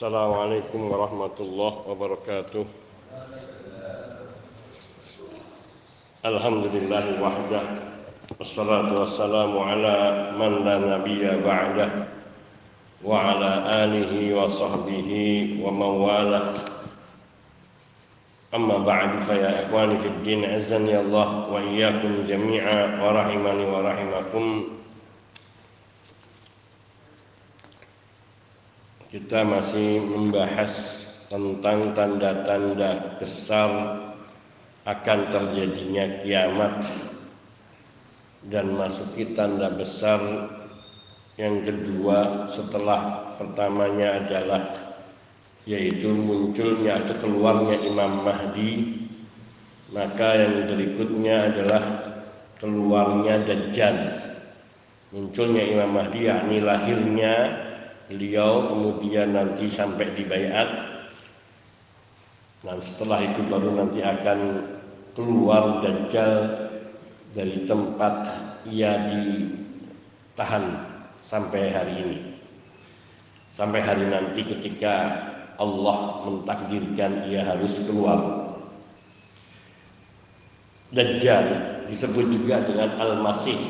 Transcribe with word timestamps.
Assalamualaikum 0.00 0.88
warahmatullahi 0.88 1.84
wabarakatuh. 1.92 2.64
Alhamdulillah 6.24 7.20
wahdah 7.20 7.64
Wassalatu 8.40 8.96
wassalamu 8.96 9.60
ala 9.60 10.32
man 10.40 10.64
la 10.64 10.80
nabiyya 10.80 11.44
ba'dah 11.44 12.08
Wa 13.04 13.36
ala 13.36 13.52
alihi 13.84 14.32
wa 14.32 14.48
sahbihi 14.48 15.60
wa 15.60 15.68
mawalah 15.68 16.64
Amma 18.56 18.80
ba'du 18.80 19.28
fa 19.28 19.36
ya 19.36 19.68
ikhwani 19.68 20.00
fid 20.00 20.16
din 20.24 20.48
azani 20.48 20.96
Allah 20.96 21.44
wa 21.44 21.60
iyyakum 21.60 22.24
jami'a 22.24 23.04
wa 23.04 23.20
Kita 29.10 29.42
masih 29.42 30.06
membahas 30.06 30.70
tentang 31.26 31.98
tanda-tanda 31.98 33.18
besar 33.18 33.70
akan 34.86 35.18
terjadinya 35.34 36.22
kiamat. 36.22 36.86
Dan 38.46 38.78
masuki 38.78 39.34
tanda 39.34 39.66
besar 39.74 40.22
yang 41.34 41.66
kedua 41.66 42.54
setelah 42.54 43.34
pertamanya 43.34 44.22
adalah 44.22 44.62
yaitu 45.66 46.14
munculnya 46.14 47.02
atau 47.02 47.18
keluarnya 47.18 47.82
Imam 47.82 48.22
Mahdi. 48.22 48.94
Maka 49.90 50.38
yang 50.38 50.70
berikutnya 50.70 51.50
adalah 51.50 51.82
keluarnya 52.62 53.42
Dajjal. 53.42 53.98
Munculnya 55.10 55.66
Imam 55.66 55.98
Mahdi 55.98 56.30
yakni 56.30 56.62
lahirnya 56.62 57.66
beliau 58.10 58.66
kemudian 58.66 59.38
nanti 59.38 59.70
sampai 59.70 60.10
di 60.18 60.26
bayat. 60.26 60.68
Dan 62.60 62.82
setelah 62.82 63.22
itu 63.24 63.40
baru 63.46 63.72
nanti 63.72 64.02
akan 64.02 64.38
keluar 65.14 65.80
Dajjal 65.80 66.34
dari 67.32 67.64
tempat 67.64 68.14
ia 68.68 69.08
ditahan 69.08 70.64
sampai 71.22 71.70
hari 71.70 71.94
ini. 72.02 72.18
Sampai 73.54 73.80
hari 73.80 74.10
nanti 74.10 74.42
ketika 74.44 74.94
Allah 75.56 76.26
mentakdirkan 76.26 77.30
ia 77.30 77.46
harus 77.46 77.72
keluar. 77.86 78.50
Dajjal 80.90 81.46
disebut 81.86 82.26
juga 82.28 82.66
dengan 82.66 82.90
Al-Masih. 82.98 83.60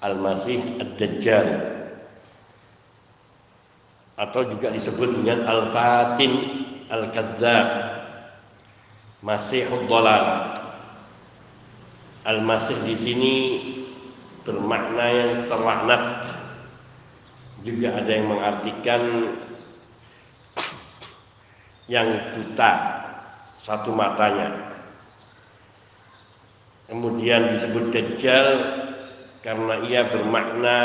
Al-Masih 0.00 0.78
Ad-Dajjal 0.78 1.71
atau 4.16 4.44
juga 4.44 4.68
disebut 4.68 5.08
dengan 5.22 5.48
al-fatin 5.48 6.32
al-kadzab 6.92 7.66
masihud 9.24 9.88
dhalal. 9.88 10.58
Al-masih 12.22 12.78
di 12.86 12.94
sini 12.94 13.34
bermakna 14.46 15.06
yang 15.10 15.32
terlaknat. 15.50 16.04
Juga 17.62 17.94
ada 17.94 18.10
yang 18.10 18.26
mengartikan 18.26 19.02
yang 21.86 22.08
buta 22.34 22.72
satu 23.62 23.94
matanya. 23.94 24.74
Kemudian 26.90 27.54
disebut 27.54 27.94
dajjal 27.94 28.46
karena 29.46 29.74
ia 29.86 30.10
bermakna 30.10 30.78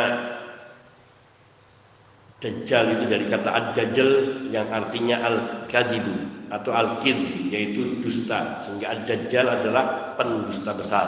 Dajjal 2.38 2.86
itu 2.94 3.06
dari 3.10 3.26
kata 3.26 3.50
ad-dajjal 3.50 4.10
yang 4.54 4.70
artinya 4.70 5.26
al-kadibu 5.26 6.46
atau 6.54 6.70
al-kid 6.70 7.50
yaitu 7.50 7.98
dusta. 8.06 8.62
Sehingga 8.66 8.94
ad-dajjal 8.94 9.46
adalah 9.46 10.14
pendusta 10.14 10.72
besar. 10.78 11.08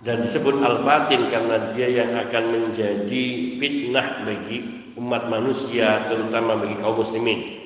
Dan 0.00 0.24
disebut 0.24 0.64
al-fatin 0.64 1.28
karena 1.28 1.76
dia 1.76 1.92
yang 1.92 2.16
akan 2.16 2.44
menjadi 2.56 3.24
fitnah 3.60 4.24
bagi 4.24 4.58
umat 4.96 5.28
manusia 5.28 6.08
terutama 6.08 6.56
bagi 6.56 6.80
kaum 6.80 7.04
muslimin. 7.04 7.60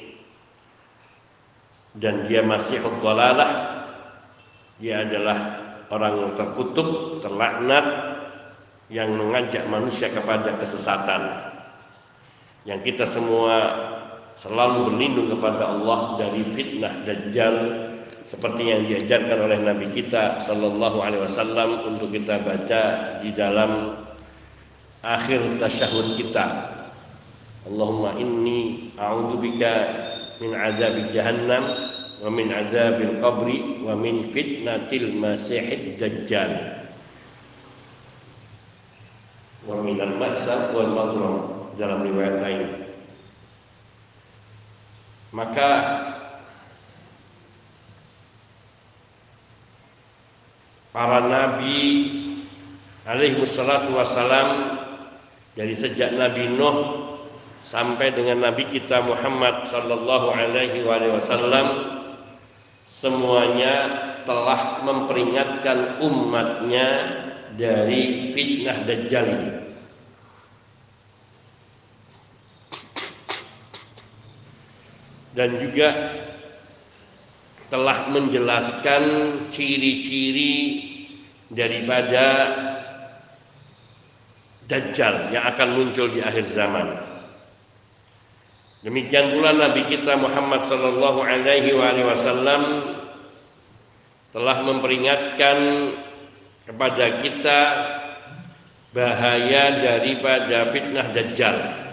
Dan 1.94 2.26
dia 2.26 2.42
masih 2.42 2.82
dhalalah 2.82 3.74
dia 4.82 5.06
adalah 5.06 5.38
orang 5.94 6.14
yang 6.26 6.32
terkutuk 6.34 7.22
terlaknat 7.22 8.13
yang 8.92 9.16
mengajak 9.16 9.64
manusia 9.68 10.12
kepada 10.12 10.60
kesesatan. 10.60 11.52
Yang 12.64 12.80
kita 12.92 13.04
semua 13.08 13.56
selalu 14.40 14.92
berlindung 14.92 15.28
kepada 15.36 15.72
Allah 15.72 16.20
dari 16.20 16.42
fitnah 16.52 17.04
dajjal 17.04 17.54
seperti 18.24 18.62
yang 18.72 18.88
diajarkan 18.88 19.38
oleh 19.40 19.58
Nabi 19.60 19.92
kita 19.92 20.42
sallallahu 20.48 20.98
alaihi 21.00 21.22
wasallam 21.28 21.68
untuk 21.92 22.08
kita 22.12 22.40
baca 22.40 22.82
di 23.20 23.30
dalam 23.36 24.00
akhir 25.04 25.60
tasyahud 25.60 26.16
kita. 26.16 26.72
Allahumma 27.64 28.16
inni 28.20 28.92
a'udzubika 28.96 29.72
min 30.40 30.52
azab 30.56 31.12
jahannam 31.12 31.64
wa 32.20 32.28
min 32.32 32.52
azabil 32.52 33.20
qabri 33.20 33.84
wa 33.84 33.96
min 33.96 34.32
fitnatil 34.32 35.16
masihid 35.16 35.96
dajjal 36.00 36.73
wa 39.64 39.80
minal 39.80 40.14
ma'sab 40.16 40.72
wal 40.76 40.92
mazlum 40.92 41.34
dalam 41.80 42.04
riwayat 42.04 42.36
lain 42.40 42.62
maka 45.34 45.70
para 50.94 51.18
nabi 51.26 51.80
alaihi 53.04 53.40
wassalatu 53.40 53.92
wassalam 53.92 54.48
dari 55.54 55.74
sejak 55.76 56.14
Nabi 56.18 56.50
Nuh 56.50 56.78
sampai 57.64 58.12
dengan 58.12 58.50
Nabi 58.50 58.68
kita 58.74 59.00
Muhammad 59.06 59.70
sallallahu 59.70 60.34
alaihi 60.34 60.82
wasallam 60.84 61.66
semuanya 62.90 63.74
telah 64.26 64.82
memperingatkan 64.82 66.02
umatnya 66.02 66.88
dari 67.54 68.34
fitnah 68.34 68.82
dajjal 68.82 69.26
ini. 69.30 69.53
Dan 75.34 75.58
juga 75.58 76.14
telah 77.68 78.06
menjelaskan 78.06 79.02
ciri-ciri 79.50 80.54
daripada 81.50 82.26
dajjal 84.70 85.34
yang 85.34 85.44
akan 85.50 85.68
muncul 85.76 86.08
di 86.08 86.22
akhir 86.22 86.54
zaman. 86.54 87.02
Demikian 88.84 89.32
pula 89.32 89.56
Nabi 89.56 89.88
kita 89.88 90.12
Muhammad 90.20 90.68
sallallahu 90.68 91.24
alaihi 91.24 91.72
wasallam 92.04 92.62
telah 94.34 94.56
memperingatkan 94.60 95.58
kepada 96.68 97.24
kita 97.24 97.58
bahaya 98.92 99.64
daripada 99.80 100.68
fitnah 100.68 101.06
dajjal. 101.16 101.83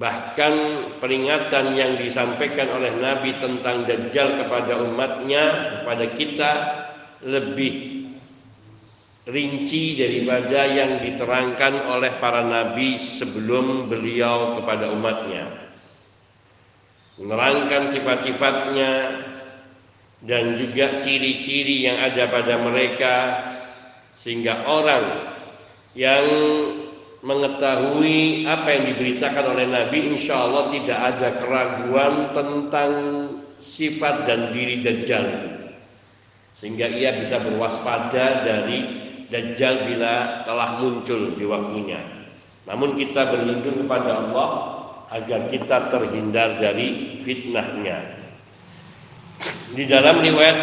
Bahkan 0.00 0.54
peringatan 0.96 1.76
yang 1.76 2.00
disampaikan 2.00 2.72
oleh 2.72 2.96
Nabi 2.96 3.36
tentang 3.36 3.84
dajjal 3.84 4.40
kepada 4.40 4.80
umatnya, 4.80 5.44
kepada 5.84 6.04
kita 6.16 6.52
lebih 7.28 8.00
rinci 9.28 10.00
daripada 10.00 10.64
yang 10.64 11.04
diterangkan 11.04 11.84
oleh 11.84 12.16
para 12.16 12.40
nabi 12.48 12.96
sebelum 12.96 13.92
beliau 13.92 14.56
kepada 14.56 14.88
umatnya. 14.88 15.68
Menerangkan 17.20 17.92
sifat-sifatnya, 17.92 18.92
dan 20.20 20.60
juga 20.60 21.00
ciri-ciri 21.00 21.88
yang 21.88 21.96
ada 21.96 22.28
pada 22.28 22.60
mereka 22.60 23.14
sehingga 24.20 24.68
orang 24.68 25.32
yang 25.96 26.24
mengetahui 27.20 28.48
apa 28.48 28.68
yang 28.72 28.84
diberitakan 28.96 29.44
oleh 29.52 29.66
Nabi 29.68 30.16
insya 30.16 30.40
Allah 30.40 30.72
tidak 30.72 30.98
ada 30.98 31.28
keraguan 31.36 32.14
tentang 32.32 32.92
sifat 33.60 34.24
dan 34.24 34.56
diri 34.56 34.80
Dajjal 34.80 35.26
sehingga 36.56 36.88
ia 36.88 37.20
bisa 37.20 37.40
berwaspada 37.40 38.44
dari 38.44 38.78
Dajjal 39.30 39.86
bila 39.86 40.42
telah 40.42 40.82
muncul 40.82 41.38
di 41.38 41.44
waktunya. 41.46 42.02
Namun 42.66 42.98
kita 42.98 43.30
berlindung 43.30 43.86
kepada 43.86 44.26
Allah 44.26 44.48
agar 45.14 45.46
kita 45.54 45.86
terhindar 45.86 46.58
dari 46.58 47.18
fitnahnya. 47.22 48.20
Di 49.70 49.86
dalam 49.86 50.18
riwayat 50.18 50.58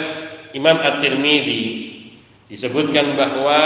Imam 0.52 0.78
At-Tirmidzi 0.84 1.87
disebutkan 2.48 3.16
bahwa 3.20 3.60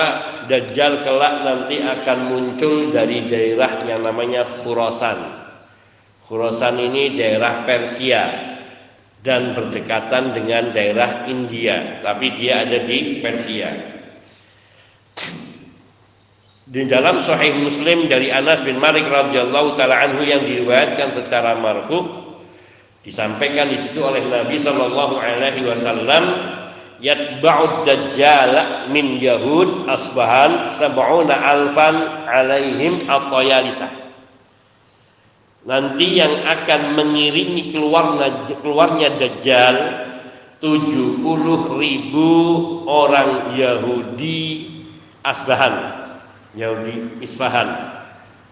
Dajjal 0.49 1.05
kelak 1.05 1.35
nanti 1.47 1.79
akan 1.79 2.19
muncul 2.27 2.91
dari 2.91 3.29
daerah 3.29 3.85
yang 3.87 4.03
namanya 4.03 4.49
Khurasan. 4.49 5.39
Khurasan 6.27 6.75
ini 6.81 7.15
daerah 7.15 7.63
Persia 7.63 8.23
dan 9.21 9.53
berdekatan 9.53 10.33
dengan 10.33 10.73
daerah 10.73 11.29
India, 11.29 12.01
tapi 12.01 12.35
dia 12.35 12.65
ada 12.65 12.83
di 12.83 13.21
Persia. 13.21 13.69
Di 16.71 16.87
dalam 16.87 17.19
Sahih 17.21 17.51
Muslim 17.63 18.07
dari 18.07 18.31
Anas 18.31 18.63
bin 18.63 18.79
Malik 18.79 19.05
radhiyallahu 19.05 19.75
taala 19.75 20.07
anhu 20.07 20.23
yang 20.23 20.41
diriwayatkan 20.41 21.11
secara 21.11 21.59
marfu 21.59 21.99
disampaikan 23.03 23.67
di 23.67 23.75
situ 23.75 23.99
oleh 23.99 24.23
Nabi 24.23 24.55
sallallahu 24.55 25.19
alaihi 25.19 25.67
wasallam 25.67 26.23
yatba'ud 27.01 27.83
dajjal 27.83 28.87
min 28.93 29.17
yahud 29.17 29.89
asbahan 29.89 30.69
sab'una 30.77 31.33
alfan 31.33 31.95
alaihim 32.29 33.09
atayalisah. 33.09 33.89
Nanti 35.61 36.17
yang 36.17 36.45
akan 36.45 36.97
mengiringi 36.97 37.69
keluarnya 37.69 38.49
keluarnya 38.61 39.13
dajjal 39.17 39.75
70 40.61 41.21
ribu 41.77 42.29
orang 42.85 43.53
Yahudi 43.57 44.69
Asbahan. 45.21 46.01
Yahudi 46.51 47.23
Isfahan 47.23 47.69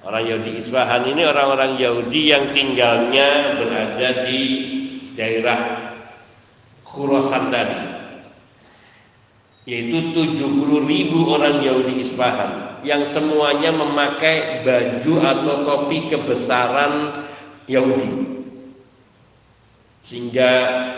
orang 0.07 0.23
Yahudi 0.23 0.51
Isfahan 0.63 1.03
ini 1.11 1.27
orang-orang 1.27 1.75
Yahudi 1.75 2.31
yang 2.31 2.55
tinggalnya 2.55 3.59
berada 3.59 4.09
di 4.23 4.41
daerah 5.19 5.59
Khurasan 6.87 7.51
tadi 7.51 7.88
yaitu 9.69 10.10
70 10.18 10.89
ribu 10.89 11.30
orang 11.30 11.62
Yahudi 11.62 12.01
Isfahan 12.01 12.81
yang 12.81 13.06
semuanya 13.06 13.69
memakai 13.69 14.66
baju 14.66 15.13
atau 15.21 15.56
topi 15.62 16.10
kebesaran 16.10 17.21
Yahudi. 17.69 18.42
Sehingga 20.10 20.51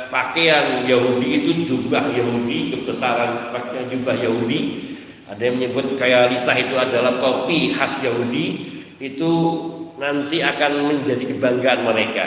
pakaian 0.08 0.88
Yahudi 0.88 1.44
itu 1.44 1.52
jubah 1.68 2.16
Yahudi 2.16 2.72
kebesaran 2.80 3.52
pakaian 3.52 3.92
jubah 3.92 4.16
Yahudi. 4.16 4.60
Ada 5.28 5.52
yang 5.52 5.56
menyebut 5.60 6.00
kayak 6.00 6.32
lisah 6.32 6.56
itu 6.56 6.76
adalah 6.80 7.20
topi 7.20 7.76
khas 7.76 8.00
Yahudi. 8.00 8.72
Itu 9.04 9.32
nanti 10.00 10.40
akan 10.40 10.88
menjadi 10.88 11.28
kebanggaan 11.36 11.84
mereka. 11.84 12.26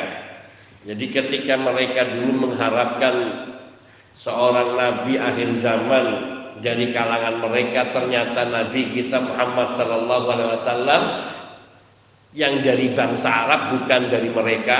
Jadi 0.84 1.08
ketika 1.08 1.56
mereka 1.56 2.04
dulu 2.12 2.52
mengharapkan 2.52 3.48
seorang 4.20 4.76
nabi 4.76 5.16
akhir 5.16 5.64
zaman 5.64 6.33
dari 6.62 6.94
kalangan 6.94 7.42
mereka 7.42 7.90
ternyata 7.90 8.46
Nabi 8.46 8.94
kita 8.94 9.18
Muhammad 9.18 9.74
Shallallahu 9.74 10.26
Alaihi 10.30 10.50
Wasallam 10.54 11.02
yang 12.34 12.62
dari 12.62 12.94
bangsa 12.94 13.46
Arab 13.46 13.78
bukan 13.78 14.10
dari 14.10 14.30
mereka, 14.30 14.78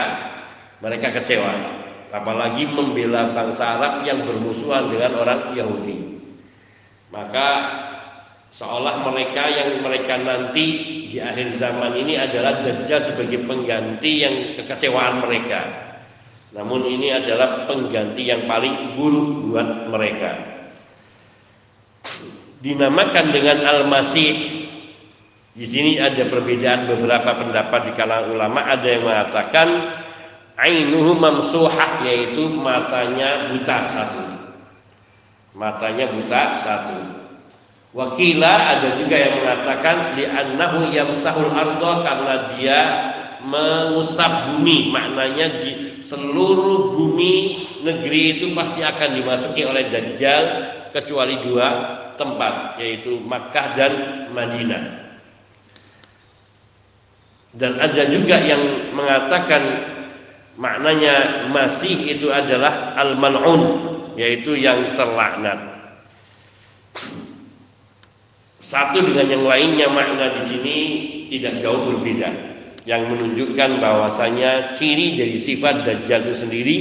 mereka 0.83 1.15
kecewa. 1.23 1.83
Apalagi 2.15 2.71
membela 2.71 3.35
bangsa 3.35 3.75
Arab 3.79 4.07
yang 4.07 4.23
bermusuhan 4.23 4.87
dengan 4.87 5.19
orang 5.19 5.51
Yahudi. 5.51 6.23
Maka 7.11 7.49
seolah 8.55 9.03
mereka 9.03 9.51
yang 9.51 9.83
mereka 9.83 10.15
nanti 10.23 10.67
di 11.11 11.19
akhir 11.19 11.59
zaman 11.59 11.95
ini 11.99 12.15
adalah 12.15 12.63
Dajjal 12.63 13.03
sebagai 13.03 13.43
pengganti 13.43 14.13
yang 14.23 14.35
kekecewaan 14.59 15.27
mereka. 15.27 15.63
Namun 16.55 16.87
ini 16.87 17.11
adalah 17.11 17.67
pengganti 17.67 18.31
yang 18.31 18.47
paling 18.47 18.95
buruk 18.95 19.51
buat 19.51 19.91
mereka 19.91 20.54
dinamakan 22.65 23.29
dengan 23.29 23.69
Al-Masih. 23.69 24.65
Di 25.55 25.67
sini 25.69 26.01
ada 26.01 26.25
perbedaan 26.27 26.89
beberapa 26.89 27.45
pendapat 27.45 27.81
di 27.87 27.93
kalangan 27.95 28.33
ulama. 28.33 28.65
Ada 28.65 28.89
yang 28.89 29.05
mengatakan 29.07 29.69
ainuhu 30.57 31.15
mamsuhah 31.15 32.03
yaitu 32.09 32.49
matanya 32.57 33.53
buta 33.53 33.79
satu. 33.93 34.25
Matanya 35.55 36.11
buta 36.11 36.43
satu. 36.65 36.99
Wakila 37.95 38.55
ada 38.75 38.99
juga 38.99 39.15
yang 39.15 39.39
mengatakan 39.39 40.19
li'annahu 40.19 40.91
yamsahul 40.91 41.55
ardo 41.55 42.03
karena 42.03 42.35
dia 42.59 42.81
mengusap 43.47 44.51
bumi 44.51 44.91
maknanya 44.91 45.63
di 45.63 46.03
seluruh 46.03 46.91
bumi 46.99 47.35
negeri 47.87 48.41
itu 48.41 48.51
pasti 48.51 48.83
akan 48.83 49.15
dimasuki 49.15 49.63
oleh 49.63 49.95
Dajjal 49.95 50.45
kecuali 50.91 51.39
dua 51.47 52.03
tempat 52.17 52.79
yaitu 52.81 53.21
Makkah 53.23 53.77
dan 53.79 53.93
Madinah. 54.35 54.85
Dan 57.55 57.79
ada 57.79 58.03
juga 58.11 58.43
yang 58.43 58.91
mengatakan 58.91 59.63
maknanya 60.59 61.47
masih 61.55 62.19
itu 62.19 62.27
adalah 62.31 62.99
al-mal'un 62.99 63.63
yaitu 64.19 64.59
yang 64.59 64.99
terlaknat. 64.99 65.75
Satu 68.65 69.07
dengan 69.07 69.31
yang 69.31 69.45
lainnya 69.47 69.87
makna 69.87 70.35
di 70.41 70.43
sini 70.51 70.77
tidak 71.31 71.63
jauh 71.63 71.95
berbeda 71.95 72.55
yang 72.85 73.07
menunjukkan 73.07 73.81
bahwasanya 73.81 74.75
ciri 74.75 75.15
dari 75.15 75.39
sifat 75.39 75.87
dajjal 75.87 76.21
itu 76.27 76.37
sendiri 76.43 76.77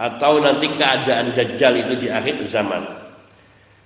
atau 0.00 0.42
nanti 0.42 0.72
keadaan 0.72 1.36
dajjal 1.36 1.74
itu 1.78 1.94
di 2.00 2.08
akhir 2.08 2.42
zaman. 2.48 3.03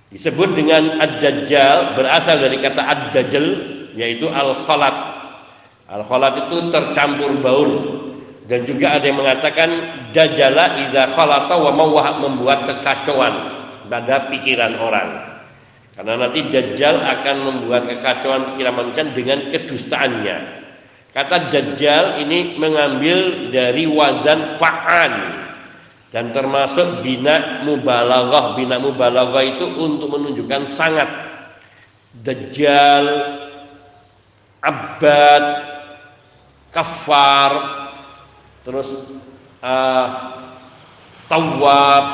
Disebut 0.09 0.57
dengan 0.57 0.97
ad-dajjal 0.97 1.93
berasal 1.93 2.41
dari 2.41 2.57
kata 2.57 2.81
ad-dajjal 2.81 3.45
yaitu 3.93 4.25
al-khalat. 4.25 5.21
Al-khalat 5.85 6.49
itu 6.49 6.73
tercampur 6.73 7.37
baur 7.37 7.69
dan 8.49 8.65
juga 8.65 8.97
ada 8.97 9.05
yang 9.05 9.21
mengatakan 9.21 9.69
dajjala 10.09 10.81
idza 10.81 11.13
khalata 11.13 11.53
wa 11.53 11.69
mawah 11.69 12.17
membuat 12.17 12.65
kekacauan 12.65 13.33
pada 13.85 14.33
pikiran 14.33 14.73
orang. 14.81 15.09
Karena 15.93 16.25
nanti 16.25 16.41
dajjal 16.49 17.05
akan 17.05 17.35
membuat 17.45 17.85
kekacauan 17.85 18.53
pikiran 18.53 18.73
manusia 18.73 19.05
dengan 19.13 19.39
kedustaannya. 19.53 20.37
Kata 21.13 21.53
dajjal 21.53 22.25
ini 22.25 22.57
mengambil 22.57 23.49
dari 23.53 23.85
wazan 23.85 24.57
fa'an 24.57 25.13
dan 26.09 26.33
termasuk 26.33 27.05
bina 27.05 27.61
mubalaghah. 27.65 28.57
Bina 28.57 28.81
mubalaghah 28.81 29.45
itu 29.45 29.65
untuk 29.77 30.09
menunjukkan 30.09 30.65
sangat. 30.65 31.09
Dajjal 32.09 33.05
abad 34.59 35.43
kafar 36.73 37.51
terus 38.65 38.89
uh, 39.61 40.07
tawab 41.29 42.05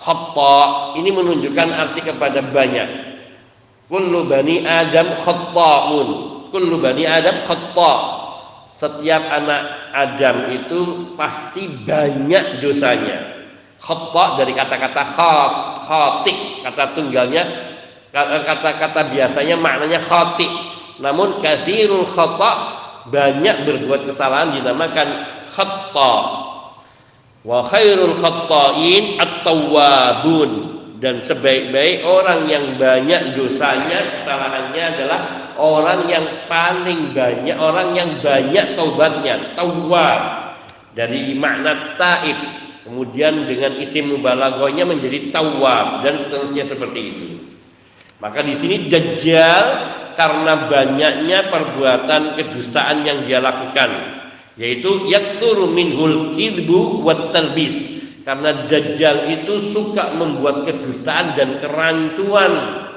khata 0.00 0.58
ini 0.98 1.12
menunjukkan 1.12 1.68
arti 1.68 2.00
kepada 2.00 2.40
banyak. 2.40 2.88
Kullu 3.86 4.26
bani 4.26 4.66
adam 4.66 5.20
khata'un 5.20 6.08
kullu 6.50 6.80
bani 6.80 7.06
adam 7.06 7.44
khata' 7.46 8.25
setiap 8.76 9.22
anak 9.24 9.62
Adam 9.96 10.52
itu 10.52 10.80
pasti 11.16 11.64
banyak 11.64 12.60
dosanya. 12.60 13.48
Khata 13.80 14.40
dari 14.40 14.52
kata-kata 14.52 15.04
khat, 15.16 15.52
khatik, 15.88 16.38
kata 16.64 16.84
tunggalnya 16.92 17.44
kata-kata 18.12 19.12
biasanya 19.12 19.56
maknanya 19.56 20.00
khatik. 20.04 20.48
Namun 21.00 21.40
kathirul 21.40 22.08
khata 22.08 22.52
banyak 23.08 23.64
berbuat 23.64 24.12
kesalahan 24.12 24.60
dinamakan 24.60 25.08
khata. 25.56 26.14
Wa 27.46 27.64
khairul 27.72 28.12
khata'in 28.12 29.22
at-tawwabun 29.22 30.75
dan 30.96 31.20
sebaik-baik 31.20 32.08
orang 32.08 32.48
yang 32.48 32.80
banyak 32.80 33.36
dosanya 33.36 34.16
kesalahannya 34.16 34.84
adalah 34.96 35.20
orang 35.60 36.08
yang 36.08 36.26
paling 36.48 37.12
banyak 37.12 37.56
orang 37.56 37.92
yang 37.92 38.10
banyak 38.24 38.72
taubatnya 38.72 39.52
tawab 39.52 40.20
dari 40.96 41.36
makna 41.36 42.00
taib 42.00 42.38
kemudian 42.88 43.44
dengan 43.44 43.76
isim 43.76 44.16
mubalaghahnya 44.16 44.88
menjadi 44.88 45.28
tawab 45.28 46.06
dan 46.06 46.16
seterusnya 46.16 46.64
seperti 46.64 47.00
itu. 47.02 47.28
Maka 48.16 48.40
di 48.40 48.56
sini 48.56 48.88
dajjal 48.88 49.66
karena 50.16 50.72
banyaknya 50.72 51.52
perbuatan 51.52 52.40
kedustaan 52.40 53.04
yang 53.04 53.28
dia 53.28 53.44
lakukan 53.44 54.16
yaitu 54.56 55.04
yaksuru 55.12 55.68
minhul 55.68 56.32
kidbu 56.32 57.04
wat 57.04 57.36
talbis 57.36 57.95
karena 58.26 58.66
Dajjal 58.66 59.30
itu 59.30 59.70
suka 59.70 60.10
membuat 60.10 60.66
kedustaan 60.66 61.38
dan 61.38 61.62
kerancuan 61.62 62.52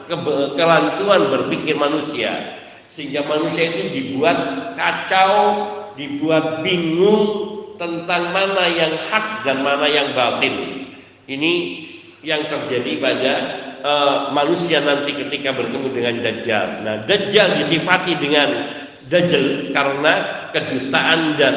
ke, 0.09 0.15
kerancuan 0.57 1.21
berpikir 1.29 1.77
manusia. 1.77 2.57
Sehingga 2.89 3.21
manusia 3.29 3.69
itu 3.69 3.93
dibuat 3.93 4.74
kacau 4.74 5.38
dibuat 5.93 6.65
bingung 6.65 7.51
tentang 7.75 8.33
mana 8.33 8.65
yang 8.65 8.91
hak 9.12 9.43
dan 9.43 9.62
mana 9.62 9.86
yang 9.86 10.15
batin 10.15 10.88
ini 11.29 11.86
yang 12.25 12.48
terjadi 12.51 13.00
pada 13.00 13.33
uh, 13.79 14.17
manusia 14.36 14.83
nanti 14.83 15.15
ketika 15.15 15.55
bertemu 15.55 15.88
dengan 15.93 16.15
Dajjal. 16.19 16.67
Nah 16.83 16.95
Dajjal 17.07 17.63
disifati 17.63 18.17
dengan 18.19 18.50
Dajjal 19.07 19.71
karena 19.71 20.13
kedustaan 20.51 21.39
dan 21.39 21.55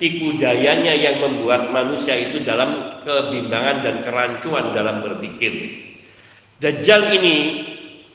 tipu 0.00 0.40
dayanya 0.40 0.96
yang 0.96 1.20
membuat 1.20 1.68
manusia 1.68 2.16
itu 2.16 2.40
dalam 2.40 3.04
kebimbangan 3.04 3.84
dan 3.84 3.96
kerancuan 4.00 4.72
dalam 4.72 5.04
berpikir. 5.04 5.52
Dajjal 6.58 7.12
ini 7.20 7.36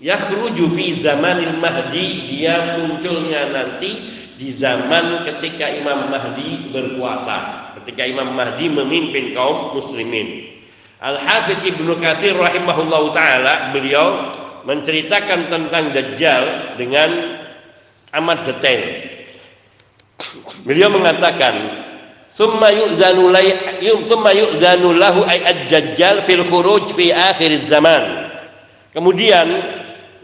yakhruju 0.02 0.74
fi 0.74 0.86
zamanil 0.98 1.62
mahdi 1.62 2.34
dia 2.34 2.82
munculnya 2.82 3.54
nanti 3.54 4.16
di 4.36 4.52
zaman 4.52 5.24
ketika 5.24 5.72
Imam 5.72 6.12
Mahdi 6.12 6.68
berkuasa, 6.76 7.72
ketika 7.80 8.04
Imam 8.04 8.36
Mahdi 8.36 8.68
memimpin 8.68 9.32
kaum 9.32 9.80
muslimin. 9.80 10.60
Al-Hafidh 11.00 11.64
Ibnu 11.64 11.96
Katsir 12.04 12.36
rahimahullahu 12.36 13.16
taala 13.16 13.72
beliau 13.72 14.36
menceritakan 14.68 15.48
tentang 15.48 15.94
Dajjal 15.96 16.76
dengan 16.76 17.10
amat 18.12 18.48
detail. 18.50 19.05
Beliau 20.64 20.92
mengatakan, 20.92 21.54
"Tsumma 22.36 22.72
yu'zanu 22.72 23.32
thumma 24.08 24.32
yu'zanu 24.32 24.96
lahu 24.96 25.28
ay 25.28 25.44
ad-dajjal 25.44 26.24
fil 26.24 26.44
khuruj 26.48 26.96
fi 26.96 27.12
akhir 27.12 27.52
zaman." 27.68 28.32
Kemudian 28.96 29.48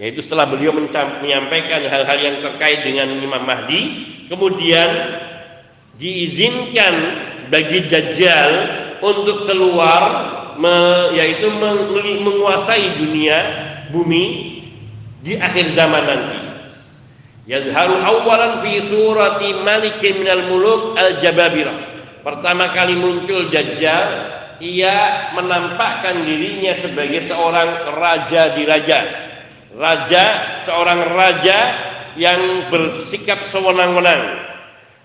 yaitu 0.01 0.25
setelah 0.25 0.49
beliau 0.49 0.73
menyampaikan 0.73 1.85
hal-hal 1.85 2.17
yang 2.17 2.41
terkait 2.41 2.81
dengan 2.81 3.05
Imam 3.21 3.45
Mahdi, 3.45 3.81
kemudian 4.33 4.89
diizinkan 6.01 6.93
bagi 7.53 7.85
Dajjal 7.85 8.51
untuk 9.05 9.45
keluar 9.45 10.01
me, 10.57 11.13
yaitu 11.13 11.53
menguasai 12.17 12.97
dunia 12.97 13.37
bumi 13.93 14.25
di 15.21 15.37
akhir 15.37 15.69
zaman 15.77 16.01
nanti. 16.01 16.39
Yadharu 17.49 18.05
awalan 18.05 18.61
fi 18.61 18.85
surati 18.85 19.65
malikin 19.65 20.21
minal 20.21 20.45
muluk 20.45 20.93
al-jababirah. 20.93 21.89
Pertama 22.21 22.69
kali 22.77 22.93
muncul 22.93 23.49
Dajjal, 23.49 24.07
ia 24.61 25.29
menampakkan 25.33 26.21
dirinya 26.21 26.77
sebagai 26.77 27.25
seorang 27.25 27.97
raja 27.97 28.53
di 28.53 28.63
raja. 28.69 28.99
Raja, 29.73 30.23
seorang 30.69 31.01
raja 31.17 31.57
yang 32.13 32.69
bersikap 32.69 33.41
sewenang-wenang. 33.49 34.53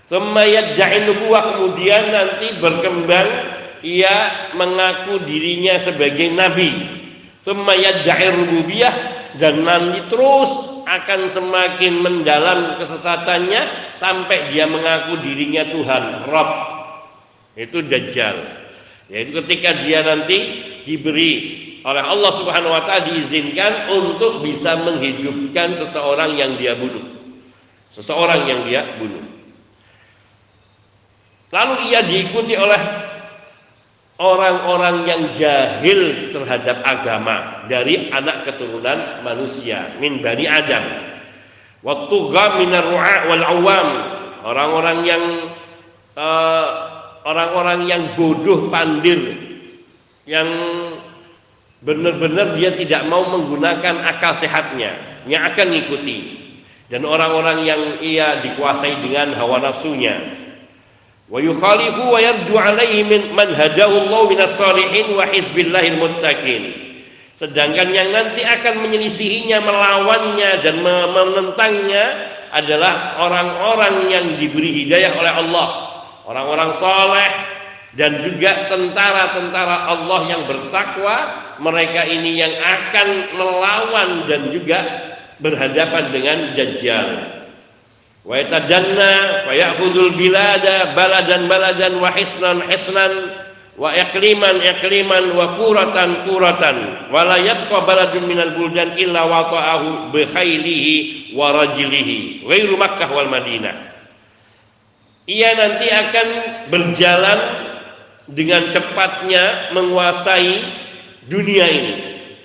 Semayat 0.07 0.77
nubuah 1.09 1.57
kemudian 1.57 2.13
nanti 2.13 2.53
berkembang 2.61 3.27
ia 3.81 4.47
mengaku 4.53 5.25
dirinya 5.25 5.81
sebagai 5.81 6.31
nabi. 6.37 6.69
Semayat 7.41 8.05
rububiyah 8.05 9.16
dan 9.35 9.67
nanti 9.67 10.07
terus 10.07 10.79
akan 10.87 11.27
semakin 11.27 11.93
mendalam 11.99 12.79
kesesatannya 12.79 13.91
sampai 13.91 14.55
dia 14.55 14.63
mengaku 14.63 15.19
dirinya 15.19 15.67
Tuhan, 15.67 16.23
Rob. 16.31 16.49
Itu 17.59 17.83
Dajjal. 17.83 18.37
Yaitu 19.11 19.35
ketika 19.43 19.83
dia 19.83 19.99
nanti 20.03 20.37
diberi 20.87 21.31
oleh 21.83 22.03
Allah 22.03 22.31
Subhanahu 22.35 22.71
wa 22.71 22.83
taala 22.87 23.11
diizinkan 23.11 23.91
untuk 23.91 24.43
bisa 24.43 24.79
menghidupkan 24.79 25.75
seseorang 25.75 26.35
yang 26.39 26.55
dia 26.55 26.75
bunuh. 26.75 27.03
Seseorang 27.91 28.47
yang 28.47 28.61
dia 28.67 28.95
bunuh. 28.95 29.23
Lalu 31.47 31.73
ia 31.87 32.03
diikuti 32.03 32.59
oleh 32.59 32.81
orang-orang 34.17 35.05
yang 35.05 35.21
jahil 35.37 36.33
terhadap 36.33 36.81
agama 36.81 37.65
dari 37.69 38.09
anak 38.09 38.49
keturunan 38.49 39.21
manusia 39.21 39.97
min 40.01 40.19
bani 40.21 40.45
Adam. 40.49 40.85
Waktu 41.85 42.17
minar 42.57 42.83
ru'a 42.89 43.17
wal 43.29 43.45
awam 43.45 43.87
orang-orang 44.41 44.97
yang 45.05 45.23
uh, 46.17 46.65
orang-orang 47.23 47.85
yang 47.85 48.03
bodoh 48.17 48.73
pandir 48.73 49.37
yang 50.25 50.49
benar-benar 51.85 52.57
dia 52.57 52.73
tidak 52.73 53.05
mau 53.05 53.29
menggunakan 53.29 54.01
akal 54.01 54.33
sehatnya 54.33 55.21
yang 55.29 55.45
akan 55.45 55.69
mengikuti 55.69 56.17
dan 56.89 57.05
orang-orang 57.05 57.61
yang 57.61 57.81
ia 58.01 58.41
dikuasai 58.41 58.97
dengan 59.05 59.37
hawa 59.37 59.61
nafsunya 59.61 60.46
minas 64.31 64.55
sedangkan 67.37 67.91
yang 67.91 68.09
nanti 68.15 68.41
akan 68.47 68.81
menyelisihinya 68.81 69.59
melawannya 69.59 70.51
dan 70.63 70.75
menentangnya 70.81 72.05
adalah 72.55 73.19
orang-orang 73.21 73.95
yang 74.09 74.25
diberi 74.39 74.71
hidayah 74.83 75.13
oleh 75.19 75.33
Allah. 75.35 75.67
Orang-orang 76.27 76.71
soleh 76.79 77.31
dan 77.93 78.23
juga 78.23 78.71
tentara-tentara 78.71 79.77
Allah 79.91 80.21
yang 80.31 80.43
bertakwa. 80.47 81.17
Mereka 81.59 82.01
ini 82.07 82.39
yang 82.39 82.53
akan 82.57 83.07
melawan 83.35 84.09
dan 84.29 84.53
juga 84.53 84.79
berhadapan 85.37 86.03
dengan 86.09 86.37
Dajjal 86.53 87.37
wa 88.27 88.35
yatadanna 88.35 89.47
fa 89.47 89.55
ya'khudul 89.55 90.19
bilada 90.19 90.91
baladan 90.91 91.47
baladan 91.47 91.95
wa 91.95 92.11
hisnan 92.11 92.59
hisnan 92.67 93.39
wa 93.79 93.95
iqliman 93.95 94.59
iqliman 94.67 95.31
wa 95.31 95.55
kuratan 95.55 96.27
kuratan 96.27 97.07
wa 97.07 97.23
la 97.23 97.39
yabqa 97.39 97.87
baladun 97.87 98.27
minal 98.27 98.51
buldan 98.51 98.99
illa 98.99 99.23
wata'ahu 99.23 100.11
bi 100.11 100.27
khailihi 100.27 100.93
wa 101.39 101.55
rajlihi. 101.55 102.43
Ghairu 102.43 102.75
Makkah 102.75 103.07
wal 103.15 103.31
Madinah. 103.31 103.95
Ia 105.27 105.49
nanti 105.55 105.87
akan 105.87 106.27
berjalan 106.71 107.39
dengan 108.27 108.71
cepatnya 108.75 109.71
menguasai 109.71 110.51
dunia 111.31 111.67
ini. 111.67 111.95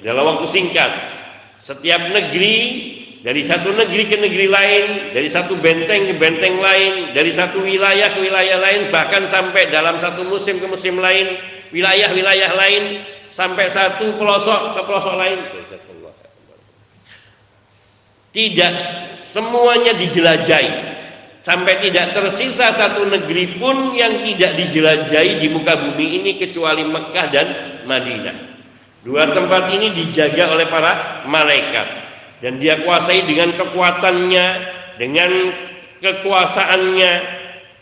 Dalam 0.03 0.35
waktu 0.35 0.47
singkat 0.51 0.91
setiap 1.62 2.11
negeri 2.11 2.59
dari 3.23 3.47
satu 3.47 3.71
negeri 3.71 4.11
ke 4.11 4.19
negeri 4.19 4.50
lain, 4.50 5.14
dari 5.14 5.31
satu 5.31 5.55
benteng 5.62 6.11
ke 6.11 6.14
benteng 6.19 6.59
lain, 6.59 7.14
dari 7.14 7.31
satu 7.31 7.62
wilayah 7.62 8.11
ke 8.11 8.19
wilayah 8.19 8.59
lain, 8.59 8.91
bahkan 8.91 9.31
sampai 9.31 9.71
dalam 9.71 10.02
satu 10.02 10.26
musim 10.26 10.59
ke 10.59 10.67
musim 10.67 10.99
lain, 10.99 11.38
wilayah-wilayah 11.71 12.50
lain, 12.59 13.07
sampai 13.31 13.71
satu 13.71 14.19
pelosok 14.19 14.75
ke 14.75 14.81
pelosok 14.83 15.14
lain. 15.14 15.38
Tidak 18.35 18.75
semuanya 19.31 19.95
dijelajahi. 19.95 20.91
Sampai 21.43 21.83
tidak 21.83 22.14
tersisa 22.14 22.71
satu 22.71 23.02
negeri 23.07 23.59
pun 23.59 23.99
yang 23.99 24.23
tidak 24.23 24.59
dijelajahi 24.59 25.43
di 25.43 25.50
muka 25.50 25.75
bumi 25.75 26.23
ini 26.23 26.38
kecuali 26.38 26.87
Mekah 26.87 27.26
dan 27.35 27.47
Madinah. 27.83 28.37
Dua 29.02 29.26
tempat 29.31 29.75
ini 29.75 29.91
dijaga 29.91 30.55
oleh 30.55 30.71
para 30.71 31.23
malaikat 31.26 32.01
dan 32.43 32.59
dia 32.59 32.83
kuasai 32.83 33.23
dengan 33.25 33.55
kekuatannya, 33.55 34.47
dengan 34.99 35.31
kekuasaannya 36.03 37.13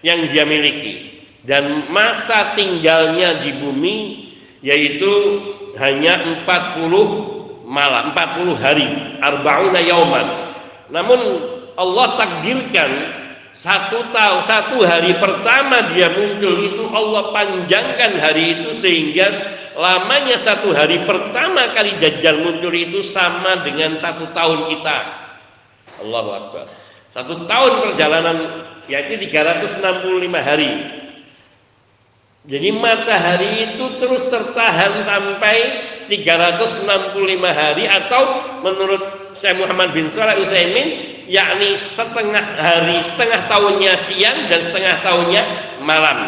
yang 0.04 0.20
dia 0.28 0.44
miliki. 0.44 1.24
Dan 1.40 1.88
masa 1.88 2.52
tinggalnya 2.52 3.40
di 3.40 3.56
bumi 3.56 3.96
yaitu 4.60 5.12
hanya 5.80 6.44
40 6.44 7.64
malam, 7.64 8.12
40 8.12 8.60
hari, 8.60 8.88
arba'una 9.24 9.80
yauman. 9.80 10.28
Namun 10.92 11.20
Allah 11.80 12.06
takdirkan 12.20 12.90
satu 13.60 14.08
tahun, 14.08 14.40
satu 14.48 14.80
hari 14.88 15.20
pertama 15.20 15.92
dia 15.92 16.08
muncul 16.08 16.64
itu 16.64 16.80
Allah 16.88 17.28
panjangkan 17.28 18.16
hari 18.16 18.56
itu 18.56 18.72
sehingga 18.72 19.28
lamanya 19.76 20.40
satu 20.40 20.72
hari 20.72 21.04
pertama 21.04 21.76
kali 21.76 22.00
Dajjal 22.00 22.40
muncul 22.40 22.72
itu 22.72 23.04
sama 23.04 23.60
dengan 23.60 24.00
satu 24.00 24.32
tahun 24.32 24.64
kita. 24.72 24.96
Allahu 26.00 26.30
Akbar. 26.32 26.64
Satu 27.12 27.44
tahun 27.44 27.72
perjalanan 27.84 28.36
yaitu 28.88 29.28
365 29.28 29.76
hari. 30.40 30.72
Jadi 32.48 32.68
matahari 32.72 33.76
itu 33.76 33.84
terus 34.00 34.24
tertahan 34.32 35.04
sampai 35.04 35.56
365 36.08 36.88
hari 37.44 37.84
atau 37.84 38.22
menurut 38.64 39.36
Syekh 39.36 39.60
Muhammad 39.60 39.92
bin 39.92 40.08
Shalih 40.16 40.48
Utsaimin 40.48 41.19
yakni 41.30 41.78
setengah 41.94 42.58
hari, 42.58 43.06
setengah 43.06 43.40
tahunnya 43.46 43.92
siang 44.10 44.50
dan 44.50 44.60
setengah 44.66 44.94
tahunnya 45.06 45.42
malam. 45.86 46.18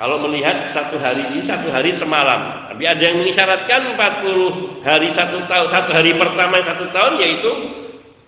Kalau 0.00 0.22
melihat 0.24 0.72
satu 0.72 0.96
hari 0.96 1.28
ini 1.28 1.44
satu 1.44 1.68
hari 1.68 1.92
semalam. 1.92 2.70
Tapi 2.72 2.86
ada 2.86 3.02
yang 3.02 3.18
mengisyaratkan 3.20 3.98
40 3.98 4.86
hari 4.86 5.10
satu 5.12 5.44
tahun, 5.44 5.66
satu 5.68 5.90
hari 5.90 6.14
pertama 6.14 6.62
satu 6.62 6.88
tahun 6.94 7.18
yaitu 7.18 7.50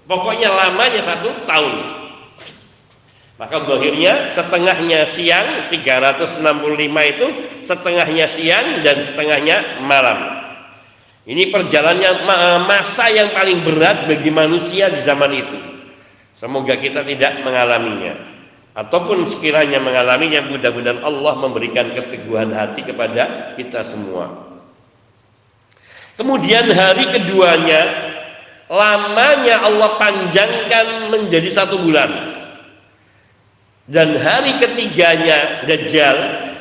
pokoknya 0.04 0.50
lamanya 0.50 1.00
satu 1.00 1.47
tahun. 1.47 1.75
Maka 3.40 3.57
akhirnya 3.57 4.28
setengahnya 4.37 5.09
siang 5.09 5.73
365 5.73 6.45
itu 7.16 7.26
setengahnya 7.64 8.26
siang 8.28 8.85
dan 8.85 9.00
setengahnya 9.00 9.80
malam. 9.80 10.39
Ini 11.31 11.55
perjalanannya 11.55 12.27
masa 12.67 13.07
yang 13.07 13.31
paling 13.31 13.63
berat 13.63 14.11
bagi 14.11 14.35
manusia 14.35 14.91
di 14.91 14.99
zaman 14.99 15.31
itu. 15.31 15.59
Semoga 16.35 16.75
kita 16.75 17.07
tidak 17.07 17.47
mengalaminya. 17.47 18.43
ataupun 18.71 19.27
sekiranya 19.35 19.83
mengalaminya 19.83 20.47
mudah-mudahan 20.47 21.03
Allah 21.03 21.35
memberikan 21.43 21.91
keteguhan 21.91 22.55
hati 22.55 22.87
kepada 22.87 23.53
kita 23.59 23.83
semua. 23.83 24.47
Kemudian 26.15 26.71
hari 26.71 27.11
keduanya 27.11 27.83
lamanya 28.71 29.67
Allah 29.67 29.99
panjangkan 29.99 30.87
menjadi 31.11 31.51
satu 31.51 31.83
bulan. 31.83 32.39
Dan 33.91 34.15
hari 34.23 34.55
ketiganya 34.63 35.67
Dajjal 35.67 36.17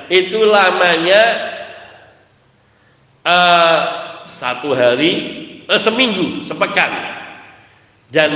itu 0.10 0.42
lamanya 0.50 1.22
uh, 3.22 4.09
satu 4.40 4.72
hari 4.74 5.12
uh, 5.68 5.78
seminggu 5.78 6.48
sepekan 6.48 6.90
dan 8.10 8.32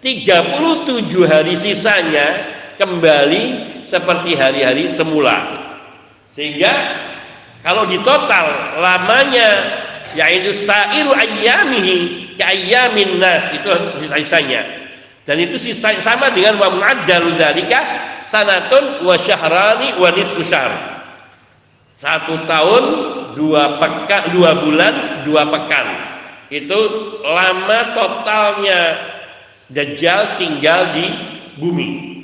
37 0.00 1.12
hari 1.28 1.54
sisanya 1.60 2.26
kembali 2.80 3.42
seperti 3.84 4.32
hari-hari 4.32 4.88
semula. 4.88 5.60
Sehingga 6.32 6.72
kalau 7.60 7.84
di 7.84 8.00
total 8.00 8.80
lamanya 8.80 9.50
yaitu 10.16 10.56
sairu 10.56 11.12
ayyamihi 11.12 12.32
ka 12.40 12.48
ayyamin 12.48 13.20
nas 13.20 13.52
itu 13.52 13.68
sisa-sisanya. 14.00 14.80
Dan 15.28 15.36
itu 15.38 15.60
sisa 15.60 15.94
sama 16.00 16.32
dengan 16.32 16.58
wa 16.58 16.80
mu'addalu 16.80 17.36
dzalika 17.36 17.80
sanatun 18.32 19.04
wa 19.04 19.14
syahrani 19.20 19.94
wa 20.00 20.08
nisfu 20.10 20.42
syahr. 20.48 21.04
Satu 22.00 22.48
tahun, 22.48 22.84
dua 23.34 23.78
pekan, 23.82 24.34
dua 24.34 24.50
bulan, 24.62 25.24
dua 25.26 25.42
pekan. 25.48 25.86
Itu 26.50 26.78
lama 27.22 27.78
totalnya 27.94 28.80
Dajjal 29.70 30.34
tinggal 30.34 30.98
di 30.98 31.06
bumi. 31.62 32.18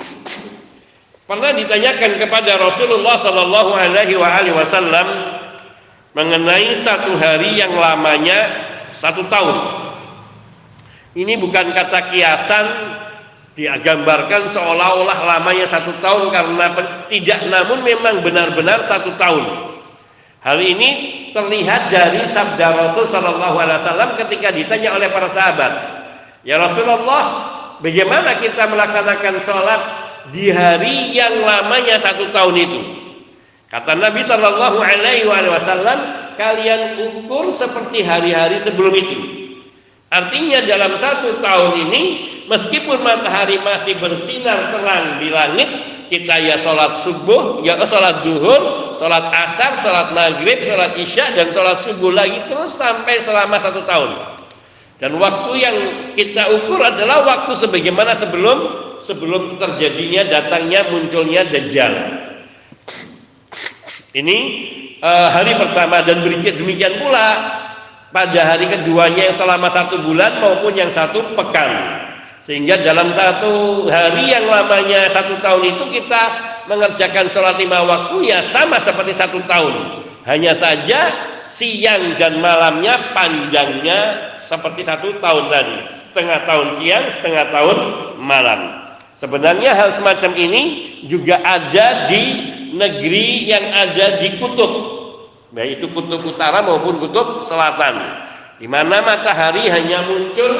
Pernah 1.23 1.55
ditanyakan 1.55 2.19
kepada 2.19 2.59
Rasulullah 2.59 3.15
Sallallahu 3.15 3.71
Alaihi 3.71 4.51
Wasallam 4.51 5.07
mengenai 6.11 6.83
satu 6.83 7.15
hari 7.15 7.55
yang 7.55 7.71
lamanya 7.79 8.51
satu 8.99 9.31
tahun. 9.31 9.57
Ini 11.15 11.39
bukan 11.39 11.71
kata 11.71 12.11
kiasan 12.11 12.65
digambarkan 13.55 14.51
seolah-olah 14.51 15.23
lamanya 15.23 15.65
satu 15.71 16.03
tahun 16.03 16.29
karena 16.29 16.67
tidak, 17.07 17.47
namun 17.47 17.79
memang 17.81 18.21
benar-benar 18.27 18.83
satu 18.83 19.15
tahun. 19.15 19.66
Hal 20.47 20.63
ini 20.63 20.89
terlihat 21.35 21.91
dari 21.91 22.23
sabda 22.23 22.71
Rasul 22.71 23.11
Sallallahu 23.11 23.59
Alaihi 23.59 23.83
Wasallam 23.83 24.15
ketika 24.15 24.47
ditanya 24.55 24.95
oleh 24.95 25.11
para 25.11 25.27
sahabat, 25.27 25.71
ya 26.47 26.55
Rasulullah, 26.55 27.23
bagaimana 27.83 28.39
kita 28.39 28.63
melaksanakan 28.63 29.43
sholat 29.43 29.81
di 30.31 30.47
hari 30.47 31.11
yang 31.11 31.43
lamanya 31.43 31.99
satu 31.99 32.31
tahun 32.31 32.55
itu. 32.63 32.79
Kata 33.67 33.99
Nabi 33.99 34.23
Shallallahu 34.23 34.79
Alaihi 34.79 35.27
Wasallam, 35.27 36.31
kalian 36.39 36.95
ukur 36.95 37.51
seperti 37.51 38.07
hari-hari 38.07 38.63
sebelum 38.63 38.95
itu. 38.95 39.19
Artinya 40.07 40.63
dalam 40.63 40.95
satu 40.95 41.43
tahun 41.43 41.91
ini, 41.91 42.03
meskipun 42.47 43.03
matahari 43.03 43.59
masih 43.59 43.99
bersinar 43.99 44.71
terang 44.71 45.19
di 45.19 45.27
langit, 45.27 45.67
kita 46.07 46.39
ya 46.39 46.55
sholat 46.55 47.03
subuh, 47.03 47.59
ya 47.67 47.75
sholat 47.83 48.23
duhur, 48.23 48.86
sholat 48.97 49.31
asar, 49.31 49.79
sholat 49.85 50.11
maghrib, 50.11 50.59
sholat 50.65 50.97
isya, 50.97 51.33
dan 51.37 51.53
sholat 51.53 51.81
subuh 51.85 52.11
lagi 52.11 52.43
terus 52.49 52.75
sampai 52.75 53.21
selama 53.23 53.57
satu 53.61 53.85
tahun. 53.85 54.11
Dan 54.97 55.13
waktu 55.21 55.51
yang 55.61 55.75
kita 56.17 56.49
ukur 56.57 56.81
adalah 56.81 57.21
waktu 57.21 57.53
sebagaimana 57.53 58.17
sebelum 58.17 58.57
sebelum 59.05 59.61
terjadinya 59.61 60.25
datangnya 60.25 60.89
munculnya 60.89 61.45
Dajjal. 61.45 61.93
Ini 64.17 64.37
uh, 65.05 65.29
hari 65.29 65.53
pertama 65.53 66.01
dan 66.01 66.25
demikian 66.25 66.97
pula 66.97 67.27
pada 68.09 68.39
hari 68.41 68.65
keduanya 68.65 69.29
yang 69.29 69.37
selama 69.37 69.69
satu 69.69 70.01
bulan 70.01 70.41
maupun 70.41 70.73
yang 70.73 70.89
satu 70.89 71.37
pekan. 71.37 71.69
Sehingga 72.41 72.79
dalam 72.81 73.11
satu 73.13 73.85
hari 73.91 74.31
yang 74.31 74.47
lamanya 74.47 75.11
satu 75.13 75.37
tahun 75.43 75.77
itu 75.77 75.83
kita 75.99 76.23
mengerjakan 76.67 77.31
sholat 77.31 77.55
lima 77.57 77.81
waktu 77.83 78.29
ya 78.29 78.43
sama 78.51 78.77
seperti 78.83 79.15
satu 79.15 79.39
tahun. 79.47 80.03
Hanya 80.27 80.53
saja 80.59 80.99
siang 81.55 82.19
dan 82.19 82.43
malamnya 82.43 83.15
panjangnya 83.15 83.99
seperti 84.45 84.83
satu 84.83 85.17
tahun 85.23 85.47
tadi. 85.47 85.77
Setengah 86.11 86.39
tahun 86.43 86.67
siang, 86.77 87.03
setengah 87.15 87.45
tahun 87.55 87.77
malam. 88.19 88.59
Sebenarnya 89.17 89.73
hal 89.73 89.97
semacam 89.97 90.31
ini 90.37 90.63
juga 91.09 91.41
ada 91.41 92.05
di 92.05 92.23
negeri 92.77 93.49
yang 93.49 93.65
ada 93.73 94.21
di 94.21 94.37
kutub, 94.37 94.71
baik 95.55 95.81
itu 95.81 95.89
kutub 95.89 96.21
utara 96.21 96.61
maupun 96.61 97.01
kutub 97.01 97.41
selatan, 97.49 97.97
di 98.61 98.69
mana 98.69 99.01
matahari 99.01 99.65
hanya 99.73 100.05
muncul 100.05 100.51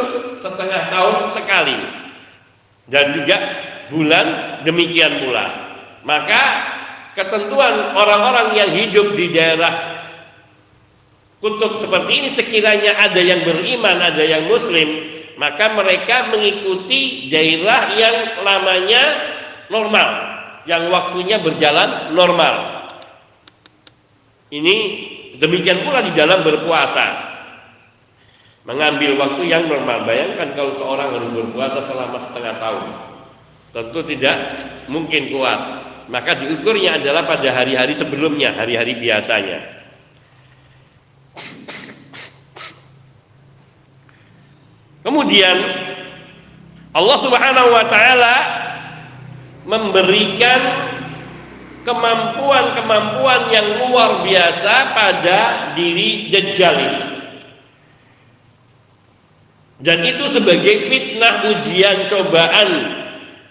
setengah 0.41 0.89
tahun 0.89 1.15
sekali, 1.37 1.77
dan 2.89 3.13
juga 3.13 3.37
bulan 3.93 4.25
demikian 4.65 5.21
pula. 5.21 5.66
Maka 6.07 6.41
ketentuan 7.19 7.91
orang-orang 7.91 8.55
yang 8.55 8.71
hidup 8.71 9.11
di 9.19 9.35
daerah 9.35 9.99
kutub 11.43 11.83
seperti 11.83 12.11
ini 12.23 12.29
sekiranya 12.31 12.95
ada 12.95 13.19
yang 13.19 13.43
beriman, 13.43 13.99
ada 13.99 14.23
yang 14.23 14.47
muslim, 14.47 14.87
maka 15.35 15.75
mereka 15.75 16.31
mengikuti 16.31 17.27
daerah 17.27 17.91
yang 17.93 18.15
lamanya 18.41 19.03
normal, 19.67 20.07
yang 20.63 20.87
waktunya 20.87 21.37
berjalan 21.43 22.15
normal. 22.15 22.55
Ini 24.47 24.75
demikian 25.43 25.83
pula 25.83 25.99
di 26.07 26.15
dalam 26.15 26.39
berpuasa. 26.41 27.27
Mengambil 28.63 29.15
waktu 29.15 29.47
yang 29.47 29.67
normal. 29.67 30.03
Bayangkan 30.03 30.55
kalau 30.55 30.75
seorang 30.75 31.15
harus 31.15 31.31
berpuasa 31.31 31.83
selama 31.87 32.19
setengah 32.19 32.55
tahun. 32.59 32.85
Tentu 33.71 33.99
tidak 34.11 34.35
mungkin 34.91 35.31
kuat. 35.31 35.59
Maka 36.07 36.39
diukurnya 36.39 37.03
adalah 37.03 37.27
pada 37.27 37.51
hari-hari 37.51 37.91
sebelumnya, 37.91 38.55
hari-hari 38.55 38.95
biasanya. 38.95 39.59
Kemudian 45.03 45.57
Allah 46.95 47.17
Subhanahu 47.19 47.69
wa 47.71 47.85
taala 47.87 48.35
memberikan 49.67 50.59
kemampuan-kemampuan 51.83 53.51
yang 53.51 53.67
luar 53.87 54.23
biasa 54.23 54.73
pada 54.95 55.39
diri 55.75 56.31
Dajjal 56.31 56.75
ini. 56.75 57.03
Dan 59.77 60.01
itu 60.03 60.25
sebagai 60.33 60.89
fitnah 60.89 61.45
ujian 61.53 62.09
cobaan 62.09 62.96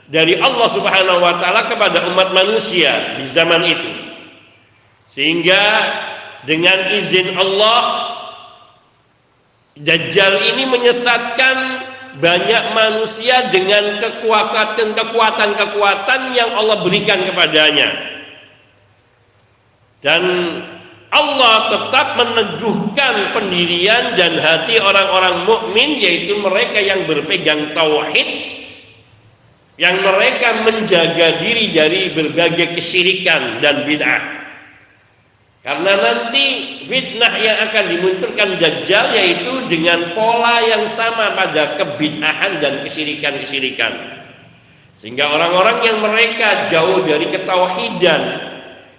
dari 0.07 0.39
Allah 0.39 0.71
Subhanahu 0.71 1.19
wa 1.19 1.35
taala 1.39 1.67
kepada 1.67 2.07
umat 2.11 2.31
manusia 2.31 3.19
di 3.19 3.27
zaman 3.31 3.63
itu. 3.67 3.91
Sehingga 5.11 5.63
dengan 6.47 6.93
izin 6.93 7.35
Allah 7.35 8.07
Dajjal 9.77 10.57
ini 10.57 10.65
menyesatkan 10.73 11.57
banyak 12.17 12.65
manusia 12.73 13.53
dengan 13.53 14.01
kekuatan-kekuatan-kekuatan 14.01 16.33
yang 16.33 16.49
Allah 16.57 16.81
berikan 16.81 17.21
kepadanya. 17.29 17.93
Dan 20.01 20.25
Allah 21.13 21.69
tetap 21.69 22.17
meneguhkan 22.17 23.37
pendirian 23.37 24.17
dan 24.17 24.41
hati 24.41 24.81
orang-orang 24.81 25.45
mukmin 25.45 26.01
yaitu 26.01 26.41
mereka 26.41 26.81
yang 26.81 27.05
berpegang 27.05 27.77
tauhid 27.77 28.56
yang 29.77 30.01
mereka 30.01 30.65
menjaga 30.65 31.41
diri 31.41 31.73
dari 31.73 32.13
berbagai 32.17 32.77
kesyirikan 32.81 33.61
dan 33.61 33.85
bid'ah. 33.85 34.37
Karena 35.67 35.93
nanti 35.99 36.79
fitnah 36.87 37.35
yang 37.43 37.59
akan 37.67 37.85
dimunculkan 37.91 38.55
Dajjal 38.55 39.11
yaitu 39.19 39.67
dengan 39.67 40.15
pola 40.15 40.63
yang 40.63 40.87
sama 40.87 41.35
pada 41.35 41.75
kebid'ahan 41.75 42.63
dan 42.63 42.87
kesyirikan-kesyirikan. 42.87 43.93
Sehingga 44.97 45.29
orang-orang 45.29 45.83
yang 45.85 45.99
mereka 46.01 46.71
jauh 46.73 47.05
dari 47.05 47.29
ketauhidan 47.29 48.23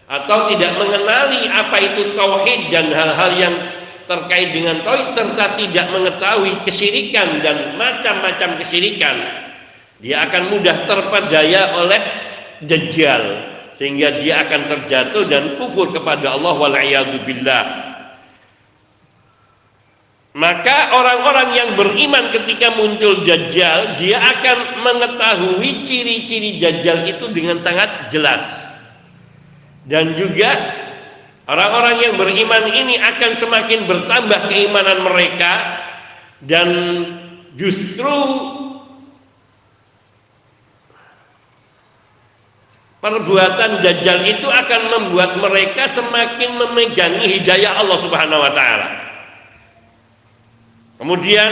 atau 0.08 0.48
tidak 0.52 0.72
mengenali 0.78 1.50
apa 1.52 1.78
itu 1.84 2.14
tauhid 2.14 2.72
dan 2.72 2.92
hal-hal 2.94 3.32
yang 3.36 3.56
terkait 4.08 4.56
dengan 4.56 4.84
tauhid 4.88 5.12
serta 5.12 5.60
tidak 5.60 5.88
mengetahui 5.92 6.64
kesyirikan 6.64 7.44
dan 7.44 7.76
macam-macam 7.76 8.56
kesyirikan, 8.60 9.16
dia 9.98 10.22
akan 10.26 10.54
mudah 10.54 10.86
terpedaya 10.86 11.78
oleh 11.82 12.02
Dajjal 12.58 13.24
sehingga 13.78 14.18
dia 14.18 14.42
akan 14.42 14.62
terjatuh 14.66 15.30
dan 15.30 15.62
kufur 15.62 15.94
kepada 15.94 16.34
Allah 16.34 16.58
wal 16.58 16.74
billah. 17.22 17.66
maka 20.34 20.94
orang-orang 20.98 21.50
yang 21.54 21.70
beriman 21.78 22.34
ketika 22.34 22.74
muncul 22.74 23.26
Dajjal 23.26 23.98
dia 24.02 24.18
akan 24.18 24.82
mengetahui 24.86 25.86
ciri-ciri 25.86 26.58
Dajjal 26.58 27.06
itu 27.10 27.26
dengan 27.34 27.62
sangat 27.62 28.10
jelas 28.10 28.42
dan 29.86 30.18
juga 30.18 30.50
orang-orang 31.50 31.96
yang 32.06 32.14
beriman 32.18 32.64
ini 32.74 32.98
akan 33.02 33.32
semakin 33.38 33.86
bertambah 33.86 34.50
keimanan 34.50 35.06
mereka 35.06 35.54
dan 36.46 36.70
justru 37.58 38.14
perbuatan 42.98 43.82
Dajjal 43.84 44.26
itu 44.26 44.48
akan 44.50 44.82
membuat 44.98 45.38
mereka 45.38 45.86
semakin 45.94 46.58
memegangi 46.58 47.26
hidayah 47.40 47.78
Allah 47.78 47.98
Subhanahu 48.02 48.42
wa 48.42 48.52
taala. 48.54 48.88
Kemudian 50.98 51.52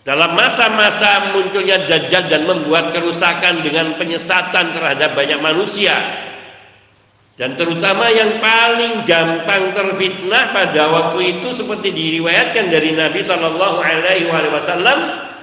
dalam 0.00 0.32
masa-masa 0.32 1.36
munculnya 1.36 1.84
Dajjal 1.84 2.32
dan 2.32 2.48
membuat 2.48 2.96
kerusakan 2.96 3.60
dengan 3.60 4.00
penyesatan 4.00 4.72
terhadap 4.72 5.12
banyak 5.12 5.38
manusia 5.44 5.96
dan 7.36 7.56
terutama 7.56 8.08
yang 8.12 8.40
paling 8.40 9.08
gampang 9.08 9.72
terfitnah 9.72 10.52
pada 10.52 10.92
waktu 10.92 11.36
itu 11.36 11.56
seperti 11.56 11.88
diriwayatkan 11.88 12.68
dari 12.68 12.92
Nabi 12.92 13.24
Shallallahu 13.24 13.80
Alaihi 13.80 14.28
Wasallam 14.28 14.98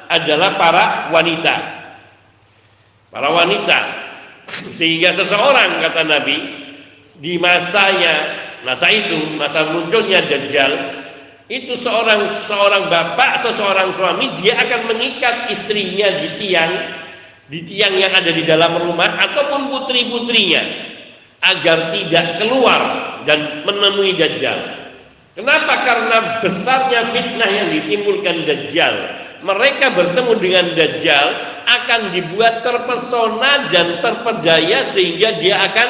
adalah 0.06 0.62
para 0.62 1.10
wanita, 1.10 1.54
para 3.10 3.30
wanita 3.34 4.07
sehingga 4.78 5.12
seseorang 5.16 5.84
kata 5.84 6.02
Nabi 6.08 6.38
di 7.18 7.36
masanya 7.42 8.46
masa 8.64 8.88
itu 8.92 9.36
masa 9.36 9.70
munculnya 9.74 10.24
Dajjal 10.24 10.74
itu 11.48 11.80
seorang 11.80 12.44
seorang 12.44 12.92
bapak 12.92 13.40
atau 13.40 13.52
seorang 13.56 13.96
suami 13.96 14.36
dia 14.44 14.60
akan 14.60 14.92
mengikat 14.92 15.48
istrinya 15.48 16.12
di 16.20 16.28
tiang 16.36 16.74
di 17.48 17.64
tiang 17.64 17.96
yang 17.96 18.12
ada 18.12 18.28
di 18.28 18.44
dalam 18.44 18.76
rumah 18.76 19.16
ataupun 19.16 19.72
putri-putrinya 19.72 20.88
agar 21.40 21.96
tidak 21.96 22.44
keluar 22.44 22.82
dan 23.24 23.64
menemui 23.64 24.20
dajjal. 24.20 24.60
Kenapa? 25.38 25.74
Karena 25.86 26.18
besarnya 26.42 27.14
fitnah 27.14 27.52
yang 27.52 27.68
ditimbulkan 27.72 28.44
dajjal. 28.44 28.96
Mereka 29.46 29.94
bertemu 29.94 30.34
dengan 30.42 30.66
dajjal 30.74 31.28
akan 31.68 32.02
dibuat 32.16 32.64
terpesona 32.64 33.68
dan 33.68 34.00
terpedaya 34.00 34.88
sehingga 34.96 35.36
dia 35.38 35.60
akan 35.62 35.88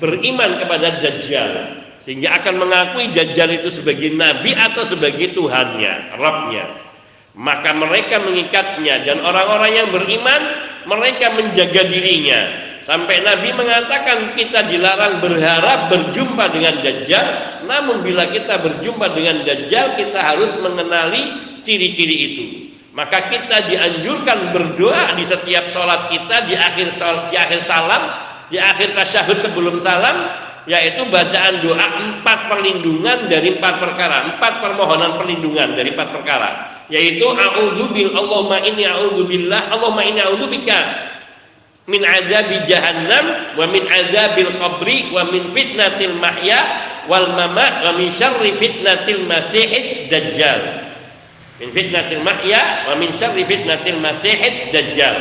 beriman 0.00 0.56
kepada 0.56 0.98
dajjal. 0.98 1.78
Sehingga 2.08 2.32
akan 2.40 2.64
mengakui 2.64 3.12
Dajjal 3.12 3.60
itu 3.60 3.68
sebagai 3.68 4.08
nabi 4.16 4.56
atau 4.56 4.80
sebagai 4.88 5.36
Tuhannya, 5.36 6.16
Rabbnya. 6.16 6.64
Maka 7.36 7.76
mereka 7.76 8.24
mengikatnya 8.24 9.04
dan 9.04 9.20
orang-orang 9.20 9.76
yang 9.76 9.88
beriman 9.92 10.40
mereka 10.88 11.36
menjaga 11.36 11.84
dirinya. 11.84 12.40
Sampai 12.88 13.20
Nabi 13.20 13.52
mengatakan 13.52 14.32
kita 14.32 14.64
dilarang 14.64 15.20
berharap 15.20 15.92
berjumpa 15.92 16.48
dengan 16.48 16.80
Dajjal. 16.80 17.26
Namun 17.68 18.00
bila 18.00 18.32
kita 18.32 18.56
berjumpa 18.56 19.12
dengan 19.12 19.44
Dajjal 19.44 20.00
kita 20.00 20.16
harus 20.16 20.56
mengenali 20.56 21.22
ciri-ciri 21.60 22.16
itu 22.16 22.67
maka 22.98 23.30
kita 23.30 23.70
dianjurkan 23.70 24.50
berdoa 24.50 25.14
di 25.14 25.22
setiap 25.22 25.70
sholat 25.70 26.10
kita 26.10 26.50
di 26.50 26.58
akhir 26.58 26.98
di 27.30 27.36
akhir 27.38 27.62
salam 27.62 28.02
di 28.50 28.58
akhir 28.58 28.98
tasyahud 28.98 29.38
sebelum 29.38 29.78
salam 29.78 30.34
yaitu 30.66 31.06
bacaan 31.06 31.62
doa 31.62 31.86
empat 31.96 32.50
perlindungan 32.50 33.30
dari 33.30 33.56
empat 33.56 33.80
perkara, 33.80 34.34
empat 34.34 34.60
permohonan 34.60 35.16
perlindungan 35.16 35.72
dari 35.72 35.96
empat 35.96 36.12
perkara, 36.12 36.50
yaitu 36.92 37.24
a'udzubil 37.24 38.12
Allahumma 38.12 38.60
inni 38.66 38.84
a'udzubillah 38.84 39.72
Allahumma 39.72 40.04
inni 40.04 40.20
a'udzubika 40.20 40.78
min 41.88 42.04
adabi 42.04 42.68
jahannam 42.68 43.56
wa 43.56 43.64
min 43.64 43.80
adabil 43.88 44.52
qabri 44.60 45.08
wa 45.08 45.24
min 45.32 45.56
fitnatil 45.56 46.18
mahya 46.20 46.60
wal 47.08 47.32
mamat 47.32 47.88
wa 47.88 47.96
min 47.96 48.12
syarri 48.12 48.52
fitnatil 48.60 49.24
masihid 49.24 50.12
dajjal 50.12 50.87
min 51.58 51.74
fitnatil 51.74 52.22
mahya 52.22 52.86
wa 52.90 52.94
min 52.94 53.10
syarri 53.18 53.42
fitnatil 53.42 53.98
masihid 53.98 54.70
dajjal. 54.70 55.16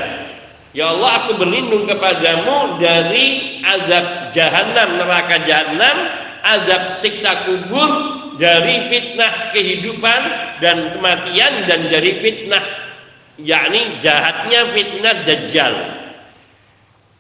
Ya 0.78 0.93
Allah 0.93 1.26
aku 1.26 1.41
berlindung 1.41 1.89
kepadamu 1.89 2.78
dari 2.78 3.58
azab 3.65 4.30
jahanam 4.38 5.02
neraka 5.02 5.41
jahanam 5.50 5.97
azab 6.45 7.02
siksa 7.02 7.50
kubur 7.50 7.89
dari 8.38 8.86
fitnah 8.86 9.50
kehidupan 9.58 10.21
dan 10.62 10.93
kematian 10.93 11.65
dan 11.65 11.89
dari 11.89 12.21
fitnah 12.21 12.63
yakni 13.41 14.02
jahatnya 14.06 14.78
fitnah 14.78 15.15
dajjal. 15.26 15.73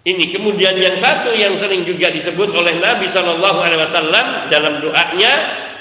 Ini 0.07 0.23
kemudian 0.31 0.77
yang 0.79 0.95
satu 1.01 1.35
yang 1.35 1.59
sering 1.59 1.83
juga 1.83 2.07
disebut 2.07 2.55
oleh 2.55 2.79
Nabi 2.79 3.11
Shallallahu 3.11 3.59
Alaihi 3.59 3.81
Wasallam 3.83 4.47
dalam 4.47 4.79
doanya 4.79 5.33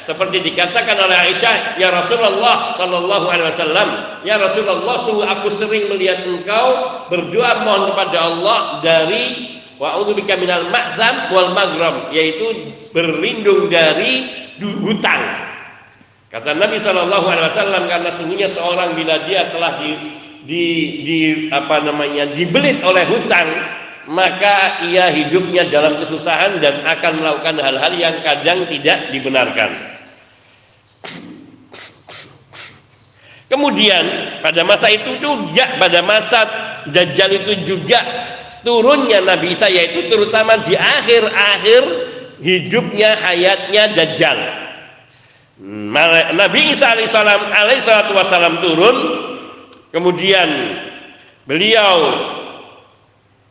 seperti 0.06 0.38
dikatakan 0.38 0.94
oleh 1.02 1.18
Aisyah, 1.18 1.82
"Ya 1.82 1.90
Rasulullah 1.90 2.78
sallallahu 2.78 3.26
alaihi 3.26 3.50
wasallam, 3.50 3.88
ya 4.22 4.38
Rasulullah, 4.38 5.02
sungguh 5.02 5.26
aku 5.26 5.50
sering 5.58 5.90
melihat 5.90 6.22
engkau 6.22 6.66
berdoa 7.10 7.66
mohon 7.66 7.90
kepada 7.90 8.18
Allah 8.22 8.58
dari 8.86 9.58
wa 9.76 9.98
a'udzubika 9.98 10.38
minal 10.38 10.70
ma'zam 10.70 11.34
wal 11.34 11.50
maghram, 11.52 12.14
yaitu 12.14 12.70
berlindung 12.94 13.66
dari 13.66 14.30
hutang." 14.62 15.22
Kata 16.30 16.54
Nabi 16.54 16.78
Shallallahu 16.78 17.26
alaihi 17.26 17.50
wasallam 17.50 17.82
karena 17.90 18.10
sungguhnya 18.14 18.48
seorang 18.54 18.94
bila 18.94 19.26
dia 19.26 19.50
telah 19.50 19.82
di 19.82 19.90
di, 20.46 20.64
di 21.02 21.18
apa 21.50 21.82
namanya 21.82 22.30
dibelit 22.30 22.78
oleh 22.86 23.02
hutang 23.10 23.50
maka 24.06 24.86
ia 24.86 25.10
hidupnya 25.10 25.66
dalam 25.66 25.98
kesusahan 25.98 26.62
dan 26.62 26.86
akan 26.86 27.12
melakukan 27.18 27.58
hal-hal 27.58 27.92
yang 27.98 28.22
kadang 28.22 28.70
tidak 28.70 29.10
dibenarkan. 29.10 29.95
Kemudian 33.56 34.04
pada 34.44 34.68
masa 34.68 34.92
itu 34.92 35.16
juga 35.16 35.80
pada 35.80 36.04
masa 36.04 36.44
Dajjal 36.92 37.40
itu 37.40 37.52
juga 37.64 38.04
turunnya 38.60 39.24
Nabi 39.24 39.56
Isa 39.56 39.64
yaitu 39.72 40.12
terutama 40.12 40.60
di 40.60 40.76
akhir-akhir 40.76 41.82
hidupnya 42.36 43.16
hayatnya 43.16 43.96
Dajjal. 43.96 44.38
Nabi 46.36 46.76
Isa 46.76 46.92
alaihissalam 46.92 47.48
alaihissalatu 47.48 48.12
wassalam 48.12 48.60
turun 48.60 48.96
kemudian 49.88 50.76
beliau 51.48 51.96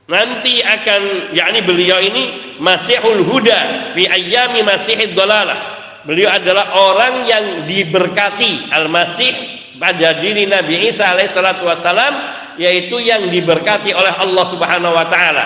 nanti 0.06 0.62
akan 0.62 1.34
yakni 1.34 1.66
beliau 1.66 1.98
ini 1.98 2.24
Masihul 2.62 3.26
Huda 3.26 3.90
fi 3.98 4.06
ayyami 4.06 4.62
Masihid 4.62 5.18
Dalalah. 5.18 5.74
Beliau 6.06 6.30
adalah 6.30 6.78
orang 6.78 7.26
yang 7.26 7.46
diberkati 7.66 8.70
Al-Masih 8.70 9.55
pada 9.78 10.20
diri 10.24 10.48
Nabi 10.48 10.90
Isa 10.90 11.12
alaihissalatu 11.12 11.68
wassalam 11.68 12.14
yaitu 12.56 13.00
yang 13.04 13.28
diberkati 13.28 13.92
oleh 13.92 14.14
Allah 14.16 14.46
subhanahu 14.48 14.96
wa 14.96 15.08
ta'ala. 15.12 15.46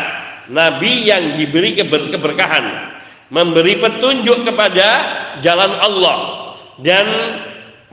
Nabi 0.49 1.05
yang 1.05 1.37
diberi 1.37 1.77
keber 1.77 2.09
keberkahan 2.09 2.65
memberi 3.29 3.77
petunjuk 3.77 4.41
kepada 4.49 4.87
jalan 5.45 5.77
Allah 5.77 6.17
dan 6.81 7.05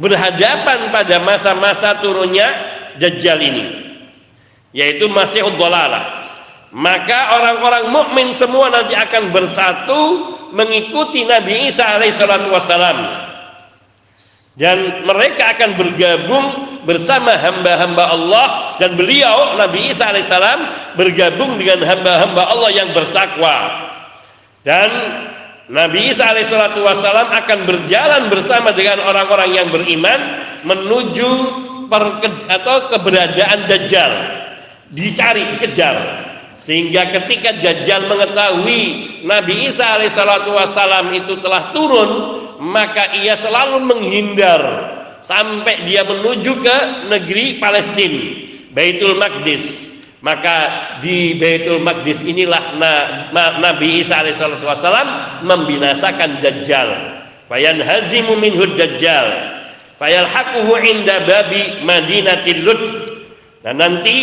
berhadapan 0.01 0.93
pada 0.93 1.17
masa-masa 1.21 2.01
turunnya 2.01 2.49
Dajjal 2.97 3.41
ini 3.45 3.65
yaitu 4.73 5.05
masih 5.13 5.45
Dolalah 5.61 6.25
maka 6.73 7.37
orang-orang 7.37 7.93
mukmin 7.93 8.33
semua 8.33 8.73
nanti 8.73 8.97
akan 8.97 9.33
bersatu 9.33 10.01
mengikuti 10.57 11.29
Nabi 11.29 11.69
Isa 11.69 11.85
alaihissalatu 11.85 12.49
wassalam 12.49 13.26
dan 14.57 15.05
mereka 15.05 15.53
akan 15.53 15.71
bergabung 15.77 16.47
bersama 16.89 17.37
hamba-hamba 17.37 18.05
Allah. 18.09 18.47
Dan 18.81 18.97
beliau 18.97 19.61
Nabi 19.61 19.93
Isa 19.93 20.09
alaihissalam 20.09 20.61
bergabung 20.97 21.61
dengan 21.61 21.85
hamba-hamba 21.85 22.43
Allah 22.49 22.71
yang 22.73 22.89
bertakwa. 22.97 23.57
Dan 24.65 24.89
Nabi 25.69 26.09
Isa 26.09 26.33
alaihissalam 26.33 27.37
akan 27.37 27.59
berjalan 27.69 28.33
bersama 28.33 28.73
dengan 28.73 29.05
orang-orang 29.05 29.51
yang 29.53 29.69
beriman 29.69 30.21
menuju 30.65 31.33
atau 32.49 32.89
keberadaan 32.97 33.69
Dajjal. 33.69 34.13
Dicari 34.89 35.61
kejar. 35.61 35.97
Sehingga 36.65 37.13
ketika 37.13 37.61
Dajjal 37.61 38.09
mengetahui 38.09 38.83
Nabi 39.29 39.69
Isa 39.69 40.01
alaihissalam 40.01 41.13
itu 41.13 41.45
telah 41.45 41.77
turun 41.77 42.11
maka 42.61 43.17
ia 43.17 43.37
selalu 43.37 43.83
menghindar 43.85 44.63
sampai 45.27 45.83
dia 45.91 46.07
menuju 46.07 46.53
ke 46.63 46.77
negeri 47.11 47.59
Palestina, 47.59 48.23
Baitul 48.71 49.19
Maqdis. 49.19 49.87
Maka 50.23 50.57
di 51.03 51.39
Baitul 51.39 51.83
Maqdis 51.83 52.23
inilah 52.25 52.79
Nabi 53.61 54.03
Isa 54.03 54.23
alaihissalam 54.23 55.09
membinasakan 55.47 56.43
Dajjal. 56.43 56.89
Bayan 57.47 57.79
hazimu 57.79 58.35
minhud 58.39 58.75
Dajjal. 58.75 59.55
fayalhaquhu 59.97 60.77
inda 60.83 61.25
babi 61.25 61.85
Madinatil 61.87 62.61
Lut. 62.67 62.85
Dan 63.63 63.83
nanti 63.83 64.17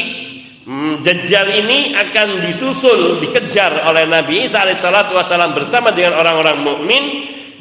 hmm, 0.67 1.03
Dajjal 1.03 1.63
ini 1.63 1.95
akan 1.95 2.47
disusul, 2.47 3.23
dikejar 3.23 3.87
oleh 3.87 4.07
Nabi 4.07 4.47
Isa 4.47 4.63
alaihissalatu 4.63 5.15
wassalam 5.15 5.55
bersama 5.55 5.91
dengan 5.95 6.19
orang-orang 6.19 6.57
mukmin 6.63 7.03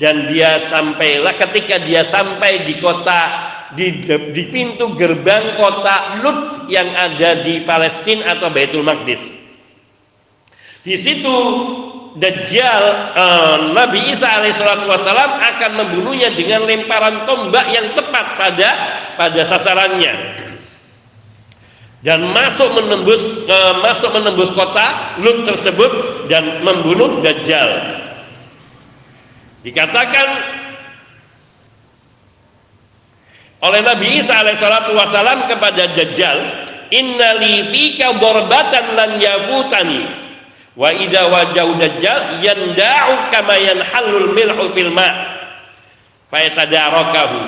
dan 0.02 0.26
dia 0.26 0.58
sampailah 0.66 1.38
ketika 1.38 1.78
dia 1.78 2.02
sampai 2.02 2.66
di 2.66 2.82
kota 2.82 3.22
di, 3.78 4.02
di 4.34 4.42
pintu 4.50 4.98
gerbang 4.98 5.54
kota 5.54 6.18
Lut 6.18 6.66
yang 6.66 6.90
ada 6.90 7.38
di 7.46 7.62
Palestina 7.62 8.34
atau 8.34 8.50
Baitul 8.50 8.82
Maqdis. 8.82 9.22
Di 10.82 10.98
situ 10.98 11.36
Dajjal 12.18 12.84
uh, 13.14 13.56
Nabi 13.72 14.10
Isa 14.10 14.42
alaihissalatu 14.42 14.90
wassalam 14.90 15.38
akan 15.38 15.70
membunuhnya 15.80 16.34
dengan 16.34 16.66
lemparan 16.66 17.22
tombak 17.24 17.70
yang 17.70 17.94
tepat 17.94 18.36
pada 18.36 18.70
pada 19.16 19.40
sasarannya 19.46 20.12
dan 22.02 22.20
masuk 22.34 22.74
menembus 22.74 23.22
uh, 23.46 23.78
masuk 23.80 24.10
menembus 24.18 24.50
kota 24.50 25.14
Lut 25.22 25.46
tersebut 25.46 26.26
dan 26.26 26.66
membunuh 26.66 27.22
Dajjal. 27.22 28.01
Dikatakan 29.62 30.28
oleh 33.62 33.80
Nabi 33.86 34.18
Isa 34.18 34.42
alaihissalatu 34.42 34.90
wassalam 34.98 35.46
kepada 35.46 35.86
Dajjal, 35.94 36.38
"Inna 36.90 37.38
li 37.38 37.70
fika 37.70 38.10
darbatan 38.18 38.84
lan 38.98 39.10
yafutani." 39.22 40.02
Wa 40.72 40.88
idza 40.88 41.28
wajahu 41.28 41.76
dajjal 41.76 42.40
yanda'u 42.40 43.28
kama 43.28 43.60
yanhallul 43.60 44.32
milhu 44.32 44.72
fil 44.72 44.88
ma' 44.88 45.12
fayatadarakahu. 46.32 47.38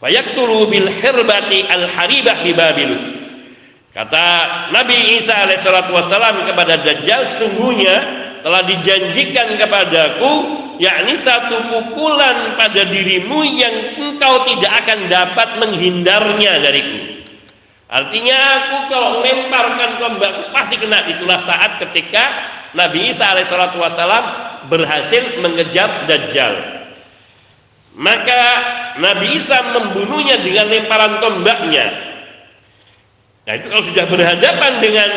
Fayaktulu 0.00 0.72
bil 0.72 0.88
hirbati 0.88 1.68
al 1.68 1.84
haribah 1.92 2.40
bi 2.40 2.52
babil. 2.56 2.92
Kata 3.92 4.28
Nabi 4.72 5.20
Isa 5.20 5.36
alaihissalatu 5.36 5.92
wassalam 5.92 6.48
kepada 6.48 6.80
dajjal 6.80 7.28
sungguhnya 7.36 8.15
telah 8.46 8.62
dijanjikan 8.62 9.58
kepadaku 9.58 10.32
yakni 10.78 11.18
satu 11.18 11.66
pukulan 11.66 12.54
pada 12.54 12.86
dirimu 12.86 13.42
yang 13.42 13.74
engkau 13.98 14.46
tidak 14.46 14.86
akan 14.86 15.10
dapat 15.10 15.48
menghindarnya 15.58 16.62
dariku 16.62 17.16
Artinya 17.86 18.34
aku 18.34 18.76
kalau 18.90 19.22
lemparkan 19.22 20.02
tombak 20.02 20.50
pasti 20.50 20.74
kena 20.74 21.06
itulah 21.06 21.38
saat 21.38 21.78
ketika 21.78 22.22
Nabi 22.74 23.14
Isa 23.14 23.30
alaihissalatu 23.30 23.78
wassalam 23.78 24.24
berhasil 24.66 25.38
mengejar 25.38 26.10
Dajjal. 26.10 26.54
Maka 27.94 28.42
Nabi 28.98 29.38
Isa 29.38 29.70
membunuhnya 29.70 30.42
dengan 30.42 30.66
lemparan 30.66 31.22
tombaknya. 31.22 31.86
Nah 33.46 33.54
itu 33.54 33.66
kalau 33.70 33.84
sudah 33.86 34.04
berhadapan 34.10 34.72
dengan 34.82 35.10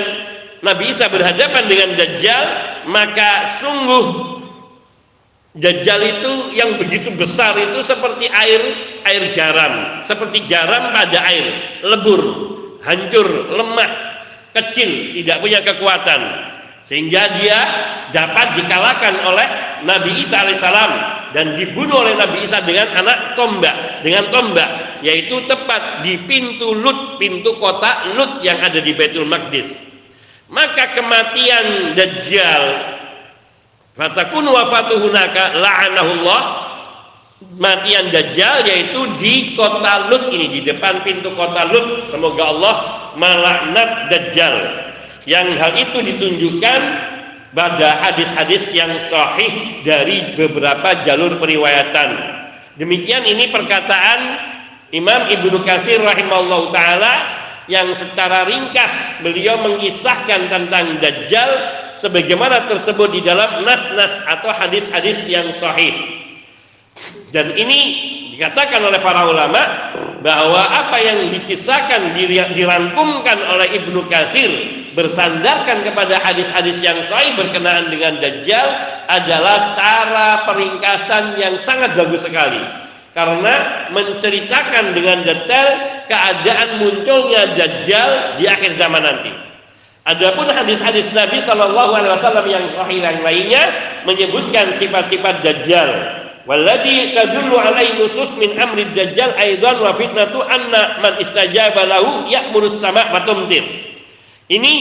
Nabi 0.60 0.92
Isa 0.92 1.08
berhadapan 1.08 1.64
dengan 1.72 1.90
Dajjal, 1.96 2.46
maka 2.92 3.60
sungguh 3.64 4.06
Dajjal 5.56 6.02
itu 6.20 6.32
yang 6.54 6.78
begitu 6.78 7.10
besar 7.16 7.58
itu 7.58 7.82
seperti 7.82 8.30
air 8.30 8.62
air 9.08 9.24
garam, 9.34 10.06
seperti 10.06 10.46
garam 10.46 10.94
pada 10.94 11.26
air, 11.26 11.80
lebur 11.84 12.22
hancur, 12.84 13.28
lemah, 13.56 13.92
kecil, 14.56 15.16
tidak 15.20 15.38
punya 15.44 15.60
kekuatan. 15.64 16.22
Sehingga 16.88 17.38
dia 17.38 17.60
dapat 18.10 18.58
dikalahkan 18.58 19.14
oleh 19.22 19.48
Nabi 19.86 20.26
Isa 20.26 20.42
alaihissalam 20.42 20.92
dan 21.38 21.54
dibunuh 21.54 22.02
oleh 22.02 22.18
Nabi 22.18 22.46
Isa 22.46 22.66
dengan 22.66 22.90
anak 22.98 23.38
tombak, 23.38 24.02
dengan 24.02 24.34
tombak, 24.34 25.02
yaitu 25.06 25.46
tepat 25.46 26.02
di 26.02 26.18
pintu 26.26 26.74
Lut, 26.74 27.22
pintu 27.22 27.58
kota 27.62 28.10
Lut 28.18 28.42
yang 28.42 28.58
ada 28.58 28.82
di 28.82 28.92
Baitul 28.98 29.30
Maqdis. 29.30 29.89
Maka 30.50 30.98
kematian 30.98 31.94
Dajjal 31.94 32.64
fatakun 33.94 34.50
wafatuhunaka 34.50 35.62
la'anahullah 35.62 36.42
matian 37.62 38.10
Dajjal 38.10 38.66
yaitu 38.66 39.14
di 39.22 39.54
kota 39.54 40.10
Lut 40.10 40.34
ini 40.34 40.60
di 40.60 40.62
depan 40.66 41.06
pintu 41.06 41.38
kota 41.38 41.70
Lut. 41.70 42.10
Semoga 42.10 42.44
Allah 42.50 42.76
melaknat 43.14 44.10
Dajjal. 44.10 44.56
Yang 45.30 45.48
hal 45.62 45.72
itu 45.78 45.98
ditunjukkan 46.02 46.82
pada 47.54 48.02
hadis-hadis 48.06 48.70
yang 48.74 48.98
sahih 49.06 49.82
dari 49.86 50.34
beberapa 50.34 51.06
jalur 51.06 51.38
periwayatan. 51.38 52.10
Demikian 52.78 53.26
ini 53.26 53.54
perkataan 53.54 54.20
Imam 54.90 55.30
Ibnu 55.30 55.62
Katsir 55.62 56.02
rahimahullah 56.02 56.62
taala 56.74 57.14
yang 57.70 57.94
secara 57.94 58.50
ringkas 58.50 59.22
beliau 59.22 59.62
mengisahkan 59.62 60.50
tentang 60.50 60.98
Dajjal 60.98 61.50
sebagaimana 62.02 62.66
tersebut 62.66 63.14
di 63.14 63.22
dalam 63.22 63.62
nas-nas 63.62 64.18
atau 64.26 64.50
hadis-hadis 64.50 65.22
yang 65.30 65.54
sahih. 65.54 65.94
Dan 67.30 67.54
ini 67.54 67.80
dikatakan 68.34 68.82
oleh 68.82 68.98
para 69.00 69.30
ulama 69.30 69.62
bahwa 70.26 70.66
apa 70.66 70.98
yang 71.00 71.30
dikisahkan 71.30 72.18
dirangkumkan 72.58 73.38
oleh 73.38 73.78
Ibnu 73.78 74.10
Katsir 74.10 74.50
bersandarkan 74.98 75.86
kepada 75.86 76.18
hadis-hadis 76.26 76.82
yang 76.82 76.98
sahih 77.06 77.38
berkenaan 77.38 77.94
dengan 77.94 78.18
Dajjal 78.18 78.68
adalah 79.06 79.78
cara 79.78 80.50
peringkasan 80.50 81.38
yang 81.38 81.56
sangat 81.62 81.94
bagus 81.94 82.26
sekali 82.26 82.89
karena 83.20 83.56
menceritakan 83.92 84.96
dengan 84.96 85.28
detail 85.28 85.70
keadaan 86.08 86.80
munculnya 86.80 87.52
Dajjal 87.52 88.40
di 88.40 88.48
akhir 88.48 88.80
zaman 88.80 89.04
nanti. 89.04 89.28
Adapun 90.08 90.48
hadis-hadis 90.48 91.12
Nabi 91.12 91.44
Shallallahu 91.44 92.00
Alaihi 92.00 92.16
Wasallam 92.16 92.48
yang 92.48 92.66
sahih 92.72 93.04
yang 93.04 93.20
lainnya 93.20 93.64
menyebutkan 94.08 94.72
sifat-sifat 94.80 95.44
Dajjal 95.44 95.92
Walladhi 96.48 97.14
tadullu 97.14 97.62
alaihi 97.62 98.02
nusus 98.02 98.34
min 98.42 98.58
amri 98.58 98.90
dajjal 98.98 99.38
aidan 99.38 99.86
wa 99.86 99.94
fitnatu 99.94 100.42
anna 100.42 100.98
man 100.98 101.22
istajaba 101.22 101.86
lahu 101.86 102.26
ya'murus 102.26 102.82
sama 102.82 103.06
wa 103.14 103.22
tumtir. 103.22 103.62
Ini 104.50 104.74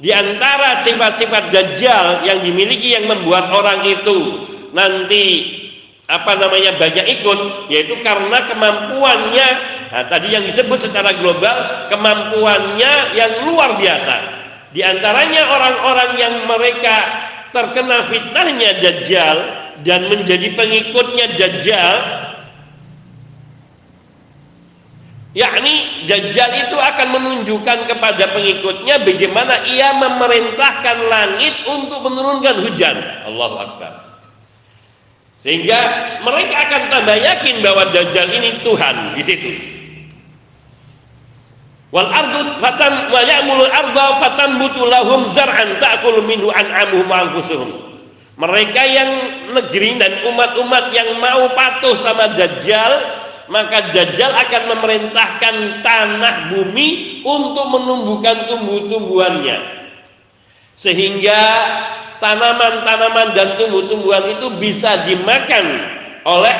di 0.00 0.08
antara 0.08 0.80
sifat-sifat 0.80 1.52
dajjal 1.52 2.24
yang 2.24 2.40
dimiliki 2.40 2.96
yang 2.96 3.04
membuat 3.04 3.52
orang 3.52 3.84
itu 3.84 4.48
nanti 4.72 5.24
apa 6.08 6.40
namanya 6.40 6.80
banyak 6.80 7.20
ikut 7.20 7.68
yaitu 7.68 8.00
karena 8.00 8.48
kemampuannya. 8.48 9.48
Nah, 9.92 10.04
tadi 10.08 10.32
yang 10.32 10.44
disebut 10.48 10.88
secara 10.88 11.12
global 11.20 11.88
kemampuannya 11.92 13.12
yang 13.12 13.44
luar 13.44 13.76
biasa. 13.76 14.16
Di 14.72 14.80
antaranya 14.84 15.48
orang-orang 15.52 16.10
yang 16.16 16.34
mereka 16.48 16.96
terkena 17.52 18.08
fitnahnya 18.08 18.80
dajjal 18.80 19.36
dan 19.84 20.08
menjadi 20.12 20.52
pengikutnya 20.58 21.38
Dajjal 21.38 21.96
yakni 25.32 26.04
Dajjal 26.08 26.50
itu 26.68 26.76
akan 26.76 27.08
menunjukkan 27.14 27.78
kepada 27.86 28.24
pengikutnya 28.32 29.06
bagaimana 29.06 29.64
ia 29.70 29.92
memerintahkan 29.96 30.96
langit 31.08 31.54
untuk 31.68 32.00
menurunkan 32.04 32.64
hujan. 32.64 32.96
Allahu 33.28 33.56
Akbar 33.56 34.07
sehingga 35.42 35.78
mereka 36.26 36.54
akan 36.66 36.82
tambah 36.90 37.16
yakin 37.18 37.54
bahwa 37.62 37.82
Dajjal 37.94 38.28
ini 38.34 38.50
Tuhan 38.62 38.96
di 39.18 39.22
situ 39.22 39.50
wal 41.88 42.10
ardu 42.10 42.58
fatam 42.60 43.08
wa 43.08 43.22
ya'mulu 43.24 43.64
arda 43.64 44.06
fatambutu 44.20 44.84
lahum 44.84 45.24
zar'an 45.32 45.80
ta'kulu 45.80 46.20
minhu 46.26 46.52
an'amuhum 46.52 47.06
wa 47.08 47.18
anfusuhum 47.24 47.88
mereka 48.38 48.86
yang 48.86 49.10
negeri 49.50 49.98
dan 49.98 50.22
umat-umat 50.30 50.94
yang 50.94 51.18
mau 51.18 51.50
patuh 51.58 51.98
sama 51.98 52.38
Dajjal, 52.38 52.92
maka 53.50 53.90
Dajjal 53.90 54.30
akan 54.30 54.62
memerintahkan 54.78 55.82
tanah 55.82 56.54
bumi 56.54 57.20
untuk 57.26 57.66
menumbuhkan 57.66 58.46
tumbuh-tumbuhannya. 58.46 59.58
Sehingga 60.78 61.42
tanaman-tanaman 62.18 63.34
dan 63.34 63.58
tumbuh-tumbuhan 63.58 64.38
itu 64.38 64.46
bisa 64.58 65.06
dimakan 65.06 65.64
oleh 66.26 66.56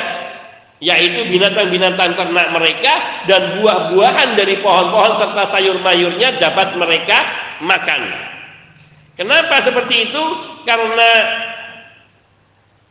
yaitu 0.78 1.26
binatang-binatang 1.26 2.14
ternak 2.14 2.54
mereka 2.54 3.26
dan 3.26 3.58
buah-buahan 3.58 4.38
dari 4.38 4.62
pohon-pohon 4.62 5.18
serta 5.18 5.42
sayur-mayurnya 5.58 6.38
dapat 6.38 6.78
mereka 6.78 7.18
makan. 7.58 8.00
Kenapa 9.18 9.58
seperti 9.66 10.10
itu? 10.10 10.22
Karena 10.62 11.10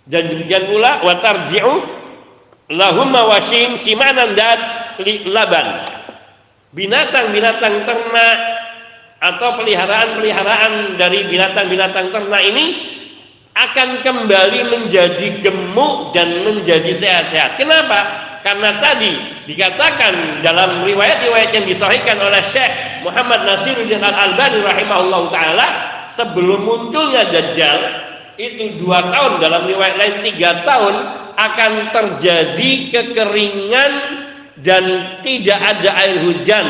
dan 0.08 0.24
demikian 0.28 0.68
pula 0.68 1.04
wa 1.04 1.14
tarji'u 1.20 1.74
lahum 2.72 3.08
mawashim 3.12 3.80
simanan 3.80 4.36
dat 4.36 4.60
laban 5.28 5.68
binatang-binatang 6.76 7.88
ternak 7.88 8.38
atau 9.36 9.60
peliharaan-peliharaan 9.60 10.96
dari 10.96 11.28
binatang-binatang 11.28 12.16
ternak 12.16 12.44
ini 12.48 12.66
akan 13.58 14.06
kembali 14.06 14.60
menjadi 14.70 15.42
gemuk 15.42 16.14
dan 16.14 16.46
menjadi 16.46 16.92
sehat-sehat. 16.94 17.58
Kenapa? 17.58 18.28
karena 18.48 18.80
tadi 18.80 19.12
dikatakan 19.44 20.40
dalam 20.40 20.88
riwayat-riwayat 20.88 21.52
yang 21.52 21.68
disahihkan 21.68 22.16
oleh 22.16 22.40
Syekh 22.48 23.04
Muhammad 23.04 23.44
Nasiruddin 23.44 24.00
Al-Albani 24.00 24.64
rahimahullah 24.64 25.24
taala 25.36 25.68
sebelum 26.08 26.64
munculnya 26.64 27.28
Dajjal 27.28 27.80
itu 28.40 28.80
dua 28.80 29.12
tahun 29.12 29.44
dalam 29.44 29.68
riwayat 29.68 29.96
lain 30.00 30.16
tiga 30.32 30.64
tahun 30.64 30.96
akan 31.36 31.72
terjadi 31.92 32.72
kekeringan 32.88 33.92
dan 34.64 34.84
tidak 35.28 35.60
ada 35.60 35.90
air 36.08 36.18
hujan. 36.24 36.66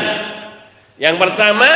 Yang 0.98 1.16
pertama, 1.22 1.68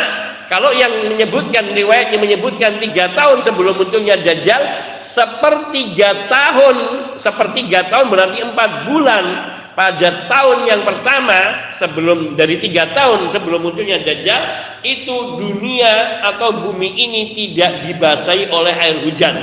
kalau 0.50 0.74
yang 0.74 1.12
menyebutkan 1.12 1.70
riwayat 1.70 2.12
yang 2.14 2.22
menyebutkan 2.22 2.82
tiga 2.82 3.14
tahun 3.14 3.46
sebelum 3.46 3.78
munculnya 3.78 4.18
Dajjal, 4.20 4.62
sepertiga 5.00 6.26
tahun, 6.28 6.76
sepertiga 7.20 7.88
tahun 7.92 8.06
berarti 8.10 8.38
empat 8.42 8.70
bulan 8.88 9.24
pada 9.72 10.28
tahun 10.28 10.68
yang 10.68 10.82
pertama 10.84 11.72
sebelum 11.80 12.36
dari 12.36 12.60
tiga 12.60 12.92
tahun 12.92 13.32
sebelum 13.32 13.64
munculnya 13.64 14.04
Dajjal 14.04 14.42
itu 14.84 15.40
dunia 15.40 16.20
atau 16.26 16.68
bumi 16.68 16.90
ini 16.90 17.22
tidak 17.32 17.88
dibasahi 17.88 18.52
oleh 18.52 18.74
air 18.76 18.96
hujan. 19.08 19.36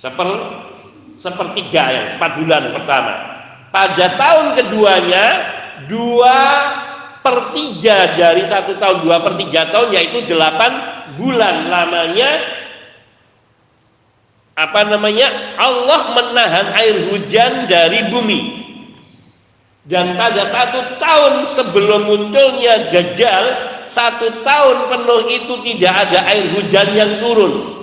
Seper, 0.00 0.28
sepertiga 1.20 1.84
yang 1.92 2.06
empat 2.18 2.30
bulan 2.40 2.62
pertama. 2.74 3.12
Pada 3.70 4.06
tahun 4.18 4.46
keduanya 4.58 5.26
dua 5.86 6.38
per 7.20 7.52
tiga 7.52 8.16
dari 8.16 8.44
satu 8.48 8.76
tahun 8.80 9.04
dua 9.04 9.20
per 9.20 9.36
tiga 9.36 9.68
tahun 9.68 9.92
yaitu 9.92 10.24
delapan 10.28 10.72
bulan. 11.20 11.68
Lamanya 11.68 12.30
apa 14.60 14.80
namanya? 14.84 15.56
Allah 15.56 16.00
menahan 16.16 16.66
air 16.76 16.96
hujan 17.08 17.64
dari 17.64 18.12
bumi. 18.12 18.60
Dan 19.88 20.14
pada 20.14 20.44
satu 20.46 21.00
tahun 21.00 21.48
sebelum 21.56 22.04
munculnya 22.04 22.92
Dajjal, 22.92 23.44
satu 23.88 24.44
tahun 24.44 24.76
penuh 24.92 25.22
itu 25.32 25.54
tidak 25.64 25.94
ada 26.06 26.28
air 26.30 26.52
hujan 26.52 26.88
yang 26.92 27.12
turun. 27.18 27.80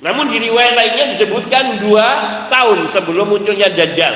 Namun 0.00 0.32
di 0.32 0.40
riwayat 0.48 0.74
lainnya 0.74 1.04
disebutkan 1.14 1.84
dua 1.84 2.06
tahun 2.48 2.88
sebelum 2.90 3.28
munculnya 3.28 3.68
Dajjal, 3.68 4.14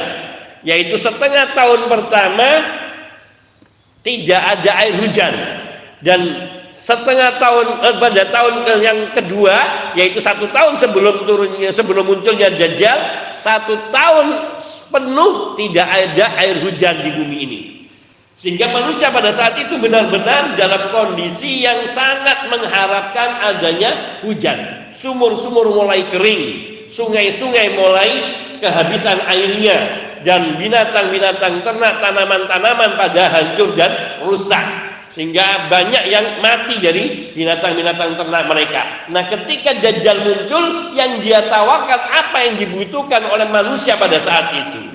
yaitu 0.65 0.97
setengah 0.97 1.53
tahun 1.53 1.87
pertama 1.93 2.49
tidak 4.03 4.43
ada 4.43 4.71
air 4.83 4.95
hujan 4.99 5.35
dan 6.03 6.21
setengah 6.75 7.39
tahun 7.39 7.67
eh, 7.87 7.97
pada 8.03 8.23
tahun 8.35 8.55
yang 8.83 8.99
kedua 9.15 9.57
yaitu 9.95 10.19
satu 10.19 10.51
tahun 10.51 10.83
sebelum 10.83 11.23
turunnya 11.25 11.71
sebelum 11.71 12.05
munculnya 12.11 12.51
Dajjal 12.51 12.99
satu 13.39 13.91
tahun 13.95 14.27
penuh 14.93 15.57
tidak 15.57 15.89
ada 15.89 16.25
air 16.45 16.61
hujan 16.61 17.01
di 17.01 17.11
bumi 17.17 17.37
ini. 17.43 17.61
Sehingga 18.43 18.75
manusia 18.75 19.09
pada 19.15 19.31
saat 19.31 19.55
itu 19.55 19.79
benar-benar 19.79 20.59
dalam 20.59 20.91
kondisi 20.91 21.63
yang 21.63 21.87
sangat 21.87 22.51
mengharapkan 22.51 23.39
adanya 23.39 24.19
hujan. 24.27 24.91
Sumur-sumur 24.91 25.71
mulai 25.71 26.11
kering, 26.11 26.43
sungai-sungai 26.91 27.79
mulai 27.79 28.11
kehabisan 28.59 29.23
airnya, 29.31 29.79
dan 30.23 30.59
binatang-binatang 30.59 31.63
ternak, 31.63 32.03
tanaman-tanaman 32.03 32.91
pada 32.99 33.23
hancur 33.31 33.75
dan 33.75 34.23
rusak 34.23 34.93
sehingga 35.13 35.69
banyak 35.69 36.09
yang 36.09 36.41
mati 36.41 36.81
dari 36.81 37.37
binatang-binatang 37.37 38.17
ternak 38.17 38.49
mereka. 38.49 39.13
Nah, 39.13 39.29
ketika 39.29 39.77
Dajjal 39.77 40.25
muncul, 40.25 40.97
yang 40.97 41.21
dia 41.21 41.45
tawarkan 41.53 42.01
apa 42.01 42.39
yang 42.49 42.55
dibutuhkan 42.57 43.29
oleh 43.29 43.45
manusia 43.53 44.01
pada 44.01 44.17
saat 44.25 44.57
itu? 44.57 44.89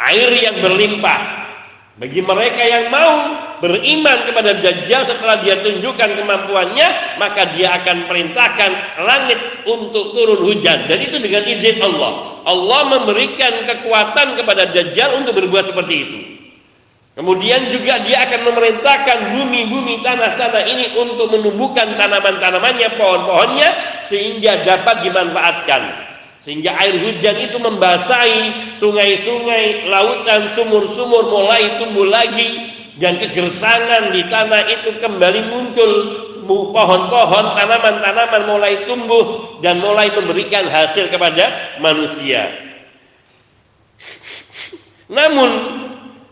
Air 0.00 0.32
yang 0.40 0.56
berlimpah. 0.64 1.41
Bagi 1.92 2.24
mereka 2.24 2.64
yang 2.64 2.88
mau 2.88 3.36
beriman 3.60 4.24
kepada 4.24 4.56
Dajjal 4.64 5.04
setelah 5.04 5.44
dia 5.44 5.60
tunjukkan 5.60 6.16
kemampuannya, 6.16 7.20
maka 7.20 7.52
dia 7.52 7.68
akan 7.68 8.08
perintahkan 8.08 8.70
langit 9.04 9.38
untuk 9.68 10.16
turun 10.16 10.40
hujan. 10.40 10.88
Dan 10.88 10.98
itu 11.04 11.20
dengan 11.20 11.44
izin 11.44 11.84
Allah. 11.84 12.42
Allah 12.48 12.80
memberikan 12.96 13.68
kekuatan 13.68 14.40
kepada 14.40 14.72
Dajjal 14.72 15.20
untuk 15.20 15.36
berbuat 15.36 15.68
seperti 15.68 15.94
itu. 15.94 16.18
Kemudian 17.12 17.68
juga 17.68 18.00
dia 18.08 18.24
akan 18.24 18.40
memerintahkan 18.40 19.36
bumi-bumi 19.36 20.00
tanah-tanah 20.00 20.64
ini 20.64 20.96
untuk 20.96 21.28
menumbuhkan 21.28 21.92
tanaman-tanamannya, 22.00 22.88
pohon-pohonnya 22.96 23.68
sehingga 24.08 24.64
dapat 24.64 25.04
dimanfaatkan. 25.04 26.11
Sehingga 26.42 26.74
air 26.74 26.98
hujan 26.98 27.38
itu 27.38 27.54
membasahi 27.54 28.74
sungai-sungai, 28.74 29.86
lautan, 29.86 30.50
sumur-sumur 30.50 31.30
mulai 31.30 31.78
tumbuh 31.78 32.02
lagi 32.02 32.66
dan 32.98 33.14
kegersangan 33.22 34.10
di 34.10 34.26
tanah 34.26 34.62
itu 34.66 34.98
kembali 34.98 35.40
muncul 35.54 35.90
pohon-pohon, 36.46 37.44
tanaman-tanaman 37.54 38.42
mulai 38.50 38.74
tumbuh 38.90 39.56
dan 39.62 39.78
mulai 39.78 40.10
memberikan 40.10 40.66
hasil 40.66 41.06
kepada 41.14 41.78
manusia. 41.78 42.50
Namun 45.06 45.50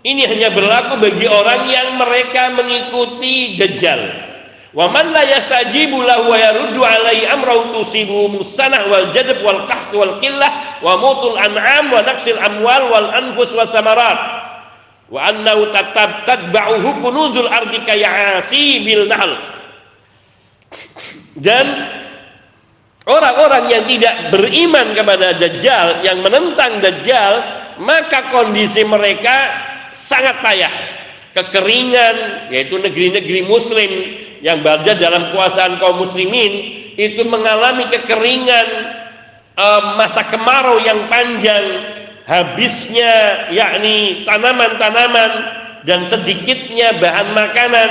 ini 0.03 0.27
hanya 0.27 0.51
berlaku 0.51 0.99
bagi 0.99 1.31
orang 1.31 1.71
yang 1.71 1.95
mereka 1.95 2.51
mengikuti 2.51 3.55
Dajjal. 3.55 4.30
Wa 4.71 4.87
man 4.87 5.11
la 5.11 5.27
yastajibu 5.27 5.99
lahu 6.07 6.31
wa 6.31 6.39
yaruddu 6.39 6.79
alaihi 6.79 7.27
amrahu 7.27 7.75
tusibu 7.75 8.31
musanah 8.31 8.87
wal 8.87 9.11
jadb 9.11 9.43
wal 9.43 9.67
qahd 9.67 9.91
wal 9.91 10.23
qillah 10.23 10.79
wa 10.79 10.95
mutul 10.95 11.35
an'am 11.35 11.91
wa 11.91 11.99
naqsil 12.07 12.39
amwal 12.39 12.87
wal 12.87 13.11
anfus 13.11 13.51
wa 13.51 13.67
samarat. 13.67 14.19
Wa 15.11 15.27
annahu 15.27 15.75
tatab 15.75 16.23
tatba'uhu 16.23 17.03
kunuzul 17.03 17.51
ardi 17.51 17.83
kayasi 17.83 18.87
bil 18.87 19.11
nahl. 19.11 19.35
Dan 21.35 21.67
orang-orang 23.11 23.75
yang 23.75 23.85
tidak 23.91 24.31
beriman 24.31 24.95
kepada 24.95 25.35
Dajjal, 25.35 26.07
yang 26.07 26.23
menentang 26.23 26.79
Dajjal, 26.79 27.35
maka 27.83 28.31
kondisi 28.31 28.87
mereka 28.87 29.51
sangat 29.91 30.39
payah 30.47 30.75
kekeringan 31.35 32.47
yaitu 32.55 32.79
negeri-negeri 32.79 33.47
muslim 33.47 33.91
yang 34.41 34.65
berada 34.65 34.97
dalam 34.97 35.33
kuasaan 35.33 35.81
kaum 35.81 36.05
muslimin 36.05 36.53
itu 36.97 37.23
mengalami 37.25 37.89
kekeringan 37.93 38.69
e, 39.57 39.67
masa 40.01 40.27
kemarau 40.29 40.81
yang 40.81 41.09
panjang 41.13 41.65
habisnya 42.25 43.47
yakni 43.53 44.25
tanaman-tanaman 44.25 45.31
dan 45.85 46.05
sedikitnya 46.05 47.01
bahan 47.01 47.33
makanan 47.33 47.91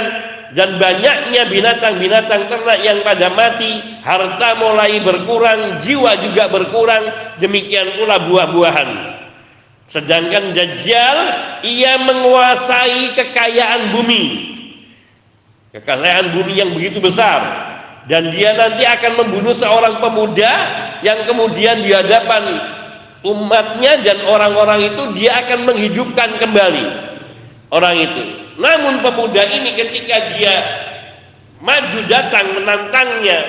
dan 0.57 0.81
banyaknya 0.81 1.45
binatang-binatang 1.45 2.49
ternak 2.49 2.79
yang 2.81 3.05
pada 3.05 3.29
mati 3.29 4.01
harta 4.01 4.57
mulai 4.57 4.97
berkurang 5.01 5.77
jiwa 5.81 6.17
juga 6.25 6.49
berkurang 6.49 7.37
demikian 7.37 8.01
pula 8.01 8.17
buah-buahan 8.25 9.19
Sedangkan 9.89 10.53
Dajjal 10.53 11.17
ia 11.65 11.97
menguasai 11.97 13.17
kekayaan 13.17 13.89
bumi. 13.89 14.23
Kekayaan 15.69 16.33
bumi 16.33 16.57
yang 16.57 16.73
begitu 16.73 16.97
besar 16.97 17.69
dan 18.09 18.33
dia 18.33 18.57
nanti 18.57 18.81
akan 18.81 19.21
membunuh 19.21 19.53
seorang 19.53 20.01
pemuda 20.01 20.51
yang 21.05 21.29
kemudian 21.29 21.85
di 21.85 21.93
hadapan 21.93 22.57
umatnya 23.21 24.01
dan 24.01 24.17
orang-orang 24.25 24.89
itu 24.89 25.13
dia 25.13 25.37
akan 25.45 25.69
menghidupkan 25.69 26.41
kembali 26.41 26.85
orang 27.69 27.95
itu. 28.01 28.23
Namun 28.57 29.05
pemuda 29.05 29.45
ini 29.45 29.77
ketika 29.77 30.17
dia 30.33 30.53
maju 31.61 31.99
datang 32.09 32.57
menantangnya, 32.57 33.39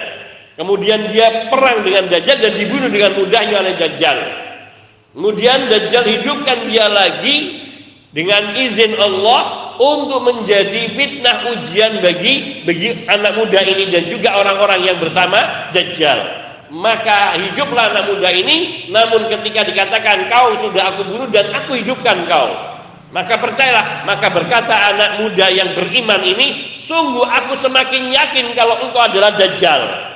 kemudian 0.60 1.08
dia 1.08 1.48
perang 1.48 1.80
dengan 1.80 2.12
Dajjal 2.12 2.36
dan 2.36 2.52
dibunuh 2.60 2.92
dengan 2.92 3.16
mudahnya 3.16 3.56
oleh 3.64 3.74
Dajjal. 3.80 4.18
Kemudian 5.16 5.72
Dajjal 5.72 6.04
hidupkan 6.04 6.68
dia 6.68 6.84
lagi 6.84 7.64
dengan 8.12 8.54
izin 8.54 8.92
Allah 9.00 9.69
untuk 9.80 10.20
menjadi 10.20 10.92
fitnah 10.92 11.56
ujian 11.56 12.04
bagi 12.04 12.68
bagi 12.68 13.08
anak 13.08 13.32
muda 13.40 13.64
ini 13.64 13.88
dan 13.88 14.12
juga 14.12 14.36
orang-orang 14.36 14.84
yang 14.84 15.00
bersama 15.00 15.72
Dajjal. 15.72 16.38
Maka 16.70 17.34
hiduplah 17.40 17.90
anak 17.90 18.12
muda 18.12 18.28
ini, 18.30 18.86
namun 18.92 19.26
ketika 19.26 19.64
dikatakan 19.66 20.28
kau 20.28 20.54
sudah 20.60 20.94
aku 20.94 21.02
bunuh 21.08 21.26
dan 21.32 21.50
aku 21.50 21.80
hidupkan 21.80 22.28
kau. 22.28 22.46
Maka 23.10 23.42
percayalah, 23.42 24.06
maka 24.06 24.30
berkata 24.30 24.70
anak 24.70 25.18
muda 25.18 25.50
yang 25.50 25.74
beriman 25.74 26.22
ini, 26.22 26.78
sungguh 26.78 27.26
aku 27.26 27.58
semakin 27.58 28.14
yakin 28.14 28.54
kalau 28.54 28.86
engkau 28.86 29.02
adalah 29.02 29.34
Dajjal 29.34 30.10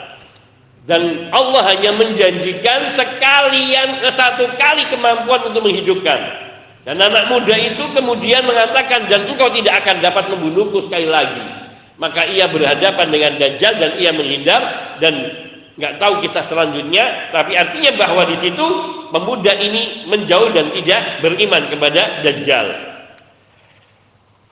dan 0.84 1.32
Allah 1.32 1.64
hanya 1.72 1.96
menjanjikan 1.96 2.92
sekalian 2.92 4.04
satu 4.12 4.52
kali 4.60 4.84
kemampuan 4.92 5.48
untuk 5.48 5.64
menghidupkan 5.64 6.43
dan 6.84 7.00
anak 7.00 7.32
muda 7.32 7.56
itu 7.56 7.80
kemudian 7.96 8.44
mengatakan 8.44 9.08
dan 9.08 9.24
engkau 9.24 9.48
tidak 9.56 9.80
akan 9.80 10.04
dapat 10.04 10.24
membunuhku 10.28 10.84
sekali 10.84 11.08
lagi. 11.08 11.40
Maka 11.96 12.28
ia 12.28 12.44
berhadapan 12.44 13.08
dengan 13.08 13.32
Dajjal 13.40 13.74
dan 13.80 13.90
ia 13.96 14.12
menghindar 14.12 14.62
dan 15.00 15.14
nggak 15.80 15.96
tahu 15.96 16.20
kisah 16.20 16.44
selanjutnya. 16.44 17.32
Tapi 17.32 17.56
artinya 17.56 17.96
bahwa 17.96 18.28
di 18.28 18.36
situ 18.36 18.66
pemuda 19.08 19.56
ini 19.56 20.04
menjauh 20.12 20.52
dan 20.52 20.76
tidak 20.76 21.24
beriman 21.24 21.72
kepada 21.72 22.20
Dajjal. 22.20 22.66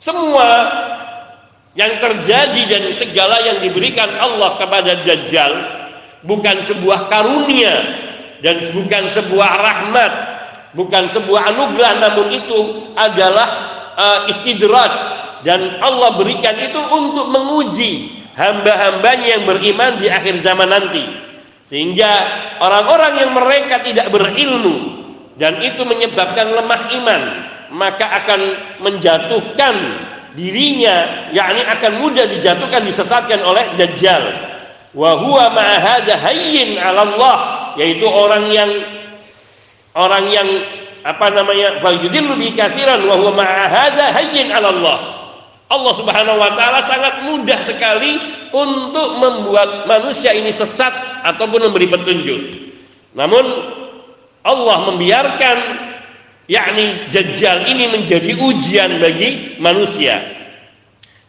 Semua 0.01 0.49
yang 1.76 2.01
terjadi 2.01 2.62
dan 2.64 2.83
segala 2.97 3.45
yang 3.45 3.61
diberikan 3.61 4.09
Allah 4.09 4.57
kepada 4.57 5.05
Dajjal 5.05 5.53
bukan 6.24 6.64
sebuah 6.64 7.12
karunia 7.12 7.74
dan 8.43 8.72
bukan 8.74 9.07
sebuah 9.12 9.51
rahmat, 9.61 10.12
bukan 10.73 11.09
sebuah 11.12 11.53
anugerah 11.53 11.93
namun 12.01 12.27
itu 12.33 12.59
adalah 12.97 13.49
uh, 13.97 14.18
istidraj. 14.29 15.23
Dan 15.43 15.83
Allah 15.83 16.14
berikan 16.14 16.55
itu 16.55 16.79
untuk 16.79 17.27
menguji 17.35 18.23
hamba-hambanya 18.39 19.27
yang 19.39 19.43
beriman 19.43 19.99
di 19.99 20.07
akhir 20.07 20.39
zaman 20.39 20.70
nanti. 20.70 21.03
Sehingga 21.66 22.11
orang-orang 22.62 23.27
yang 23.27 23.31
mereka 23.35 23.83
tidak 23.83 24.12
berilmu 24.12 25.03
dan 25.41 25.59
itu 25.64 25.83
menyebabkan 25.83 26.47
lemah 26.53 26.83
iman 26.95 27.23
maka 27.73 28.05
akan 28.23 28.41
menjatuhkan 28.85 29.75
dirinya 30.37 31.29
yakni 31.33 31.64
akan 31.64 31.93
mudah 32.01 32.29
dijatuhkan 32.29 32.85
disesatkan 32.85 33.41
oleh 33.41 33.73
dajjal. 33.81 34.23
Wa 34.93 35.16
huwa 35.16 35.49
ma'ahada 35.57 36.20
hayyin 36.20 36.77
'ala 36.77 37.09
Allah 37.09 37.37
yaitu 37.81 38.05
orang 38.05 38.53
yang 38.53 38.70
orang 39.97 40.24
yang 40.32 40.49
apa 41.03 41.26
namanya 41.34 41.82
fal 41.82 41.99
yudillu 41.99 42.38
bi 42.38 42.55
katsiran 42.55 43.03
wa 43.03 43.18
huwa 43.18 43.43
'ala 43.43 44.68
Allah 44.70 44.99
Allah 45.72 45.95
Subhanahu 45.97 46.36
wa 46.36 46.53
taala 46.53 46.84
sangat 46.84 47.24
mudah 47.24 47.64
sekali 47.64 48.20
untuk 48.53 49.16
membuat 49.16 49.88
manusia 49.88 50.36
ini 50.36 50.53
sesat 50.53 50.93
ataupun 51.24 51.72
memberi 51.72 51.88
petunjuk. 51.88 52.40
Namun 53.16 53.45
Allah 54.45 54.76
membiarkan 54.93 55.57
yakni 56.45 57.09
dajjal 57.09 57.64
ini 57.72 57.88
menjadi 57.88 58.36
ujian 58.36 59.01
bagi 59.01 59.57
manusia. 59.57 60.20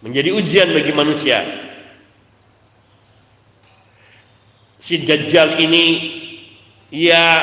Menjadi 0.03 0.35
ujian 0.35 0.75
bagi 0.75 0.91
manusia. 0.91 1.39
Si 4.83 4.99
dajjal 5.07 5.55
ini 5.63 5.83
ya 6.91 7.39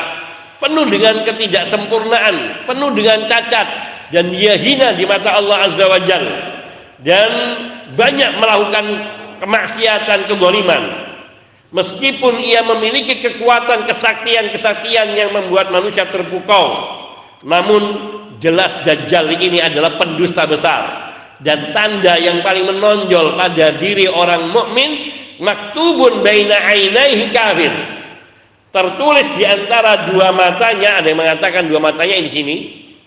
penuh 0.61 0.85
dengan 0.85 1.25
ketidaksempurnaan, 1.25 2.69
penuh 2.69 2.93
dengan 2.93 3.25
cacat 3.25 3.67
dan 4.13 4.29
dia 4.29 4.59
hina 4.59 4.93
di 4.93 5.07
mata 5.07 5.33
Allah 5.33 5.65
Azza 5.65 5.85
wa 5.87 5.99
Jalla 6.03 6.35
dan 7.01 7.29
banyak 7.95 8.31
melakukan 8.37 8.85
kemaksiatan 9.41 10.29
kegoliman 10.29 10.83
meskipun 11.73 12.37
ia 12.37 12.61
memiliki 12.61 13.23
kekuatan 13.23 13.87
kesaktian-kesaktian 13.89 15.15
yang 15.17 15.31
membuat 15.33 15.71
manusia 15.71 16.05
terpukau 16.11 16.77
namun 17.41 17.81
jelas 18.37 18.85
Dajjal 18.85 19.33
ini 19.39 19.63
adalah 19.63 19.97
pendusta 19.97 20.45
besar 20.45 21.09
dan 21.41 21.73
tanda 21.73 22.21
yang 22.21 22.45
paling 22.45 22.69
menonjol 22.69 23.33
pada 23.33 23.81
diri 23.81 24.05
orang 24.05 24.53
mukmin 24.53 25.09
maktubun 25.41 26.21
baina 26.21 26.53
ainaihi 26.69 27.33
kafir 27.33 27.73
tertulis 28.71 29.27
di 29.35 29.43
antara 29.43 30.07
dua 30.07 30.31
matanya 30.31 31.03
ada 31.03 31.07
yang 31.11 31.19
mengatakan 31.19 31.67
dua 31.67 31.83
matanya 31.83 32.17
di 32.23 32.31
sini 32.31 32.55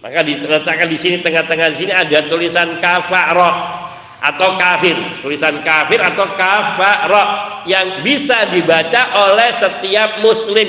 maka 0.04 0.20
diletakkan 0.20 0.84
di 0.92 1.00
sini 1.00 1.24
tengah-tengah 1.24 1.72
di 1.72 1.76
sini 1.80 1.92
ada 1.96 2.28
tulisan 2.28 2.76
kafarah 2.76 3.84
atau 4.24 4.56
kafir, 4.56 4.96
tulisan 5.20 5.60
kafir 5.60 6.00
atau 6.00 6.32
kafara 6.36 7.24
yang 7.68 8.00
bisa 8.00 8.52
dibaca 8.52 9.00
oleh 9.28 9.48
setiap 9.52 10.24
muslim. 10.24 10.68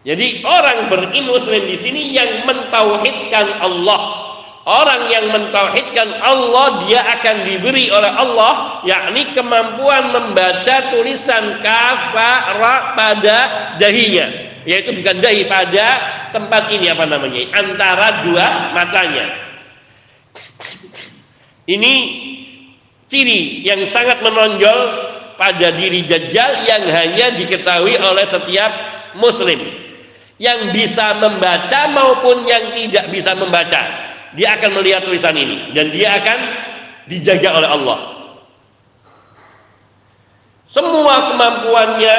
Jadi 0.00 0.40
orang 0.44 0.88
berilmu 0.88 1.36
muslim 1.36 1.68
di 1.68 1.76
sini 1.76 2.16
yang 2.16 2.48
mentauhidkan 2.48 3.60
Allah. 3.60 4.00
Orang 4.70 5.10
yang 5.10 5.34
mentauhidkan 5.34 6.22
Allah 6.22 6.86
dia 6.86 7.02
akan 7.02 7.42
diberi 7.42 7.90
oleh 7.90 8.06
Allah 8.06 8.78
yakni 8.86 9.34
kemampuan 9.34 10.14
membaca 10.14 10.94
tulisan 10.94 11.58
kafara 11.58 12.94
pada 12.94 13.38
dahinya. 13.82 14.30
Yaitu 14.62 14.94
bukan 14.94 15.18
dahi 15.18 15.50
pada 15.50 15.86
tempat 16.30 16.70
ini 16.70 16.86
apa 16.86 17.02
namanya? 17.02 17.50
Antara 17.50 18.22
dua 18.22 18.70
matanya. 18.70 19.26
Ini 21.66 21.94
ciri 23.10 23.66
yang 23.66 23.82
sangat 23.90 24.22
menonjol 24.22 24.78
pada 25.34 25.74
diri 25.74 26.06
Dajjal 26.06 26.62
yang 26.62 26.86
hanya 26.94 27.34
diketahui 27.34 27.98
oleh 27.98 28.22
setiap 28.22 28.70
muslim. 29.18 29.58
Yang 30.38 30.78
bisa 30.78 31.18
membaca 31.18 31.90
maupun 31.90 32.46
yang 32.46 32.70
tidak 32.78 33.10
bisa 33.10 33.34
membaca 33.34 34.09
dia 34.34 34.54
akan 34.58 34.70
melihat 34.78 35.06
tulisan 35.06 35.34
ini. 35.34 35.74
Dan 35.74 35.90
dia 35.90 36.14
akan 36.18 36.38
dijaga 37.10 37.48
oleh 37.58 37.68
Allah. 37.70 37.98
Semua 40.70 41.34
kemampuannya 41.34 42.16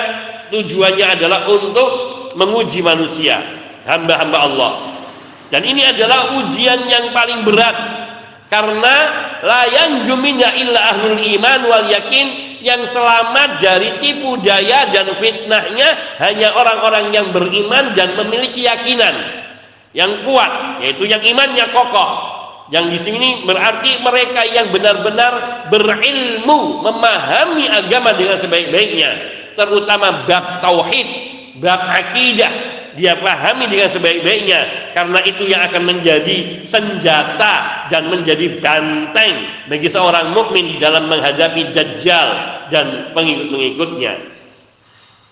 tujuannya 0.52 1.08
adalah 1.08 1.48
untuk 1.48 1.90
menguji 2.36 2.84
manusia 2.84 3.40
hamba-hamba 3.88 4.38
Allah. 4.44 4.72
Dan 5.52 5.64
ini 5.68 5.88
adalah 5.88 6.36
ujian 6.36 6.88
yang 6.88 7.16
paling 7.16 7.48
berat. 7.48 7.76
Karena 8.52 8.96
layan 9.48 10.04
juminya 10.04 10.52
illa 10.60 10.92
ahlul 10.92 11.16
iman 11.16 11.60
wal 11.72 11.88
yakin 11.88 12.60
yang 12.60 12.84
selamat 12.84 13.64
dari 13.64 14.04
tipu 14.04 14.36
daya 14.44 14.92
dan 14.92 15.08
fitnahnya 15.16 16.20
hanya 16.20 16.52
orang-orang 16.52 17.16
yang 17.16 17.32
beriman 17.32 17.96
dan 17.96 18.20
memiliki 18.20 18.68
keyakinan 18.68 19.41
yang 19.92 20.24
kuat 20.24 20.82
yaitu 20.84 21.08
yang 21.08 21.22
imannya 21.24 21.72
kokoh. 21.72 22.12
Yang 22.72 22.86
di 22.96 23.00
sini 23.04 23.30
berarti 23.44 24.00
mereka 24.00 24.48
yang 24.48 24.72
benar-benar 24.72 25.68
berilmu 25.68 26.80
memahami 26.80 27.68
agama 27.68 28.16
dengan 28.16 28.40
sebaik-baiknya. 28.40 29.12
Terutama 29.60 30.24
bab 30.24 30.64
tauhid 30.64 31.08
bab 31.60 31.92
akidah. 31.92 32.80
Dia 32.92 33.16
pahami 33.20 33.72
dengan 33.72 33.88
sebaik-baiknya. 33.88 34.92
Karena 34.92 35.20
itu 35.24 35.48
yang 35.48 35.64
akan 35.64 35.84
menjadi 35.84 36.64
senjata 36.68 37.88
dan 37.88 38.12
menjadi 38.12 38.60
banteng 38.60 39.68
bagi 39.72 39.88
seorang 39.88 40.36
mukmin 40.36 40.76
dalam 40.80 41.08
menghadapi 41.08 41.72
dajjal 41.72 42.28
dan 42.68 43.16
pengikut-pengikutnya. 43.16 44.31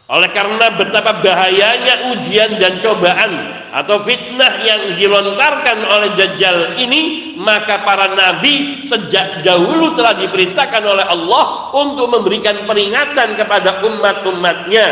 Oleh 0.10 0.34
karena 0.34 0.74
betapa 0.74 1.22
bahayanya 1.22 2.10
ujian 2.18 2.58
dan 2.58 2.82
cobaan 2.82 3.62
atau 3.70 4.02
fitnah 4.02 4.58
yang 4.66 4.98
dilontarkan 4.98 5.86
oleh 5.86 6.18
Dajjal 6.18 6.82
ini, 6.82 7.34
maka 7.38 7.86
para 7.86 8.10
nabi 8.18 8.82
sejak 8.90 9.46
dahulu 9.46 9.94
telah 9.94 10.18
diperintahkan 10.18 10.82
oleh 10.82 11.06
Allah 11.06 11.70
untuk 11.78 12.10
memberikan 12.10 12.66
peringatan 12.66 13.38
kepada 13.38 13.86
umat-umatnya 13.86 14.88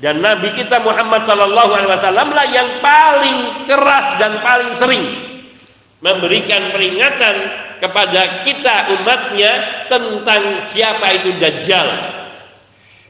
dan 0.00 0.24
Nabi 0.24 0.56
kita 0.56 0.80
Muhammad 0.80 1.28
Sallallahu 1.28 1.70
Alaihi 1.76 1.92
Wasallam 1.92 2.28
lah 2.32 2.46
yang 2.48 2.80
paling 2.80 3.68
keras 3.68 4.16
dan 4.16 4.40
paling 4.40 4.72
sering 4.80 5.04
memberikan 6.00 6.72
peringatan 6.72 7.36
kepada 7.76 8.44
kita 8.48 8.96
umatnya 8.96 9.52
tentang 9.92 10.64
siapa 10.72 11.06
itu 11.20 11.36
Dajjal. 11.36 12.19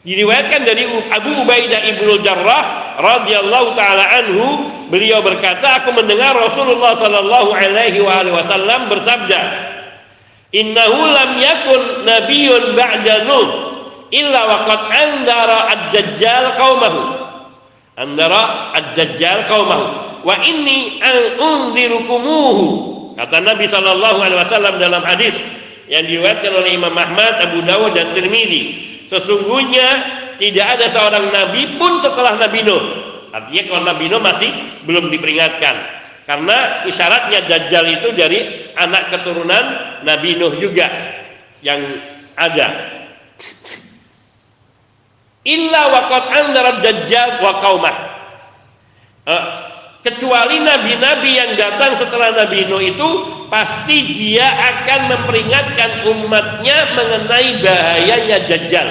Diriwayatkan 0.01 0.64
dari 0.64 0.88
Abu 1.12 1.44
Ubaidah 1.44 1.84
ibnu 1.92 2.24
Jarrah 2.24 2.96
radhiyallahu 2.96 3.76
taala 3.76 4.05
anhu, 4.16 4.72
beliau 4.88 5.20
berkata, 5.20 5.84
aku 5.84 5.92
mendengar 5.92 6.32
Rasulullah 6.32 6.96
sallallahu 6.96 7.53
alaihi 7.53 8.01
wasallam 8.32 8.88
bersabda, 8.88 9.40
"Innahu 10.57 11.01
lam 11.05 11.30
yakun 11.36 11.80
nabiyyun 12.09 12.72
ba'da 12.72 13.28
Nuh 13.28 13.48
illa 14.09 14.40
waqad 14.48 14.80
andara 14.88 15.59
ad-dajjal 15.68 16.57
qaumahu 16.57 17.01
andara 18.01 18.72
ad-dajjal 18.80 19.44
qaumahu. 19.46 19.86
Wa 20.24 20.36
inni 20.44 21.01
unzirukumuhu 21.36 22.64
kata 23.20 23.44
Nabi 23.44 23.68
sallallahu 23.68 24.24
alaihi 24.24 24.40
wasallam 24.40 24.74
dalam 24.80 25.05
hadis 25.05 25.36
yang 25.92 26.09
diriwayatkan 26.09 26.57
oleh 26.57 26.72
Imam 26.72 26.92
Ahmad, 26.96 27.40
Abu 27.44 27.61
Dawud 27.64 27.92
dan 27.92 28.16
Tirmizi 28.16 28.89
sesungguhnya 29.11 29.89
tidak 30.39 30.67
ada 30.79 30.87
seorang 30.87 31.29
nabi 31.35 31.77
pun 31.77 31.99
setelah 31.99 32.39
Nabi 32.39 32.63
Nuh. 32.65 32.83
Artinya 33.35 33.63
kalau 33.69 33.83
Nabi 33.85 34.05
Nuh 34.09 34.23
masih 34.23 34.51
belum 34.87 35.11
diperingatkan. 35.13 36.01
Karena 36.25 36.87
isyaratnya 36.87 37.43
Dajjal 37.51 37.87
itu 37.91 38.09
dari 38.15 38.71
anak 38.79 39.11
keturunan 39.11 39.65
Nabi 40.07 40.39
Nuh 40.39 40.57
juga 40.63 40.87
yang 41.61 41.81
ada. 42.39 42.67
Illa 45.45 45.83
waqad 45.89 46.25
anzara 46.37 46.73
dajjal 46.85 47.41
wa 47.41 47.53
qaumah. 47.61 47.97
Uh, 49.25 49.43
kecuali 50.01 50.61
nabi-nabi 50.61 51.30
yang 51.36 51.51
datang 51.61 51.92
setelah 51.96 52.32
Nabi 52.32 52.64
Nuh 52.68 52.80
itu 52.80 53.09
pasti 53.53 54.16
dia 54.16 54.48
akan 54.48 55.01
memperingatkan 55.12 55.90
umatnya 56.09 56.76
mengenai 56.96 57.51
bahayanya 57.61 58.38
dajjal. 58.48 58.88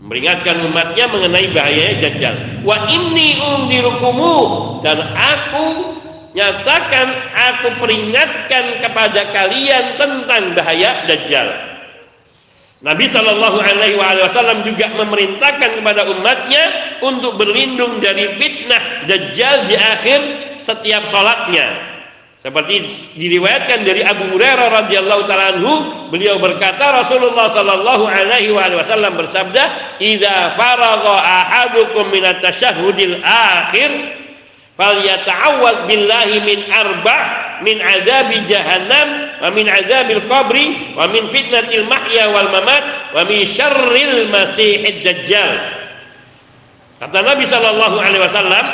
Memperingatkan 0.00 0.56
umatnya 0.66 1.04
mengenai 1.12 1.48
bahaya 1.54 2.00
dajjal. 2.02 2.34
Wa 2.66 2.90
inni 2.90 3.38
undirukumu 3.38 4.36
dan 4.82 4.98
aku 5.14 5.96
nyatakan 6.34 7.08
aku 7.34 7.68
peringatkan 7.78 8.78
kepada 8.82 9.34
kalian 9.34 9.98
tentang 9.98 10.54
bahaya 10.54 11.04
dajjal 11.06 11.69
Nabi 12.80 13.12
Shallallahu 13.12 13.60
Alaihi 13.60 13.96
Wasallam 14.00 14.64
juga 14.64 14.88
memerintahkan 14.96 15.84
kepada 15.84 16.08
umatnya 16.08 16.64
untuk 17.04 17.36
berlindung 17.36 18.00
dari 18.00 18.40
fitnah 18.40 19.04
dajjal 19.04 19.68
di 19.68 19.76
akhir 19.76 20.20
setiap 20.64 21.04
sholatnya. 21.12 21.92
Seperti 22.40 22.88
diriwayatkan 23.20 23.84
dari 23.84 24.00
Abu 24.00 24.32
Hurairah 24.32 24.72
radhiyallahu 24.72 25.28
taala 25.28 25.60
beliau 26.08 26.40
berkata 26.40 27.04
Rasulullah 27.04 27.52
sallallahu 27.52 28.08
alaihi 28.08 28.48
wasallam 28.56 29.12
bersabda, 29.12 29.96
"Idza 30.00 30.56
faragha 30.56 31.20
ahadukum 31.20 32.08
min 32.08 32.24
at-tasyahhudil 32.24 33.20
akhir 33.20 33.90
falyata'awwad 34.80 35.84
billahi 35.84 36.36
min 36.48 36.58
arba' 36.72 37.49
min 37.64 37.80
azabi 37.80 38.44
jahannam 38.48 39.08
wa 39.40 39.48
min 39.52 39.66
azabil 39.68 40.24
qabri 40.28 40.96
wa 40.96 41.04
min 41.08 41.28
fitnatil 41.32 41.84
mahya 41.88 42.32
wal 42.32 42.48
mamat 42.52 43.12
wa 43.16 43.22
min 43.24 43.46
syarril 43.48 44.28
masihid 44.32 45.04
dajjal." 45.04 45.80
Kata 47.00 47.18
Nabi 47.24 47.48
sallallahu 47.48 47.96
alaihi 47.96 48.20
wasallam, 48.20 48.64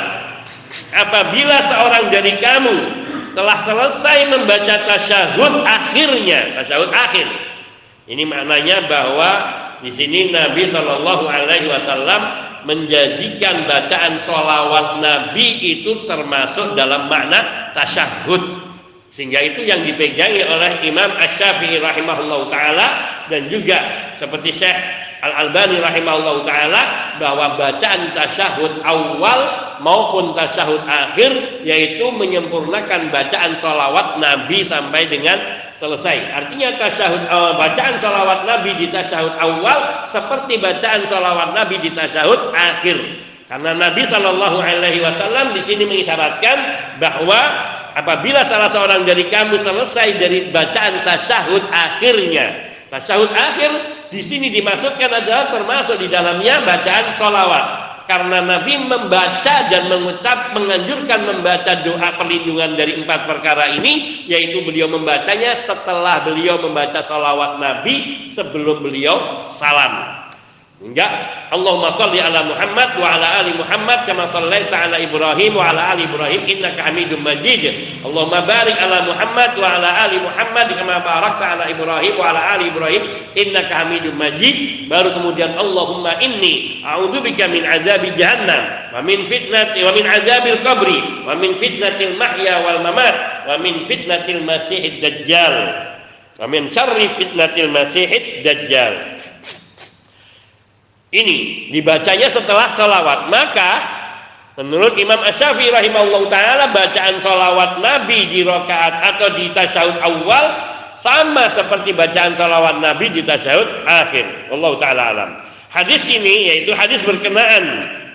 apabila 0.91 1.57
seorang 1.63 2.11
dari 2.11 2.35
kamu 2.43 2.77
telah 3.37 3.57
selesai 3.63 4.33
membaca 4.33 4.83
tasyahud 4.83 5.63
akhirnya, 5.63 6.59
tasyahud 6.59 6.91
akhir. 6.91 7.27
Ini 8.07 8.23
maknanya 8.27 8.87
bahwa 8.87 9.31
di 9.83 9.93
sini 9.93 10.33
Nabi 10.33 10.65
Shallallahu 10.67 11.29
Alaihi 11.29 11.69
Wasallam 11.69 12.21
menjadikan 12.65 13.69
bacaan 13.69 14.19
sholawat 14.19 14.99
Nabi 14.99 15.79
itu 15.79 16.03
termasuk 16.09 16.75
dalam 16.75 17.07
makna 17.07 17.71
tasyahud 17.71 18.66
sehingga 19.17 19.41
itu 19.41 19.65
yang 19.65 19.81
dipegangi 19.81 20.45
oleh 20.45 20.85
Imam 20.85 21.09
Ash-Syafi'i 21.17 21.81
rahimahullah 21.81 22.53
taala 22.53 22.87
dan 23.25 23.49
juga 23.49 23.81
seperti 24.21 24.53
Syekh 24.53 24.77
Al-Albani 25.25 25.81
rahimahullah 25.81 26.45
taala 26.45 26.81
bahwa 27.17 27.57
bacaan 27.57 28.13
tasyahud 28.13 28.77
awal 28.85 29.39
maupun 29.81 30.37
tasyahud 30.37 30.85
akhir 30.85 31.65
yaitu 31.65 32.05
menyempurnakan 32.13 33.09
bacaan 33.09 33.57
salawat 33.57 34.21
Nabi 34.21 34.61
sampai 34.61 35.09
dengan 35.09 35.41
selesai. 35.81 36.37
Artinya 36.37 36.77
tasyahud 36.77 37.25
uh, 37.25 37.57
bacaan 37.57 37.97
salawat 37.97 38.45
Nabi 38.45 38.77
di 38.77 38.93
tasyahud 38.93 39.33
awal 39.41 40.05
seperti 40.05 40.61
bacaan 40.61 41.09
salawat 41.09 41.57
Nabi 41.57 41.81
di 41.81 41.89
tasyahud 41.89 42.53
akhir. 42.53 43.25
Karena 43.47 43.73
Nabi 43.73 44.03
Shallallahu 44.03 44.59
Alaihi 44.59 44.99
Wasallam 44.99 45.55
di 45.55 45.63
sini 45.63 45.87
mengisyaratkan 45.87 46.57
bahwa 46.99 47.39
apabila 47.97 48.45
salah 48.45 48.69
seorang 48.69 49.01
dari 49.09 49.25
kamu 49.25 49.57
selesai 49.57 50.21
dari 50.21 50.53
bacaan 50.53 51.01
tasyahud 51.01 51.65
akhirnya, 51.73 52.77
tasyahud 52.93 53.33
akhir 53.33 53.71
di 54.13 54.21
sini 54.21 54.53
dimasukkan 54.53 55.09
adalah 55.09 55.49
termasuk 55.49 55.97
di 55.97 56.07
dalamnya 56.07 56.61
bacaan 56.61 57.17
sholawat. 57.17 57.65
Karena 58.07 58.39
Nabi 58.39 58.87
membaca 58.87 59.67
dan 59.67 59.91
mengucap 59.91 60.55
menganjurkan 60.55 61.27
membaca 61.27 61.83
doa 61.83 62.15
perlindungan 62.15 62.79
dari 62.79 63.03
empat 63.03 63.27
perkara 63.27 63.67
ini 63.75 64.23
yaitu 64.31 64.63
beliau 64.63 64.87
membacanya 64.87 65.59
setelah 65.59 66.23
beliau 66.23 66.55
membaca 66.55 67.03
sholawat 67.03 67.59
Nabi 67.59 68.31
sebelum 68.31 68.79
beliau 68.79 69.43
salam 69.59 70.26
Enggak. 70.77 71.09
Allahumma 71.49 71.89
salli 71.97 72.21
ala 72.21 72.45
Muhammad 72.45 73.01
wa 73.01 73.17
ala 73.17 73.41
ali 73.41 73.49
Muhammad 73.57 74.05
kama 74.05 74.29
sallaita 74.29 74.77
ala 74.77 75.01
Ibrahim 75.01 75.57
wa 75.57 75.73
ala 75.73 75.97
ali 75.97 76.05
Ibrahim 76.05 76.45
innaka 76.45 76.85
Hamidum 76.85 77.25
Majid. 77.25 77.65
Allahumma 78.05 78.45
barik 78.45 78.77
ala 78.77 79.09
Muhammad 79.09 79.57
wa 79.57 79.73
ala 79.73 79.89
ali 80.05 80.21
Muhammad 80.21 80.69
kama 80.77 81.01
barakta 81.01 81.57
ala 81.57 81.65
Ibrahim 81.65 82.13
wa 82.13 82.29
ala 82.29 82.53
ali 82.53 82.69
Ibrahim 82.69 83.03
innaka 83.33 83.73
Hamidum 83.73 84.21
Majid. 84.21 84.85
Baru 84.85 85.17
kemudian 85.17 85.57
Allahumma 85.57 86.21
inni 86.21 86.85
a'udzubika 86.85 87.49
min 87.49 87.65
azabi 87.65 88.13
jahannam 88.13 88.93
wa 88.93 89.01
min 89.01 89.25
fitnati 89.25 89.81
wa 89.81 89.89
min 89.97 90.05
azabil 90.05 90.61
qabri 90.61 91.25
wa 91.25 91.33
min 91.41 91.57
fitnatil 91.57 92.21
mahya 92.21 92.61
wal 92.61 92.85
mamat 92.85 93.49
wa 93.49 93.57
min 93.57 93.89
fitnatil 93.89 94.45
masihid 94.45 95.01
dajjal 95.01 95.57
wa 96.37 96.45
min 96.45 96.69
syarri 96.69 97.09
fitnatil 97.17 97.73
masihid 97.73 98.45
dajjal. 98.45 99.16
Ini 101.07 101.71
dibacanya 101.71 102.27
setelah 102.27 102.67
salawat. 102.75 103.31
Maka 103.31 103.71
menurut 104.59 104.99
Imam 104.99 105.23
Asyafi 105.23 105.71
rahimahullah 105.71 106.23
taala 106.27 106.65
bacaan 106.75 107.15
salawat 107.23 107.79
Nabi 107.79 108.27
di 108.27 108.43
rakaat 108.43 109.15
atau 109.15 109.27
di 109.39 109.47
tasyahud 109.55 109.97
awal 110.03 110.45
sama 110.99 111.47
seperti 111.55 111.95
bacaan 111.95 112.35
salawat 112.35 112.83
Nabi 112.83 113.07
di 113.13 113.21
tasyahud 113.23 113.87
akhir. 113.87 114.51
Allah 114.51 114.71
taala 114.83 115.01
alam. 115.15 115.29
Hadis 115.71 116.03
ini 116.11 116.51
yaitu 116.51 116.75
hadis 116.75 116.99
berkenaan 117.07 117.63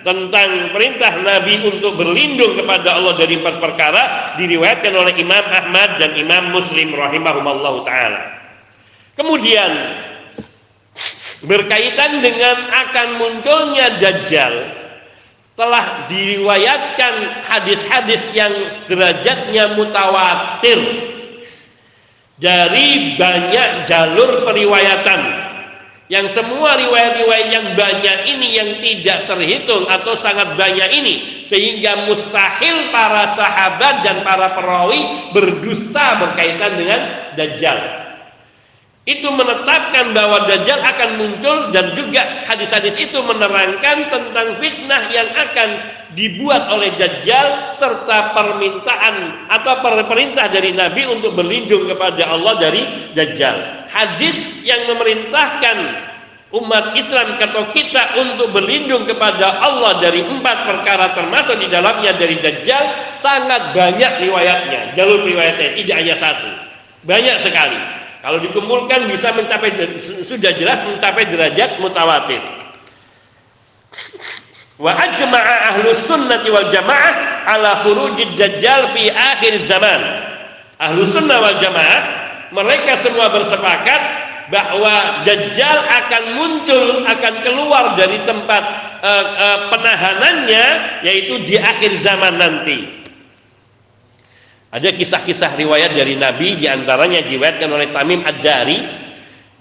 tentang 0.03 0.69
perintah 0.75 1.15
Nabi 1.23 1.63
untuk 1.63 1.95
berlindung 1.97 2.59
kepada 2.59 2.99
Allah 2.99 3.15
dari 3.17 3.39
empat 3.39 3.57
perkara 3.57 4.35
diriwayatkan 4.37 4.93
oleh 4.93 5.15
Imam 5.17 5.45
Ahmad 5.49 5.97
dan 5.97 6.11
Imam 6.19 6.53
Muslim 6.53 6.93
rahimahumullah 6.93 7.75
taala. 7.87 8.21
Kemudian 9.17 9.71
berkaitan 11.43 12.23
dengan 12.23 12.71
akan 12.71 13.07
munculnya 13.19 13.99
dajjal 13.99 14.53
telah 15.53 16.09
diriwayatkan 16.09 17.45
hadis-hadis 17.45 18.23
yang 18.33 18.53
derajatnya 18.89 19.77
mutawatir 19.77 20.79
dari 22.41 23.13
banyak 23.19 23.85
jalur 23.85 24.49
periwayatan. 24.49 25.45
Yang 26.11 26.35
semua 26.35 26.75
riwayat-riwayat 26.77 27.47
yang 27.47 27.67
banyak 27.79 28.17
ini 28.27 28.47
yang 28.53 28.69
tidak 28.83 29.23
terhitung 29.23 29.87
atau 29.87 30.13
sangat 30.19 30.59
banyak 30.59 30.89
ini 30.99 31.13
sehingga 31.47 32.05
mustahil 32.05 32.91
para 32.91 33.33
sahabat 33.33 34.03
dan 34.03 34.21
para 34.21 34.51
perawi 34.51 35.31
berdusta 35.31 36.21
berkaitan 36.21 36.75
dengan 36.75 37.01
dajjal 37.39 38.02
itu 39.03 39.27
menetapkan 39.27 40.15
bahwa 40.15 40.47
Dajjal 40.47 40.79
akan 40.79 41.09
muncul 41.19 41.75
dan 41.75 41.91
juga 41.91 42.23
hadis-hadis 42.47 42.95
itu 42.95 43.19
menerangkan 43.19 44.07
tentang 44.07 44.63
fitnah 44.63 45.11
yang 45.11 45.27
akan 45.35 45.69
dibuat 46.15 46.71
oleh 46.71 46.95
Dajjal 46.95 47.75
serta 47.75 48.31
permintaan 48.31 49.47
atau 49.51 49.83
perintah 50.07 50.47
dari 50.47 50.71
Nabi 50.71 51.03
untuk 51.11 51.35
berlindung 51.35 51.83
kepada 51.91 52.31
Allah 52.31 52.55
dari 52.55 53.11
Dajjal. 53.11 53.91
Hadis 53.91 54.39
yang 54.63 54.87
memerintahkan 54.87 55.77
umat 56.63 56.95
Islam 56.95 57.35
atau 57.43 57.75
kita 57.75 58.15
untuk 58.23 58.55
berlindung 58.55 59.03
kepada 59.03 59.59
Allah 59.67 59.99
dari 59.99 60.23
empat 60.23 60.57
perkara 60.63 61.11
termasuk 61.11 61.59
di 61.59 61.67
dalamnya 61.67 62.15
dari 62.15 62.39
Dajjal 62.39 63.11
sangat 63.19 63.75
banyak 63.75 64.31
riwayatnya, 64.31 64.95
jalur 64.95 65.27
riwayatnya 65.27 65.75
tidak 65.75 65.95
hanya 65.99 66.15
satu, 66.15 66.49
banyak 67.03 67.43
sekali. 67.43 68.02
Kalau 68.23 68.39
dikumpulkan 68.39 69.11
bisa 69.11 69.35
mencapai 69.35 69.75
sudah 70.23 70.55
jelas 70.55 70.79
mencapai 70.87 71.27
derajat 71.27 71.75
mutawatir. 71.83 72.39
Wa 74.79 74.95
ajma'a 74.95 75.75
ahlu 75.75 75.91
sunnati 76.07 76.47
wal 76.47 76.71
jamaah 76.71 77.43
ala 77.51 77.83
khurujid 77.83 78.39
dajjal 78.39 78.95
fi 78.95 79.11
akhir 79.11 79.67
zaman. 79.67 80.01
Ahlu 80.79 81.03
sunnah 81.11 81.43
wal 81.43 81.59
jamaah 81.59 82.01
mereka 82.55 82.95
semua 83.03 83.27
bersepakat 83.27 84.01
bahwa 84.47 85.27
dajjal 85.27 85.83
akan 85.83 86.23
muncul 86.39 87.03
akan 87.03 87.33
keluar 87.43 87.99
dari 87.99 88.23
tempat 88.23 88.63
uh, 89.03 89.25
uh, 89.35 89.59
penahanannya 89.67 90.65
yaitu 91.03 91.43
di 91.43 91.59
akhir 91.59 91.99
zaman 91.99 92.39
nanti. 92.39 93.02
Ada 94.73 94.89
kisah-kisah 94.89 95.53
riwayat 95.53 95.93
dari 95.93 96.17
Nabi 96.17 96.57
di 96.57 96.65
antaranya 96.65 97.21
diriwayatkan 97.21 97.69
oleh 97.69 97.93
Tamim 97.93 98.25
Ad-Dari. 98.25 99.05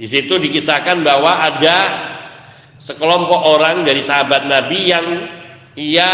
Di 0.01 0.09
situ 0.09 0.41
dikisahkan 0.41 1.05
bahwa 1.05 1.37
ada 1.37 1.79
sekelompok 2.81 3.41
orang 3.45 3.85
dari 3.85 4.01
sahabat 4.09 4.49
Nabi 4.49 4.89
yang 4.89 5.07
ia 5.77 6.13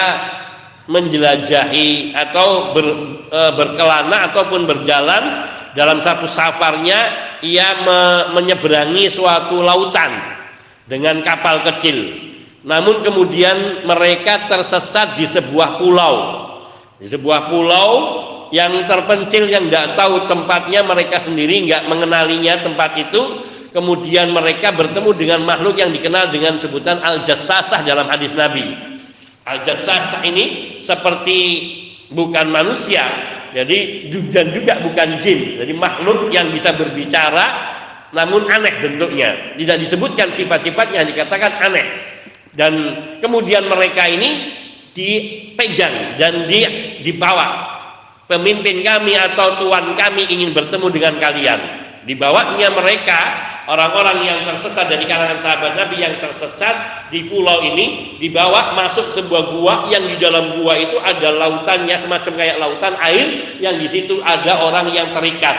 menjelajahi 0.91 2.11
atau 2.11 2.75
ber, 2.75 2.87
e, 3.31 3.41
berkelana 3.55 4.35
ataupun 4.35 4.67
berjalan 4.67 5.47
dalam 5.79 6.03
satu 6.03 6.27
safarnya 6.27 6.99
ia 7.47 7.87
me, 7.87 8.01
menyeberangi 8.35 9.15
suatu 9.15 9.63
lautan 9.63 10.43
dengan 10.91 11.23
kapal 11.23 11.63
kecil. 11.63 12.27
Namun 12.67 13.07
kemudian 13.07 13.87
mereka 13.87 14.51
tersesat 14.51 15.15
di 15.15 15.31
sebuah 15.31 15.79
pulau. 15.79 16.15
Di 16.99 17.07
sebuah 17.07 17.47
pulau 17.47 17.89
yang 18.51 18.89
terpencil 18.89 19.45
yang 19.49 19.69
tidak 19.69 19.97
tahu 19.99 20.25
tempatnya 20.29 20.81
mereka 20.85 21.21
sendiri 21.21 21.69
nggak 21.69 21.85
mengenalinya 21.89 22.65
tempat 22.65 22.97
itu 22.97 23.23
kemudian 23.73 24.33
mereka 24.33 24.73
bertemu 24.73 25.11
dengan 25.15 25.41
makhluk 25.45 25.77
yang 25.77 25.93
dikenal 25.93 26.33
dengan 26.33 26.57
sebutan 26.57 27.05
al-jassasah 27.05 27.85
dalam 27.85 28.09
hadis 28.09 28.33
Nabi. 28.33 28.65
Al-jassasah 29.45 30.25
ini 30.29 30.45
seperti 30.85 31.39
bukan 32.13 32.49
manusia, 32.53 33.05
jadi 33.53 34.09
dan 34.29 34.53
juga 34.53 34.81
bukan 34.81 35.21
jin. 35.25 35.61
Jadi 35.61 35.73
makhluk 35.73 36.29
yang 36.33 36.53
bisa 36.53 36.73
berbicara 36.77 37.77
namun 38.13 38.49
aneh 38.49 38.81
bentuknya. 38.81 39.57
Tidak 39.57 39.77
disebutkan 39.85 40.33
sifat-sifatnya, 40.33 41.05
dikatakan 41.05 41.61
aneh. 41.61 41.87
Dan 42.57 42.73
kemudian 43.21 43.69
mereka 43.69 44.09
ini 44.09 44.57
dipegang 44.97 46.17
dan 46.17 46.49
di, 46.49 46.61
dibawa. 47.05 47.78
Pemimpin 48.29 48.85
kami 48.85 49.17
atau 49.17 49.57
tuan 49.57 49.97
kami 49.97 50.29
ingin 50.29 50.53
bertemu 50.53 50.87
dengan 50.93 51.17
kalian. 51.17 51.61
Dibawanya 52.05 52.69
mereka 52.73 53.21
orang-orang 53.69 54.25
yang 54.25 54.39
tersesat 54.49 54.89
dari 54.89 55.05
kalangan 55.05 55.41
sahabat 55.41 55.77
Nabi 55.77 56.01
yang 56.01 56.21
tersesat 56.21 57.09
di 57.13 57.29
pulau 57.29 57.61
ini 57.65 58.17
dibawa 58.21 58.77
masuk 58.77 59.13
sebuah 59.17 59.43
gua 59.53 59.75
yang 59.93 60.09
di 60.09 60.17
dalam 60.21 60.61
gua 60.61 60.77
itu 60.77 60.97
ada 61.01 61.29
lautannya 61.33 61.97
semacam 62.01 62.33
kayak 62.33 62.57
lautan 62.57 62.95
air 63.01 63.61
yang 63.61 63.77
di 63.77 63.89
situ 63.93 64.21
ada 64.25 64.61
orang 64.65 64.89
yang 64.93 65.13
terikat 65.13 65.57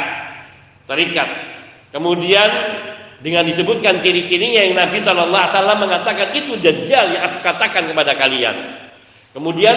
terikat 0.90 1.30
Kemudian 1.90 2.50
dengan 3.20 3.44
disebutkan 3.50 4.00
ciri-cirinya 4.06 4.62
yang 4.62 4.78
Nabi 4.78 5.02
Shallallahu 5.02 5.42
Alaihi 5.42 5.56
Wasallam 5.58 5.80
mengatakan 5.82 6.28
itu 6.38 6.54
Dajjal 6.62 7.06
yang 7.18 7.24
aku 7.34 7.38
katakan 7.42 7.84
kepada 7.90 8.14
kalian. 8.14 8.56
Kemudian 9.34 9.76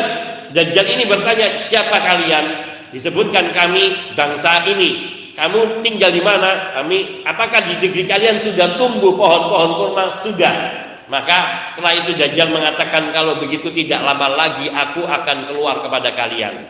Dajjal 0.52 0.86
ini 0.92 1.04
bertanya 1.08 1.64
siapa 1.64 1.96
kalian? 2.04 2.71
Disebutkan 2.92 3.56
kami 3.56 4.14
bangsa 4.14 4.68
ini. 4.68 5.20
Kamu 5.32 5.80
tinggal 5.80 6.12
di 6.12 6.20
mana? 6.20 6.76
Kami 6.76 7.24
apakah 7.24 7.64
di 7.64 7.80
negeri 7.80 8.04
kalian 8.04 8.44
sudah 8.44 8.76
tumbuh 8.76 9.16
pohon-pohon 9.16 9.70
kurma? 9.80 10.04
Sudah. 10.20 10.54
Maka 11.08 11.68
setelah 11.72 12.04
itu 12.04 12.16
Dajjal 12.16 12.52
mengatakan 12.52 13.12
kalau 13.16 13.40
begitu 13.40 13.72
tidak 13.72 14.04
lama 14.04 14.32
lagi 14.32 14.68
aku 14.68 15.08
akan 15.08 15.48
keluar 15.48 15.80
kepada 15.80 16.12
kalian. 16.12 16.68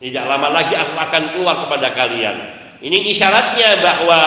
Tidak 0.00 0.24
lama 0.24 0.48
lagi 0.48 0.74
aku 0.74 0.96
akan 0.96 1.22
keluar 1.36 1.64
kepada 1.68 1.92
kalian. 1.92 2.36
Ini 2.82 2.98
isyaratnya 3.14 3.78
bahwa 3.84 4.20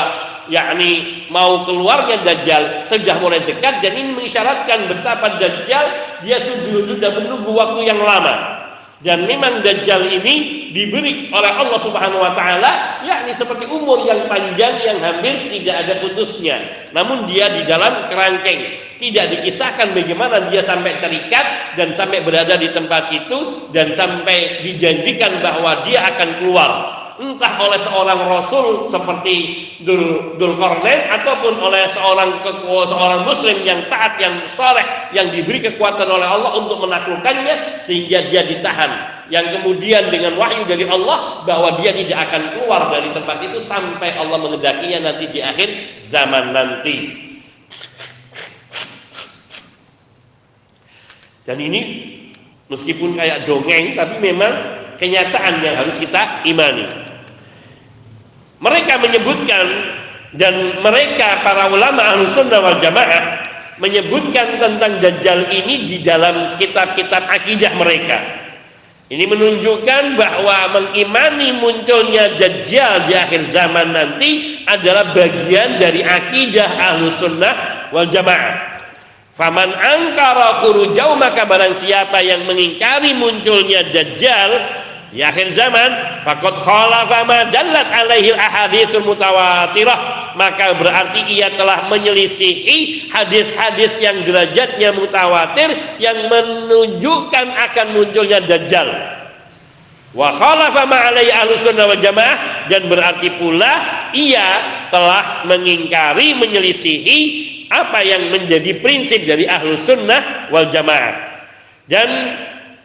yakni 0.48 1.26
mau 1.34 1.66
keluarnya 1.66 2.22
Dajjal 2.22 2.86
sudah 2.86 3.18
mulai 3.20 3.42
dekat 3.44 3.82
dan 3.82 3.94
ini 3.98 4.16
mengisyaratkan 4.16 4.88
betapa 4.88 5.42
Dajjal 5.42 5.86
dia 6.22 6.38
sudah, 6.46 6.94
sudah 6.94 7.10
menunggu 7.20 7.52
waktu 7.52 7.90
yang 7.90 8.00
lama. 8.00 8.55
Dan 9.04 9.28
memang 9.28 9.60
Dajjal 9.60 10.08
ini 10.08 10.68
diberi 10.72 11.28
oleh 11.28 11.52
Allah 11.52 11.80
Subhanahu 11.84 12.24
wa 12.24 12.32
taala 12.32 13.04
yakni 13.04 13.36
seperti 13.36 13.68
umur 13.68 14.08
yang 14.08 14.32
panjang 14.32 14.80
yang 14.80 15.04
hampir 15.04 15.52
tidak 15.52 15.84
ada 15.84 15.94
putusnya. 16.00 16.88
Namun 16.96 17.28
dia 17.28 17.52
di 17.52 17.68
dalam 17.68 18.08
kerangkeng. 18.08 18.88
Tidak 18.96 19.26
dikisahkan 19.28 19.92
bagaimana 19.92 20.48
dia 20.48 20.64
sampai 20.64 21.04
terikat 21.04 21.76
dan 21.76 22.00
sampai 22.00 22.24
berada 22.24 22.56
di 22.56 22.72
tempat 22.72 23.12
itu 23.12 23.68
dan 23.76 23.92
sampai 23.92 24.64
dijanjikan 24.64 25.44
bahwa 25.44 25.84
dia 25.84 26.00
akan 26.16 26.30
keluar 26.40 26.72
entah 27.16 27.54
oleh 27.64 27.80
seorang 27.80 28.20
rasul 28.28 28.92
seperti 28.92 29.36
Dul 29.88 30.36
Dulkarnain 30.36 31.08
ataupun 31.16 31.64
oleh 31.64 31.88
seorang 31.96 32.44
seorang 32.92 33.22
muslim 33.24 33.64
yang 33.64 33.88
taat 33.88 34.20
yang 34.20 34.44
saleh 34.52 34.84
yang 35.16 35.32
diberi 35.32 35.64
kekuatan 35.64 36.08
oleh 36.08 36.28
Allah 36.28 36.60
untuk 36.60 36.84
menaklukkannya 36.84 37.84
sehingga 37.88 38.28
dia 38.28 38.44
ditahan. 38.44 39.16
Yang 39.32 39.58
kemudian 39.60 40.12
dengan 40.12 40.38
wahyu 40.38 40.68
dari 40.68 40.86
Allah 40.86 41.48
bahwa 41.48 41.80
dia 41.82 41.96
tidak 41.96 42.30
akan 42.30 42.42
keluar 42.60 42.82
dari 42.92 43.10
tempat 43.16 43.38
itu 43.42 43.58
sampai 43.64 44.14
Allah 44.20 44.38
mengendakinya 44.38 45.12
nanti 45.12 45.26
di 45.32 45.40
akhir 45.40 45.70
zaman 46.04 46.52
nanti. 46.52 46.98
Dan 51.46 51.58
ini 51.62 51.82
meskipun 52.68 53.16
kayak 53.16 53.48
dongeng 53.48 53.96
tapi 53.96 54.18
memang 54.20 54.52
kenyataan 54.98 55.62
yang 55.62 55.76
harus 55.80 55.96
kita 56.02 56.42
imani 56.44 57.05
mereka 58.60 59.00
menyebutkan 59.00 59.66
dan 60.36 60.84
mereka 60.84 61.44
para 61.44 61.72
ulama 61.72 62.28
sunnah 62.36 62.60
wal 62.60 62.80
jamaah 62.80 63.24
menyebutkan 63.80 64.56
tentang 64.60 65.04
Dajjal 65.04 65.52
ini 65.52 65.88
di 65.88 65.98
dalam 66.00 66.56
kitab-kitab 66.56 67.28
akidah 67.28 67.76
mereka. 67.76 68.18
Ini 69.06 69.22
menunjukkan 69.30 70.18
bahwa 70.18 70.58
mengimani 70.74 71.54
munculnya 71.54 72.40
Dajjal 72.40 73.06
di 73.06 73.14
akhir 73.14 73.54
zaman 73.54 73.94
nanti 73.94 74.64
adalah 74.66 75.14
bagian 75.14 75.78
dari 75.78 76.02
akidah 76.02 76.70
ahlu 76.80 77.14
sunnah 77.14 77.54
wal 77.94 78.08
jamaah. 78.10 78.76
Faman 79.36 79.68
angkara 79.68 80.64
khurujau 80.64 81.20
maka 81.20 81.44
barang 81.44 81.76
siapa 81.76 82.24
yang 82.24 82.48
mengingkari 82.48 83.12
munculnya 83.14 83.84
Dajjal 83.92 84.52
di 85.16 85.24
akhir 85.24 85.56
zaman 85.56 85.90
fakot 86.28 86.60
khalafa 86.60 87.24
ma 87.24 87.48
dallat 87.48 87.88
alaihi 87.88 88.36
ahaditsul 88.36 89.08
mutawatirah. 89.08 90.28
Maka 90.36 90.76
berarti 90.76 91.24
ia 91.32 91.56
telah 91.56 91.88
menyelisihi 91.88 93.08
hadis-hadis 93.08 93.96
yang 94.04 94.28
derajatnya 94.28 94.92
mutawatir 94.92 95.72
yang 96.04 96.28
menunjukkan 96.28 97.46
akan 97.56 97.88
munculnya 97.96 98.44
dajjal. 98.44 98.92
Wa 100.12 100.36
khalafa 100.36 100.84
ma 100.84 101.08
alaihi 101.08 101.32
ahlussunnah 101.32 101.88
wal 101.88 102.04
jamaah 102.04 102.68
dan 102.68 102.92
berarti 102.92 103.40
pula 103.40 103.74
ia 104.12 104.48
telah 104.92 105.48
mengingkari 105.48 106.36
menyelisihi 106.36 107.20
apa 107.72 108.04
yang 108.04 108.36
menjadi 108.36 108.84
prinsip 108.84 109.24
dari 109.24 109.48
ahlus 109.48 109.88
sunnah 109.88 110.52
wal 110.52 110.68
jamaah. 110.68 111.48
Dan 111.88 112.08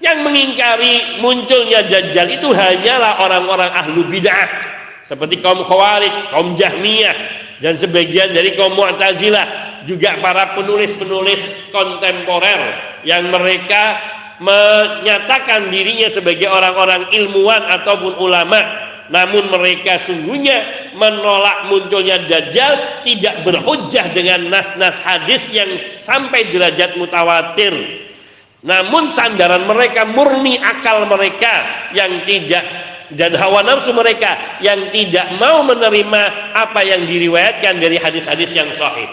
yang 0.01 0.25
mengingkari 0.25 1.21
munculnya 1.21 1.85
Dajjal 1.85 2.29
itu 2.33 2.49
hanyalah 2.51 3.21
orang-orang 3.21 3.71
ahlu 3.77 4.09
bid'ah. 4.09 4.49
Seperti 5.05 5.45
kaum 5.45 5.61
Khawarij, 5.61 6.33
kaum 6.33 6.57
Jahmiyah 6.57 7.17
dan 7.61 7.77
sebagian 7.77 8.33
dari 8.33 8.57
kaum 8.57 8.73
Mu'tazilah. 8.75 9.69
Juga 9.89 10.21
para 10.21 10.53
penulis-penulis 10.57 11.73
kontemporer 11.73 12.61
yang 13.09 13.33
mereka 13.33 13.97
menyatakan 14.41 15.73
dirinya 15.73 16.09
sebagai 16.13 16.49
orang-orang 16.49 17.09
ilmuwan 17.17 17.65
ataupun 17.81 18.21
ulama. 18.21 18.61
Namun 19.11 19.51
mereka 19.51 19.99
sungguhnya 20.05 20.93
menolak 20.95 21.73
munculnya 21.73 22.25
Dajjal 22.29 23.03
tidak 23.05 23.43
berhujjah 23.43 24.13
dengan 24.17 24.49
nas-nas 24.49 24.97
hadis 25.03 25.43
yang 25.51 25.81
sampai 26.05 26.53
derajat 26.53 26.95
mutawatir 26.95 27.75
namun 28.61 29.09
sandaran 29.09 29.65
mereka 29.65 30.05
murni 30.05 30.61
akal 30.61 31.09
mereka 31.09 31.89
yang 31.97 32.29
tidak 32.29 32.65
dan 33.11 33.35
hawa 33.35 33.67
nafsu 33.67 33.91
mereka 33.91 34.61
yang 34.63 34.93
tidak 34.95 35.35
mau 35.41 35.67
menerima 35.67 36.53
apa 36.55 36.81
yang 36.87 37.09
diriwayatkan 37.09 37.81
dari 37.83 37.99
hadis-hadis 37.99 38.53
yang 38.55 38.71
sahih. 38.79 39.09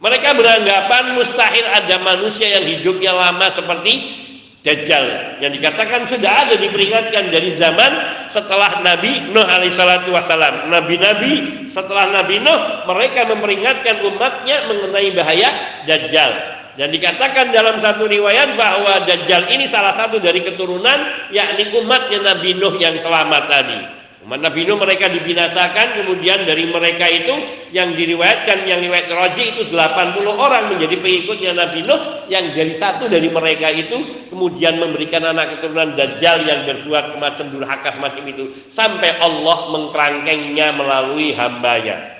Mereka 0.00 0.32
beranggapan 0.32 1.12
mustahil 1.12 1.66
ada 1.66 1.96
manusia 2.00 2.48
yang 2.56 2.64
hidupnya 2.64 3.12
lama 3.12 3.52
seperti 3.52 4.20
Dajjal 4.60 5.40
yang 5.40 5.56
dikatakan 5.56 6.04
sudah 6.04 6.44
ada 6.44 6.52
diperingatkan 6.52 7.32
dari 7.32 7.56
zaman 7.56 7.92
setelah 8.28 8.84
Nabi 8.84 9.32
Nuh 9.32 9.40
alaihissalatu 9.40 10.12
wassalam. 10.12 10.68
Nabi-nabi 10.68 11.64
setelah 11.64 12.12
Nabi 12.12 12.44
Nuh 12.44 12.84
mereka 12.84 13.24
memperingatkan 13.24 14.04
umatnya 14.04 14.68
mengenai 14.68 15.16
bahaya 15.16 15.48
Dajjal. 15.88 16.59
Dan 16.78 16.94
dikatakan 16.94 17.50
dalam 17.50 17.82
satu 17.82 18.06
riwayat 18.06 18.54
bahwa 18.54 19.02
Dajjal 19.02 19.50
ini 19.50 19.66
salah 19.66 19.90
satu 19.94 20.22
dari 20.22 20.42
keturunan 20.46 21.30
yakni 21.34 21.74
umatnya 21.74 22.22
Nabi 22.22 22.54
Nuh 22.54 22.78
yang 22.78 22.94
selamat 23.02 23.42
tadi. 23.50 23.80
Umat 24.20 24.44
Nabi 24.44 24.68
Nuh 24.68 24.76
mereka 24.76 25.08
dibinasakan 25.08 26.04
kemudian 26.04 26.44
dari 26.44 26.68
mereka 26.68 27.08
itu 27.08 27.34
yang 27.72 27.96
diriwayatkan 27.96 28.68
yang 28.68 28.84
riwayat 28.84 29.08
Raji 29.08 29.44
itu 29.56 29.62
80 29.72 30.28
orang 30.28 30.76
menjadi 30.76 31.00
pengikutnya 31.00 31.56
Nabi 31.56 31.80
Nuh 31.88 32.28
yang 32.28 32.52
dari 32.52 32.76
satu 32.76 33.08
dari 33.08 33.32
mereka 33.32 33.72
itu 33.72 34.28
kemudian 34.28 34.76
memberikan 34.76 35.24
anak 35.24 35.58
keturunan 35.58 35.96
Dajjal 35.96 36.44
yang 36.44 36.68
berbuat 36.68 37.16
semacam 37.16 37.46
durhaka 37.48 37.96
semacam 37.96 38.24
itu 38.28 38.44
sampai 38.68 39.18
Allah 39.24 39.58
mengkerangkengnya 39.72 40.68
melalui 40.76 41.32
hambanya 41.32 42.19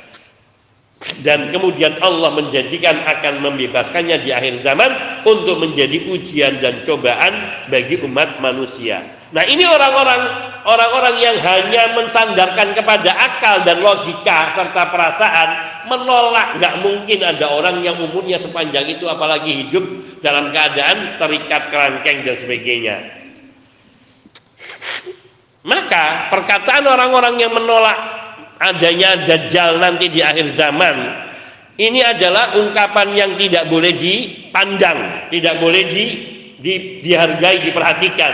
dan 1.24 1.48
kemudian 1.48 1.96
Allah 2.04 2.28
menjanjikan 2.36 3.08
akan 3.08 3.40
membebaskannya 3.40 4.20
di 4.20 4.36
akhir 4.36 4.60
zaman 4.60 5.24
untuk 5.24 5.56
menjadi 5.56 5.96
ujian 6.12 6.60
dan 6.60 6.84
cobaan 6.84 7.64
bagi 7.72 7.96
umat 8.04 8.36
manusia. 8.44 9.16
Nah, 9.32 9.40
ini 9.48 9.64
orang-orang 9.64 10.22
orang-orang 10.68 11.16
yang 11.22 11.36
hanya 11.40 11.96
mensandarkan 11.96 12.76
kepada 12.76 13.16
akal 13.16 13.64
dan 13.64 13.80
logika 13.80 14.52
serta 14.52 14.92
perasaan 14.92 15.48
menolak 15.88 16.60
nggak 16.60 16.74
mungkin 16.84 17.18
ada 17.24 17.48
orang 17.48 17.80
yang 17.80 17.96
umurnya 17.96 18.36
sepanjang 18.36 18.84
itu 18.92 19.08
apalagi 19.08 19.64
hidup 19.64 19.84
dalam 20.20 20.52
keadaan 20.52 21.16
terikat 21.16 21.72
kerangkeng 21.72 22.28
dan 22.28 22.36
sebagainya. 22.36 22.96
Maka 25.64 26.28
perkataan 26.28 26.84
orang-orang 26.84 27.40
yang 27.40 27.56
menolak 27.56 28.19
adanya 28.60 29.24
dajjal 29.24 29.80
nanti 29.80 30.12
di 30.12 30.20
akhir 30.20 30.52
zaman 30.52 30.96
ini 31.80 32.04
adalah 32.04 32.60
ungkapan 32.60 33.16
yang 33.16 33.30
tidak 33.40 33.72
boleh 33.72 33.96
dipandang, 33.96 35.32
tidak 35.32 35.64
boleh 35.64 35.80
di, 35.88 36.04
di, 36.60 36.74
dihargai, 37.00 37.64
diperhatikan. 37.64 38.32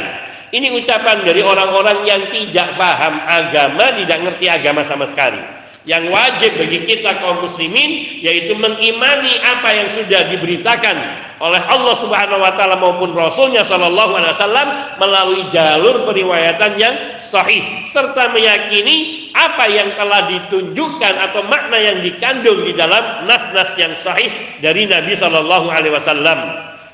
Ini 0.51 0.75
ucapan 0.75 1.23
dari 1.23 1.47
orang-orang 1.47 2.03
yang 2.11 2.27
tidak 2.35 2.75
paham 2.75 3.23
agama, 3.23 3.95
tidak 3.95 4.19
ngerti 4.19 4.47
agama 4.51 4.83
sama 4.83 5.07
sekali. 5.07 5.39
Yang 5.87 6.11
wajib 6.11 6.51
bagi 6.59 6.79
kita 6.91 7.23
kaum 7.23 7.47
muslimin 7.47 8.19
yaitu 8.19 8.59
mengimani 8.59 9.39
apa 9.39 9.71
yang 9.71 9.89
sudah 9.95 10.27
diberitakan 10.27 10.97
oleh 11.37 11.61
Allah 11.69 11.95
Subhanahu 12.01 12.41
wa 12.41 12.53
taala 12.57 12.81
maupun 12.81 13.13
Rasulnya 13.13 13.61
Shallallahu 13.61 14.17
alaihi 14.17 14.33
wasallam 14.33 14.69
melalui 14.97 15.43
jalur 15.53 16.09
periwayatan 16.09 16.81
yang 16.81 16.95
sahih 17.21 17.85
serta 17.93 18.33
meyakini 18.33 19.29
apa 19.37 19.69
yang 19.69 19.93
telah 20.01 20.25
ditunjukkan 20.33 21.15
atau 21.29 21.45
makna 21.45 21.77
yang 21.77 22.01
dikandung 22.01 22.65
di 22.65 22.73
dalam 22.73 23.29
nas-nas 23.29 23.77
yang 23.77 23.93
sahih 24.01 24.33
dari 24.65 24.89
Nabi 24.89 25.13
Shallallahu 25.13 25.69
alaihi 25.69 25.93
wasallam. 25.93 26.39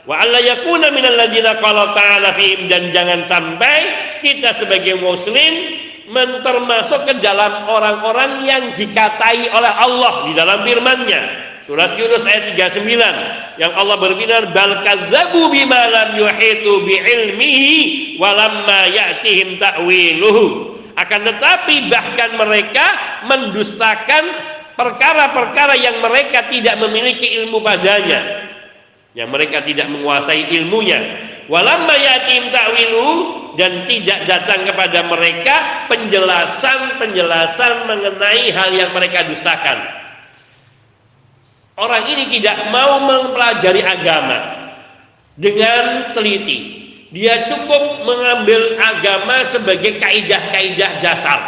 Wa 0.02 0.18
alla 0.18 0.42
yakuna 0.42 0.90
minal 0.90 1.14
dan 2.66 2.82
jangan 2.90 3.20
sampai 3.22 3.78
kita 4.26 4.50
sebagai 4.58 4.98
muslim 4.98 5.78
termasuk 6.42 7.06
ke 7.08 7.14
dalam 7.22 7.70
orang-orang 7.70 8.42
yang 8.42 8.62
dikatai 8.74 9.46
oleh 9.48 9.72
Allah 9.72 10.26
di 10.26 10.32
dalam 10.34 10.66
firman-Nya. 10.66 11.22
Surat 11.62 11.94
Yunus 11.94 12.26
ayat 12.26 12.58
39 12.58 13.62
yang 13.62 13.72
Allah 13.78 13.94
berfirman 14.02 14.50
bal 14.50 14.82
kadzabu 14.82 15.46
bima 15.46 15.78
lam 15.94 16.18
yuhitu 16.18 16.82
bi 16.82 16.98
ilmihi 16.98 17.78
walamma 18.18 18.90
ya'tihim 18.90 19.62
ta'wiluhu. 19.62 20.74
Akan 20.98 21.22
tetapi 21.22 21.86
bahkan 21.86 22.34
mereka 22.34 22.86
mendustakan 23.30 24.24
perkara-perkara 24.74 25.78
yang 25.78 26.02
mereka 26.02 26.50
tidak 26.50 26.82
memiliki 26.82 27.46
ilmu 27.46 27.62
padanya. 27.62 28.50
Yang 29.14 29.28
mereka 29.30 29.62
tidak 29.62 29.86
menguasai 29.86 30.50
ilmunya. 30.58 30.98
Walamma 31.46 31.94
ya'tihim 31.94 32.50
ta'wiluhu 32.50 33.14
dan 33.54 33.86
tidak 33.86 34.26
datang 34.26 34.66
kepada 34.66 35.06
mereka 35.06 35.86
penjelasan-penjelasan 35.86 37.86
mengenai 37.86 38.50
hal 38.50 38.74
yang 38.74 38.90
mereka 38.90 39.30
dustakan. 39.30 40.01
Orang 41.82 42.06
ini 42.06 42.30
tidak 42.38 42.70
mau 42.70 43.02
mempelajari 43.02 43.82
agama 43.82 44.38
dengan 45.34 46.14
teliti. 46.14 46.78
Dia 47.10 47.50
cukup 47.50 48.06
mengambil 48.06 48.78
agama 48.78 49.42
sebagai 49.50 49.98
kaidah-kaidah 49.98 51.02
dasar 51.02 51.40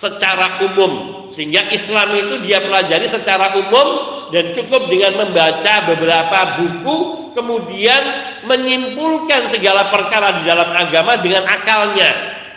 secara 0.00 0.64
umum 0.64 0.92
sehingga 1.32 1.72
Islam 1.72 2.12
itu 2.16 2.34
dia 2.44 2.60
pelajari 2.60 3.08
secara 3.08 3.56
umum 3.56 3.88
dan 4.28 4.52
cukup 4.52 4.92
dengan 4.92 5.24
membaca 5.24 5.88
beberapa 5.88 6.60
buku 6.60 6.96
kemudian 7.32 8.02
menyimpulkan 8.44 9.48
segala 9.48 9.88
perkara 9.88 10.40
di 10.40 10.42
dalam 10.44 10.68
agama 10.72 11.16
dengan 11.20 11.48
akalnya 11.48 12.10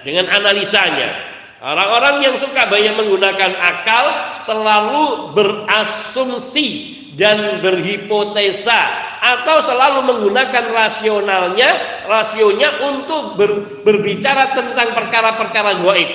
dengan 0.04 0.28
analisanya 0.36 1.16
orang-orang 1.64 2.28
yang 2.28 2.36
suka 2.36 2.68
banyak 2.68 2.96
menggunakan 3.00 3.52
akal 3.56 4.06
selalu 4.44 5.32
berasumsi 5.32 6.99
dan 7.20 7.60
berhipotesa 7.60 8.82
atau 9.20 9.60
selalu 9.68 10.08
menggunakan 10.08 10.72
rasionalnya 10.72 11.70
rasionya 12.08 12.80
untuk 12.80 13.36
ber, 13.36 13.84
berbicara 13.84 14.56
tentang 14.56 14.96
perkara-perkara 14.96 15.84
goib 15.84 16.10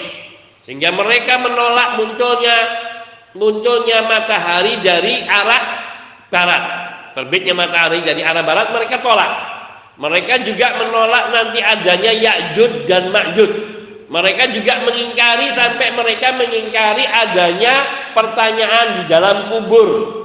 sehingga 0.65 0.89
mereka 0.97 1.37
menolak 1.37 2.01
munculnya 2.01 2.57
munculnya 3.37 4.09
matahari 4.09 4.81
dari 4.81 5.21
arah 5.29 5.63
barat. 6.33 6.65
Terbitnya 7.15 7.55
matahari 7.55 8.01
dari 8.01 8.25
arah 8.25 8.43
barat 8.43 8.73
mereka 8.73 9.05
tolak. 9.05 9.33
Mereka 9.95 10.43
juga 10.43 10.75
menolak 10.83 11.31
nanti 11.31 11.63
adanya 11.63 12.11
Ya'jud 12.11 12.91
dan 12.91 13.15
Ma'jud. 13.15 13.53
Mereka 14.11 14.51
juga 14.51 14.83
mengingkari 14.83 15.55
sampai 15.55 15.95
mereka 15.95 16.35
mengingkari 16.35 17.07
adanya 17.07 17.75
pertanyaan 18.11 18.87
di 18.99 19.03
dalam 19.07 19.55
kubur. 19.55 20.24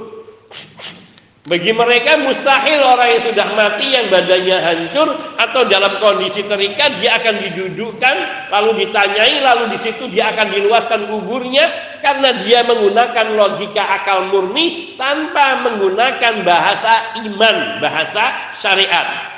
Bagi 1.40 1.72
mereka 1.72 2.20
mustahil 2.20 2.84
orang 2.84 3.16
yang 3.16 3.24
sudah 3.32 3.48
mati 3.56 3.96
yang 3.96 4.12
badannya 4.12 4.60
hancur 4.60 5.08
atau 5.40 5.64
dalam 5.66 5.96
kondisi 5.96 6.44
terikat 6.44 7.00
dia 7.00 7.16
akan 7.16 7.40
didudukkan 7.40 8.14
lalu 8.52 8.84
ditanyai 8.84 9.40
lalu 9.40 9.72
di 9.72 9.78
situ 9.80 10.12
dia 10.12 10.36
akan 10.36 10.52
diluaskan 10.52 11.08
kuburnya 11.08 11.64
karena 12.04 12.44
dia 12.44 12.60
menggunakan 12.68 13.40
logika 13.40 13.82
akal 13.82 14.28
murni 14.28 14.94
tanpa 15.00 15.64
menggunakan 15.64 16.44
bahasa 16.44 17.18
iman, 17.24 17.56
bahasa 17.80 18.54
syariat. 18.60 19.32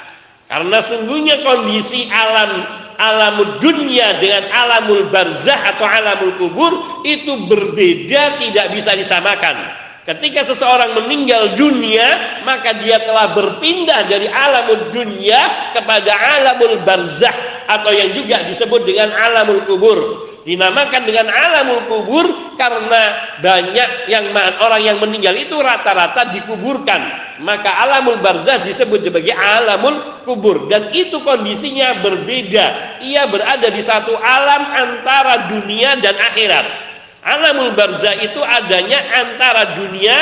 Karena 0.50 0.82
sungguhnya 0.82 1.40
kondisi 1.46 2.10
alam 2.10 2.66
alamul 2.98 3.62
dunia 3.62 4.18
dengan 4.18 4.50
alamul 4.50 5.06
barzah 5.06 5.70
atau 5.70 5.86
alamul 5.86 6.34
kubur 6.34 7.02
itu 7.06 7.46
berbeda 7.46 8.42
tidak 8.42 8.74
bisa 8.74 8.90
disamakan. 8.98 9.81
Ketika 10.02 10.42
seseorang 10.42 10.98
meninggal 10.98 11.54
dunia, 11.54 12.42
maka 12.42 12.74
dia 12.82 12.98
telah 13.06 13.38
berpindah 13.38 14.10
dari 14.10 14.26
alamul 14.26 14.90
dunia 14.90 15.70
kepada 15.70 16.10
alamul 16.10 16.82
barzah 16.82 17.62
atau 17.70 17.94
yang 17.94 18.10
juga 18.10 18.42
disebut 18.50 18.82
dengan 18.82 19.14
alamul 19.14 19.62
kubur. 19.62 19.98
Dinamakan 20.42 21.06
dengan 21.06 21.30
alamul 21.30 21.86
kubur 21.86 22.58
karena 22.58 23.02
banyak 23.38 24.10
yang 24.10 24.34
orang 24.58 24.82
yang 24.82 24.98
meninggal 24.98 25.38
itu 25.38 25.54
rata-rata 25.54 26.34
dikuburkan. 26.34 27.22
Maka 27.38 27.70
alamul 27.86 28.18
barzah 28.18 28.58
disebut 28.58 29.06
sebagai 29.06 29.38
alamul 29.38 30.26
kubur 30.26 30.66
dan 30.66 30.90
itu 30.90 31.22
kondisinya 31.22 32.02
berbeda. 32.02 32.98
Ia 33.06 33.30
berada 33.30 33.70
di 33.70 33.82
satu 33.86 34.18
alam 34.18 34.66
antara 34.66 35.46
dunia 35.46 35.94
dan 36.02 36.18
akhirat. 36.18 36.91
Alamul 37.22 37.78
barzah 37.78 38.18
itu 38.18 38.42
adanya 38.42 38.98
antara 39.14 39.78
dunia 39.78 40.16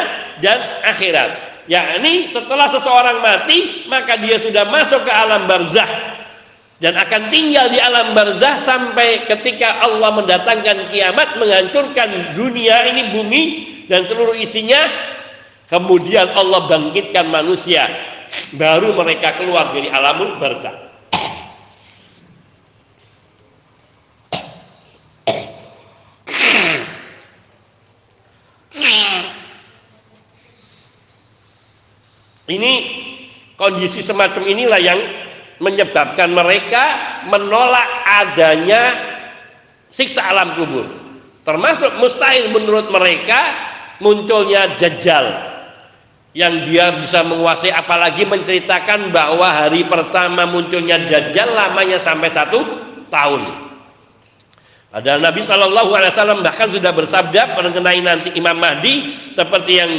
dan 0.44 0.84
akhirat. 0.84 1.64
Yakni 1.64 2.28
setelah 2.28 2.68
seseorang 2.68 3.24
mati, 3.24 3.88
maka 3.88 4.20
dia 4.20 4.36
sudah 4.36 4.68
masuk 4.68 5.08
ke 5.08 5.12
alam 5.12 5.48
barzah. 5.48 5.88
Dan 6.80 6.96
akan 6.96 7.28
tinggal 7.32 7.72
di 7.72 7.80
alam 7.80 8.12
barzah 8.12 8.56
sampai 8.56 9.24
ketika 9.28 9.80
Allah 9.84 10.16
mendatangkan 10.16 10.92
kiamat 10.92 11.36
menghancurkan 11.36 12.36
dunia 12.36 12.88
ini 12.88 13.12
bumi 13.16 13.42
dan 13.88 14.04
seluruh 14.04 14.36
isinya. 14.36 14.80
Kemudian 15.72 16.36
Allah 16.36 16.68
bangkitkan 16.68 17.28
manusia. 17.32 17.88
Baru 18.52 18.92
mereka 18.92 19.40
keluar 19.40 19.72
dari 19.72 19.88
alamul 19.88 20.36
barzah 20.36 20.89
Ini 32.50 32.72
kondisi 33.54 34.02
semacam 34.02 34.42
inilah 34.42 34.80
yang 34.82 34.98
menyebabkan 35.62 36.34
mereka 36.34 36.82
menolak 37.30 37.86
adanya 38.10 38.82
siksa 39.86 40.34
alam 40.34 40.58
kubur. 40.58 40.86
Termasuk 41.46 42.02
mustahil 42.02 42.50
menurut 42.50 42.90
mereka 42.90 43.38
munculnya 44.02 44.74
dajjal 44.80 45.50
yang 46.34 46.62
dia 46.66 46.94
bisa 46.94 47.22
menguasai 47.22 47.70
apalagi 47.74 48.26
menceritakan 48.26 49.14
bahwa 49.14 49.46
hari 49.46 49.86
pertama 49.86 50.46
munculnya 50.46 50.98
dajjal 51.06 51.54
lamanya 51.54 52.02
sampai 52.02 52.34
satu 52.34 52.58
tahun. 53.10 53.69
Ada 54.90 55.22
Nabi 55.22 55.46
Shallallahu 55.46 55.94
Alaihi 55.94 56.10
Wasallam 56.18 56.42
bahkan 56.42 56.66
sudah 56.66 56.90
bersabda 56.90 57.54
mengenai 57.54 58.02
nanti 58.02 58.34
Imam 58.34 58.58
Mahdi 58.58 59.30
seperti 59.30 59.78
yang 59.78 59.92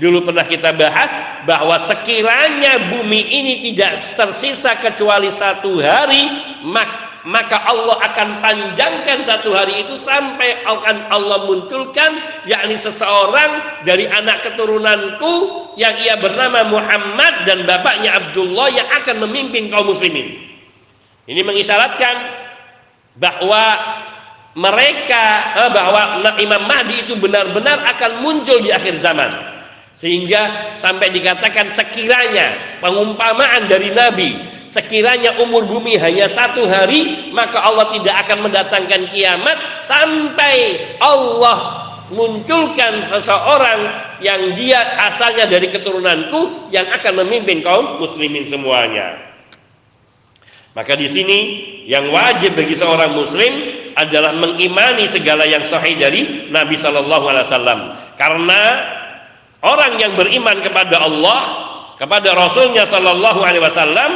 dulu 0.00 0.24
pernah 0.24 0.48
kita 0.48 0.72
bahas 0.72 1.12
bahwa 1.44 1.76
sekiranya 1.84 2.88
bumi 2.88 3.28
ini 3.28 3.60
tidak 3.68 4.00
tersisa 4.16 4.72
kecuali 4.80 5.28
satu 5.28 5.84
hari 5.84 6.32
maka 7.28 7.60
Allah 7.60 8.00
akan 8.08 8.40
panjangkan 8.40 9.28
satu 9.28 9.52
hari 9.52 9.84
itu 9.84 10.00
sampai 10.00 10.64
akan 10.64 11.12
Allah 11.12 11.44
munculkan 11.44 12.40
yakni 12.48 12.80
seseorang 12.80 13.84
dari 13.84 14.08
anak 14.08 14.48
keturunanku 14.48 15.32
yang 15.76 15.92
ia 16.00 16.16
bernama 16.16 16.64
Muhammad 16.64 17.44
dan 17.44 17.68
bapaknya 17.68 18.16
Abdullah 18.16 18.72
yang 18.72 18.88
akan 18.96 19.28
memimpin 19.28 19.68
kaum 19.68 19.92
muslimin. 19.92 20.40
Ini 21.28 21.44
mengisyaratkan 21.44 22.16
bahwa 23.18 23.76
mereka 24.58 25.54
eh, 25.54 25.70
bahwa 25.70 26.18
Imam 26.42 26.66
Mahdi 26.66 27.06
itu 27.06 27.14
benar-benar 27.14 27.86
akan 27.94 28.26
muncul 28.26 28.58
di 28.58 28.74
akhir 28.74 28.98
zaman 28.98 29.30
sehingga 29.98 30.74
sampai 30.82 31.14
dikatakan 31.14 31.70
sekiranya 31.74 32.78
pengumpamaan 32.82 33.70
dari 33.70 33.94
Nabi 33.94 34.34
sekiranya 34.66 35.38
umur 35.38 35.62
bumi 35.64 35.94
hanya 35.94 36.26
satu 36.26 36.66
hari 36.66 37.30
maka 37.30 37.62
Allah 37.62 37.94
tidak 37.94 38.14
akan 38.26 38.50
mendatangkan 38.50 39.14
kiamat 39.14 39.56
sampai 39.86 40.54
Allah 40.98 41.88
munculkan 42.08 43.04
seseorang 43.06 43.80
yang 44.24 44.56
dia 44.56 44.80
asalnya 45.12 45.44
dari 45.44 45.68
keturunanku 45.68 46.72
yang 46.72 46.88
akan 46.88 47.24
memimpin 47.24 47.60
kaum 47.60 48.00
muslimin 48.00 48.48
semuanya. 48.48 49.27
Maka 50.78 50.94
di 50.94 51.10
sini 51.10 51.38
yang 51.90 52.14
wajib 52.14 52.54
bagi 52.54 52.78
seorang 52.78 53.10
muslim 53.10 53.50
adalah 53.98 54.30
mengimani 54.30 55.10
segala 55.10 55.42
yang 55.42 55.66
sahih 55.66 55.98
dari 55.98 56.46
Nabi 56.54 56.78
Shallallahu 56.78 57.24
Alaihi 57.26 57.50
Wasallam. 57.50 57.78
Karena 58.14 58.62
orang 59.58 59.98
yang 59.98 60.14
beriman 60.14 60.62
kepada 60.62 61.02
Allah, 61.02 61.40
kepada 61.98 62.30
Rasulnya 62.30 62.86
Shallallahu 62.86 63.42
Alaihi 63.42 63.58
Wasallam, 63.66 64.10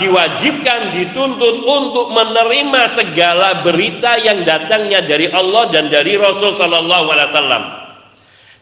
diwajibkan 0.00 0.96
dituntut 0.96 1.68
untuk 1.68 2.16
menerima 2.16 2.96
segala 2.96 3.60
berita 3.60 4.16
yang 4.16 4.40
datangnya 4.40 5.04
dari 5.04 5.28
Allah 5.28 5.68
dan 5.68 5.92
dari 5.92 6.16
Rasul 6.16 6.54
sallallahu 6.54 7.10
alaihi 7.10 7.28
wasallam. 7.34 7.62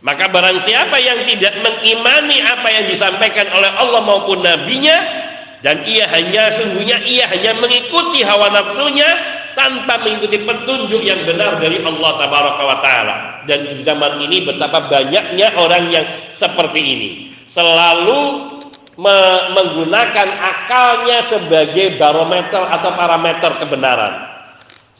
Maka 0.00 0.24
barang 0.32 0.58
siapa 0.64 0.96
yang 1.00 1.22
tidak 1.28 1.54
mengimani 1.60 2.40
apa 2.40 2.68
yang 2.72 2.84
disampaikan 2.88 3.52
oleh 3.52 3.70
Allah 3.76 4.00
maupun 4.04 4.40
nabinya 4.40 5.23
dan 5.64 5.80
ia 5.88 6.04
hanya 6.12 6.60
sungguhnya 6.60 7.00
ia 7.08 7.24
hanya 7.24 7.56
mengikuti 7.56 8.20
hawa 8.20 8.52
nafsunya 8.52 9.08
tanpa 9.56 9.96
mengikuti 10.04 10.44
petunjuk 10.44 11.00
yang 11.00 11.24
benar 11.24 11.56
dari 11.56 11.80
Allah 11.80 12.20
tabaraka 12.20 12.62
wa 12.68 12.78
taala. 12.84 13.16
Dan 13.48 13.72
di 13.72 13.80
zaman 13.80 14.20
ini 14.20 14.44
betapa 14.44 14.92
banyaknya 14.92 15.56
orang 15.56 15.88
yang 15.88 16.04
seperti 16.28 16.84
ini. 16.84 17.10
Selalu 17.48 18.52
me 19.00 19.18
menggunakan 19.56 20.28
akalnya 20.36 21.32
sebagai 21.32 21.96
barometer 21.96 22.60
atau 22.60 22.90
parameter 22.92 23.56
kebenaran. 23.56 24.14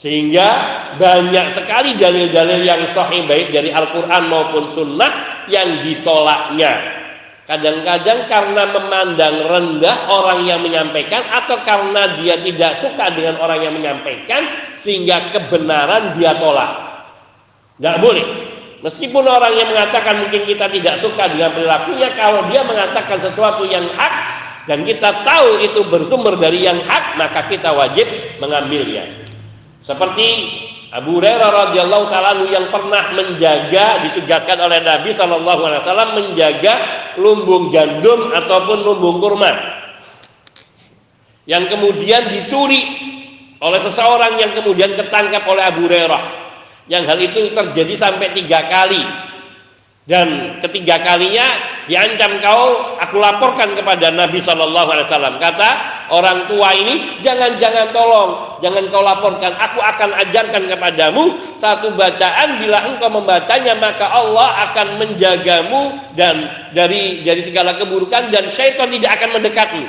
Sehingga 0.01 0.49
banyak 0.97 1.61
sekali 1.61 1.93
dalil-dalil 1.95 2.65
yang 2.65 2.89
sahih 2.97 3.29
baik 3.29 3.53
dari 3.53 3.69
Al-Quran 3.69 4.33
maupun 4.33 4.73
Sunnah 4.73 5.45
yang 5.45 5.85
ditolaknya. 5.85 7.04
Kadang-kadang 7.45 8.25
karena 8.25 8.63
memandang 8.73 9.37
rendah 9.45 10.09
orang 10.09 10.49
yang 10.49 10.65
menyampaikan 10.65 11.29
atau 11.29 11.61
karena 11.61 12.17
dia 12.17 12.41
tidak 12.41 12.81
suka 12.81 13.13
dengan 13.13 13.37
orang 13.37 13.69
yang 13.69 13.75
menyampaikan 13.77 14.73
sehingga 14.73 15.29
kebenaran 15.29 16.17
dia 16.17 16.33
tolak. 16.41 16.73
Tidak 17.77 17.97
boleh. 18.01 18.27
Meskipun 18.81 19.25
orang 19.29 19.53
yang 19.61 19.69
mengatakan 19.77 20.25
mungkin 20.25 20.49
kita 20.49 20.73
tidak 20.73 20.97
suka 21.05 21.29
dengan 21.29 21.53
perilakunya, 21.53 22.17
kalau 22.17 22.49
dia 22.49 22.65
mengatakan 22.65 23.21
sesuatu 23.21 23.69
yang 23.69 23.93
hak 23.93 24.15
dan 24.65 24.81
kita 24.85 25.25
tahu 25.25 25.61
itu 25.61 25.85
bersumber 25.89 26.41
dari 26.41 26.65
yang 26.65 26.81
hak, 26.81 27.21
maka 27.21 27.45
kita 27.45 27.77
wajib 27.77 28.09
mengambilnya. 28.41 29.05
Seperti 29.85 30.29
Abu 30.95 31.19
Hurairah 31.19 31.51
radhiyallahu 31.51 32.07
taala 32.07 32.47
yang 32.47 32.71
pernah 32.71 33.11
menjaga 33.19 34.07
ditugaskan 34.07 34.63
oleh 34.63 34.79
Nabi 34.79 35.11
Shallallahu 35.11 35.61
alaihi 35.67 35.83
wasallam 35.83 36.11
menjaga 36.23 36.75
lumbung 37.19 37.75
gandum 37.75 38.31
ataupun 38.31 38.79
lumbung 38.79 39.19
kurma. 39.19 39.51
Yang 41.51 41.75
kemudian 41.75 42.31
dicuri 42.31 42.79
oleh 43.59 43.81
seseorang 43.83 44.39
yang 44.39 44.55
kemudian 44.55 44.95
ketangkap 44.95 45.43
oleh 45.51 45.67
Abu 45.67 45.91
Hurairah 45.91 46.23
yang 46.87 47.03
hal 47.11 47.19
itu 47.19 47.51
terjadi 47.51 47.95
sampai 47.99 48.31
tiga 48.31 48.71
kali 48.71 49.03
dan 50.05 50.61
ketiga 50.61 51.01
kalinya 51.01 51.49
diancam 51.89 52.37
kau 52.45 52.93
aku 53.01 53.17
laporkan 53.17 53.73
kepada 53.73 54.13
Nabi 54.13 54.37
Shallallahu 54.37 54.89
Alaihi 54.93 55.09
Wasallam. 55.09 55.41
Kata 55.41 55.71
orang 56.13 56.45
tua 56.45 56.77
ini 56.77 57.25
jangan 57.25 57.57
jangan 57.57 57.89
tolong 57.89 58.61
jangan 58.61 58.85
kau 58.93 59.01
laporkan. 59.01 59.57
Aku 59.57 59.81
akan 59.81 60.13
ajarkan 60.29 60.69
kepadamu 60.69 61.57
satu 61.57 61.97
bacaan. 61.97 62.61
Bila 62.61 62.85
engkau 62.85 63.09
membacanya 63.09 63.81
maka 63.81 64.05
Allah 64.05 64.69
akan 64.69 65.01
menjagamu 65.01 66.13
dan 66.13 66.53
dari 66.77 67.25
dari 67.25 67.41
segala 67.41 67.73
keburukan 67.81 68.29
dan 68.29 68.53
syaitan 68.53 68.93
tidak 68.93 69.17
akan 69.17 69.41
mendekatmu. 69.41 69.85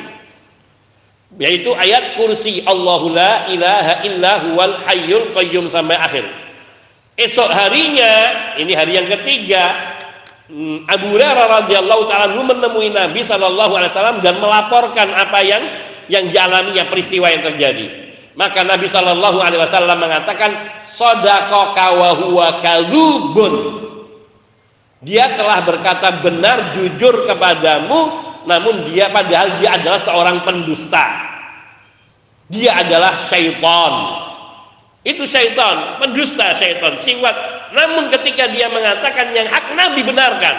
Yaitu 1.44 1.76
ayat 1.76 2.16
kursi 2.16 2.64
Allahu 2.64 3.12
la 3.12 3.52
ilaha 3.52 4.00
illa 4.08 4.32
huwal 4.48 4.80
hayyul 4.88 5.36
qayyum 5.36 5.68
sampai 5.68 6.00
akhir. 6.00 6.24
Esok 7.16 7.48
harinya, 7.48 8.16
ini 8.60 8.76
hari 8.76 9.00
yang 9.00 9.08
ketiga, 9.08 9.95
Abu 10.86 11.06
Hurairah 11.18 11.66
radhiyallahu 11.66 12.06
taala 12.06 12.38
menemui 12.38 12.94
Nabi 12.94 13.26
Shallallahu 13.26 13.74
alaihi 13.74 13.90
wasallam 13.90 14.22
dan 14.22 14.38
melaporkan 14.38 15.10
apa 15.18 15.42
yang 15.42 15.64
yang 16.06 16.30
dialaminya 16.30 16.86
peristiwa 16.86 17.34
yang 17.34 17.42
terjadi. 17.42 17.88
Maka 18.38 18.62
Nabi 18.62 18.86
Shallallahu 18.86 19.42
alaihi 19.42 19.58
wasallam 19.58 19.98
mengatakan, 19.98 20.52
"Shadaqaka 20.94 21.86
wa 21.98 22.10
huwa 22.14 22.48
kadzubun." 22.62 23.54
Dia 25.02 25.34
telah 25.34 25.66
berkata 25.66 26.22
benar 26.22 26.78
jujur 26.78 27.26
kepadamu, 27.26 28.00
namun 28.46 28.86
dia 28.86 29.10
padahal 29.10 29.58
dia 29.58 29.74
adalah 29.82 30.02
seorang 30.02 30.46
pendusta. 30.46 31.06
Dia 32.54 32.86
adalah 32.86 33.26
syaitan 33.26 34.26
itu 35.06 35.22
syaitan, 35.30 36.02
pendusta 36.02 36.58
syaitan, 36.58 36.98
siwat. 37.06 37.55
Namun 37.74 38.14
ketika 38.14 38.52
dia 38.52 38.70
mengatakan 38.70 39.34
yang 39.34 39.50
hak 39.50 39.74
Nabi 39.74 40.02
benarkan, 40.06 40.56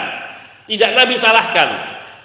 tidak 0.67 0.91
Nabi 0.97 1.15
salahkan. 1.15 1.69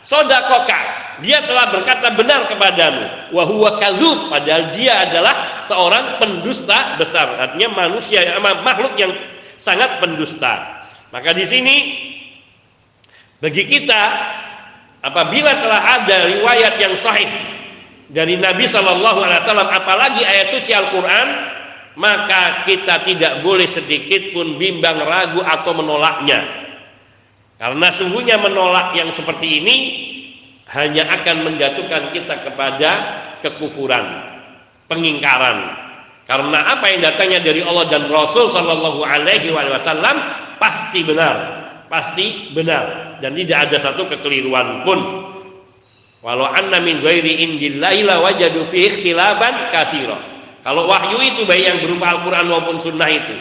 Sodakoka, 0.03 0.81
dia 1.23 1.47
telah 1.47 1.71
berkata 1.71 2.11
benar 2.19 2.51
kepadamu. 2.51 3.31
Wahuwa 3.31 3.79
kazub, 3.79 4.35
padahal 4.35 4.75
dia 4.75 5.07
adalah 5.07 5.63
seorang 5.63 6.19
pendusta 6.19 6.99
besar. 6.99 7.39
Artinya 7.39 7.87
manusia, 7.87 8.27
makhluk 8.43 8.99
yang 8.99 9.15
sangat 9.63 10.03
pendusta. 10.03 10.83
Maka 11.15 11.31
di 11.31 11.47
sini 11.47 11.77
bagi 13.39 13.63
kita 13.63 14.03
apabila 15.07 15.55
telah 15.63 16.03
ada 16.03 16.31
riwayat 16.31 16.75
yang 16.83 16.95
sahih 16.99 17.31
dari 18.11 18.39
Nabi 18.39 18.67
Wasallam, 18.67 19.71
apalagi 19.71 20.27
ayat 20.27 20.51
suci 20.51 20.75
Al-Quran, 20.75 21.27
maka 21.95 22.65
kita 22.65 23.05
tidak 23.05 23.45
boleh 23.45 23.69
sedikit 23.69 24.33
pun 24.33 24.57
bimbang 24.57 24.97
ragu 25.05 25.45
atau 25.45 25.73
menolaknya. 25.77 26.41
Karena 27.61 27.89
sungguhnya 27.95 28.41
menolak 28.41 28.97
yang 28.97 29.13
seperti 29.13 29.63
ini 29.63 29.77
hanya 30.73 31.07
akan 31.21 31.53
menjatuhkan 31.53 32.11
kita 32.11 32.49
kepada 32.49 32.91
kekufuran 33.45 34.03
pengingkaran. 34.89 35.79
Karena 36.25 36.59
apa 36.65 36.87
yang 36.89 37.01
datangnya 37.03 37.45
dari 37.45 37.61
Allah 37.61 37.87
dan 37.93 38.09
Rasul 38.09 38.49
Shallallahu 38.49 39.05
Alaihi 39.05 39.53
Wasallam 39.53 40.17
pasti 40.57 41.03
benar 41.03 41.63
pasti 41.93 42.57
benar 42.57 43.19
dan 43.21 43.37
tidak 43.37 43.69
ada 43.69 43.77
satu 43.85 44.09
kekeliruan 44.09 44.81
pun. 44.89 45.29
Walau 46.25 46.49
anna 46.49 46.79
min 46.81 47.03
ghairi 47.03 47.43
indillahi 47.45 48.07
la 48.07 48.23
wajadu 48.23 48.71
fi 48.71 48.89
ikhtilaban 48.89 49.75
katsira 49.75 50.33
kalau 50.63 50.87
wahyu 50.87 51.19
itu 51.19 51.43
baik 51.43 51.65
yang 51.67 51.79
berupa 51.83 52.15
Al-Quran 52.15 52.47
maupun 52.47 52.79
Sunnah 52.79 53.11
itu 53.11 53.35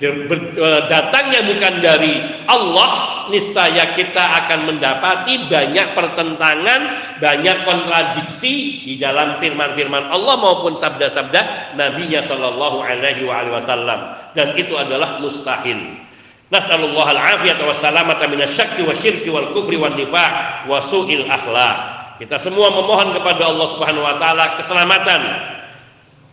e, 0.00 0.68
datangnya 0.92 1.40
bukan 1.48 1.74
dari 1.80 2.20
Allah, 2.44 3.24
niscaya 3.32 3.96
kita 3.96 4.44
akan 4.44 4.68
mendapati 4.68 5.48
banyak 5.48 5.96
pertentangan, 5.96 6.80
banyak 7.16 7.56
kontradiksi 7.64 8.84
di 8.84 8.94
dalam 9.00 9.40
firman-firman 9.40 10.12
Allah 10.12 10.36
maupun 10.36 10.76
sabda-sabda 10.76 11.72
Nabi-Nya 11.80 12.28
Shallallahu 12.28 12.84
Alaihi 12.84 13.24
Wasallam. 13.24 14.32
Dan 14.36 14.52
itu 14.60 14.76
adalah 14.76 15.16
mustahil. 15.16 16.04
Nasallallahu 16.46 17.10
al-afiyata 17.10 17.66
wa 17.66 17.74
salamata 17.74 18.30
minasyakki 18.30 18.86
wa 18.86 18.94
syirki 18.94 19.26
wal 19.32 19.50
kufri 19.50 19.74
wal 19.74 19.96
nifaq 19.96 20.68
wa 20.70 20.78
su'il 20.78 21.26
akhlak. 21.26 21.76
Kita 22.22 22.38
semua 22.38 22.70
memohon 22.70 23.12
kepada 23.12 23.50
Allah 23.50 23.66
Subhanahu 23.76 24.06
wa 24.06 24.16
taala 24.16 24.56
keselamatan 24.56 25.20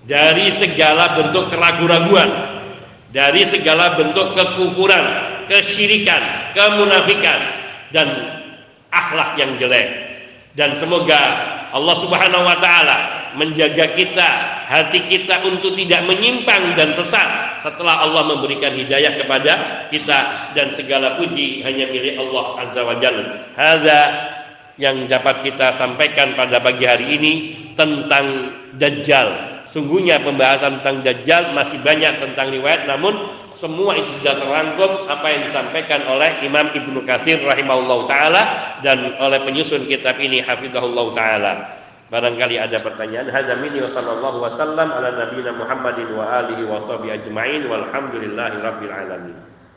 dari 0.03 0.51
segala 0.59 1.15
bentuk 1.15 1.47
keraguan-raguan, 1.47 2.29
dari 3.15 3.47
segala 3.47 3.95
bentuk 3.95 4.35
kekufuran, 4.35 5.03
kesyirikan, 5.47 6.53
kemunafikan 6.55 7.39
dan 7.95 8.07
akhlak 8.91 9.39
yang 9.39 9.55
jelek. 9.55 9.87
Dan 10.53 10.77
semoga 10.77 11.19
Allah 11.73 11.95
Subhanahu 11.97 12.45
wa 12.45 12.57
taala 12.61 12.97
menjaga 13.33 13.97
kita, 13.97 14.29
hati 14.69 15.09
kita 15.09 15.41
untuk 15.41 15.73
tidak 15.73 16.05
menyimpang 16.05 16.77
dan 16.77 16.93
sesat 16.93 17.57
setelah 17.65 18.05
Allah 18.05 18.29
memberikan 18.29 18.75
hidayah 18.75 19.17
kepada 19.17 19.87
kita 19.89 20.53
dan 20.53 20.69
segala 20.77 21.17
puji 21.17 21.65
hanya 21.65 21.89
milik 21.89 22.19
Allah 22.21 22.45
Azza 22.61 22.81
wa 22.85 22.95
Jalla. 23.01 23.25
Hadza 23.57 24.01
yang 24.77 25.09
dapat 25.09 25.41
kita 25.47 25.73
sampaikan 25.73 26.37
pada 26.37 26.61
pagi 26.61 26.85
hari 26.85 27.17
ini 27.17 27.33
tentang 27.73 28.53
Dajjal 28.77 29.52
Sungguhnya 29.73 30.21
pembahasan 30.21 30.85
tentang 30.85 31.01
Dajjal 31.01 31.57
masih 31.57 31.81
banyak 31.81 32.21
tentang 32.21 32.53
riwayat 32.53 32.85
namun 32.85 33.17
semua 33.57 33.97
itu 33.97 34.05
sudah 34.21 34.37
terangkum 34.37 35.09
apa 35.09 35.33
yang 35.33 35.41
disampaikan 35.49 36.05
oleh 36.05 36.45
Imam 36.45 36.69
Ibnu 36.77 37.01
Katsir 37.09 37.41
rahimahullah 37.41 37.99
taala 38.05 38.43
dan 38.85 39.17
oleh 39.17 39.41
penyusun 39.41 39.89
kitab 39.89 40.21
ini 40.21 40.45
hafizahullah 40.45 41.07
taala. 41.17 41.53
Barangkali 42.13 42.61
ada 42.61 42.77
pertanyaan. 42.85 43.33
Hadza 43.33 43.57
minni 43.57 43.81
wa 43.81 43.89
sallallahu 43.89 44.45
wasallam 44.45 44.93
ala 44.93 45.09
nabiyina 45.09 45.57
Muhammadin 45.57 46.13
wa 46.13 46.45
alihi 46.45 46.69
wa 46.69 46.77
sahbihi 46.85 47.25
ajmain 47.25 47.65
walhamdulillahi 47.65 48.61
rabbil 48.61 48.93
alamin. 48.93 49.52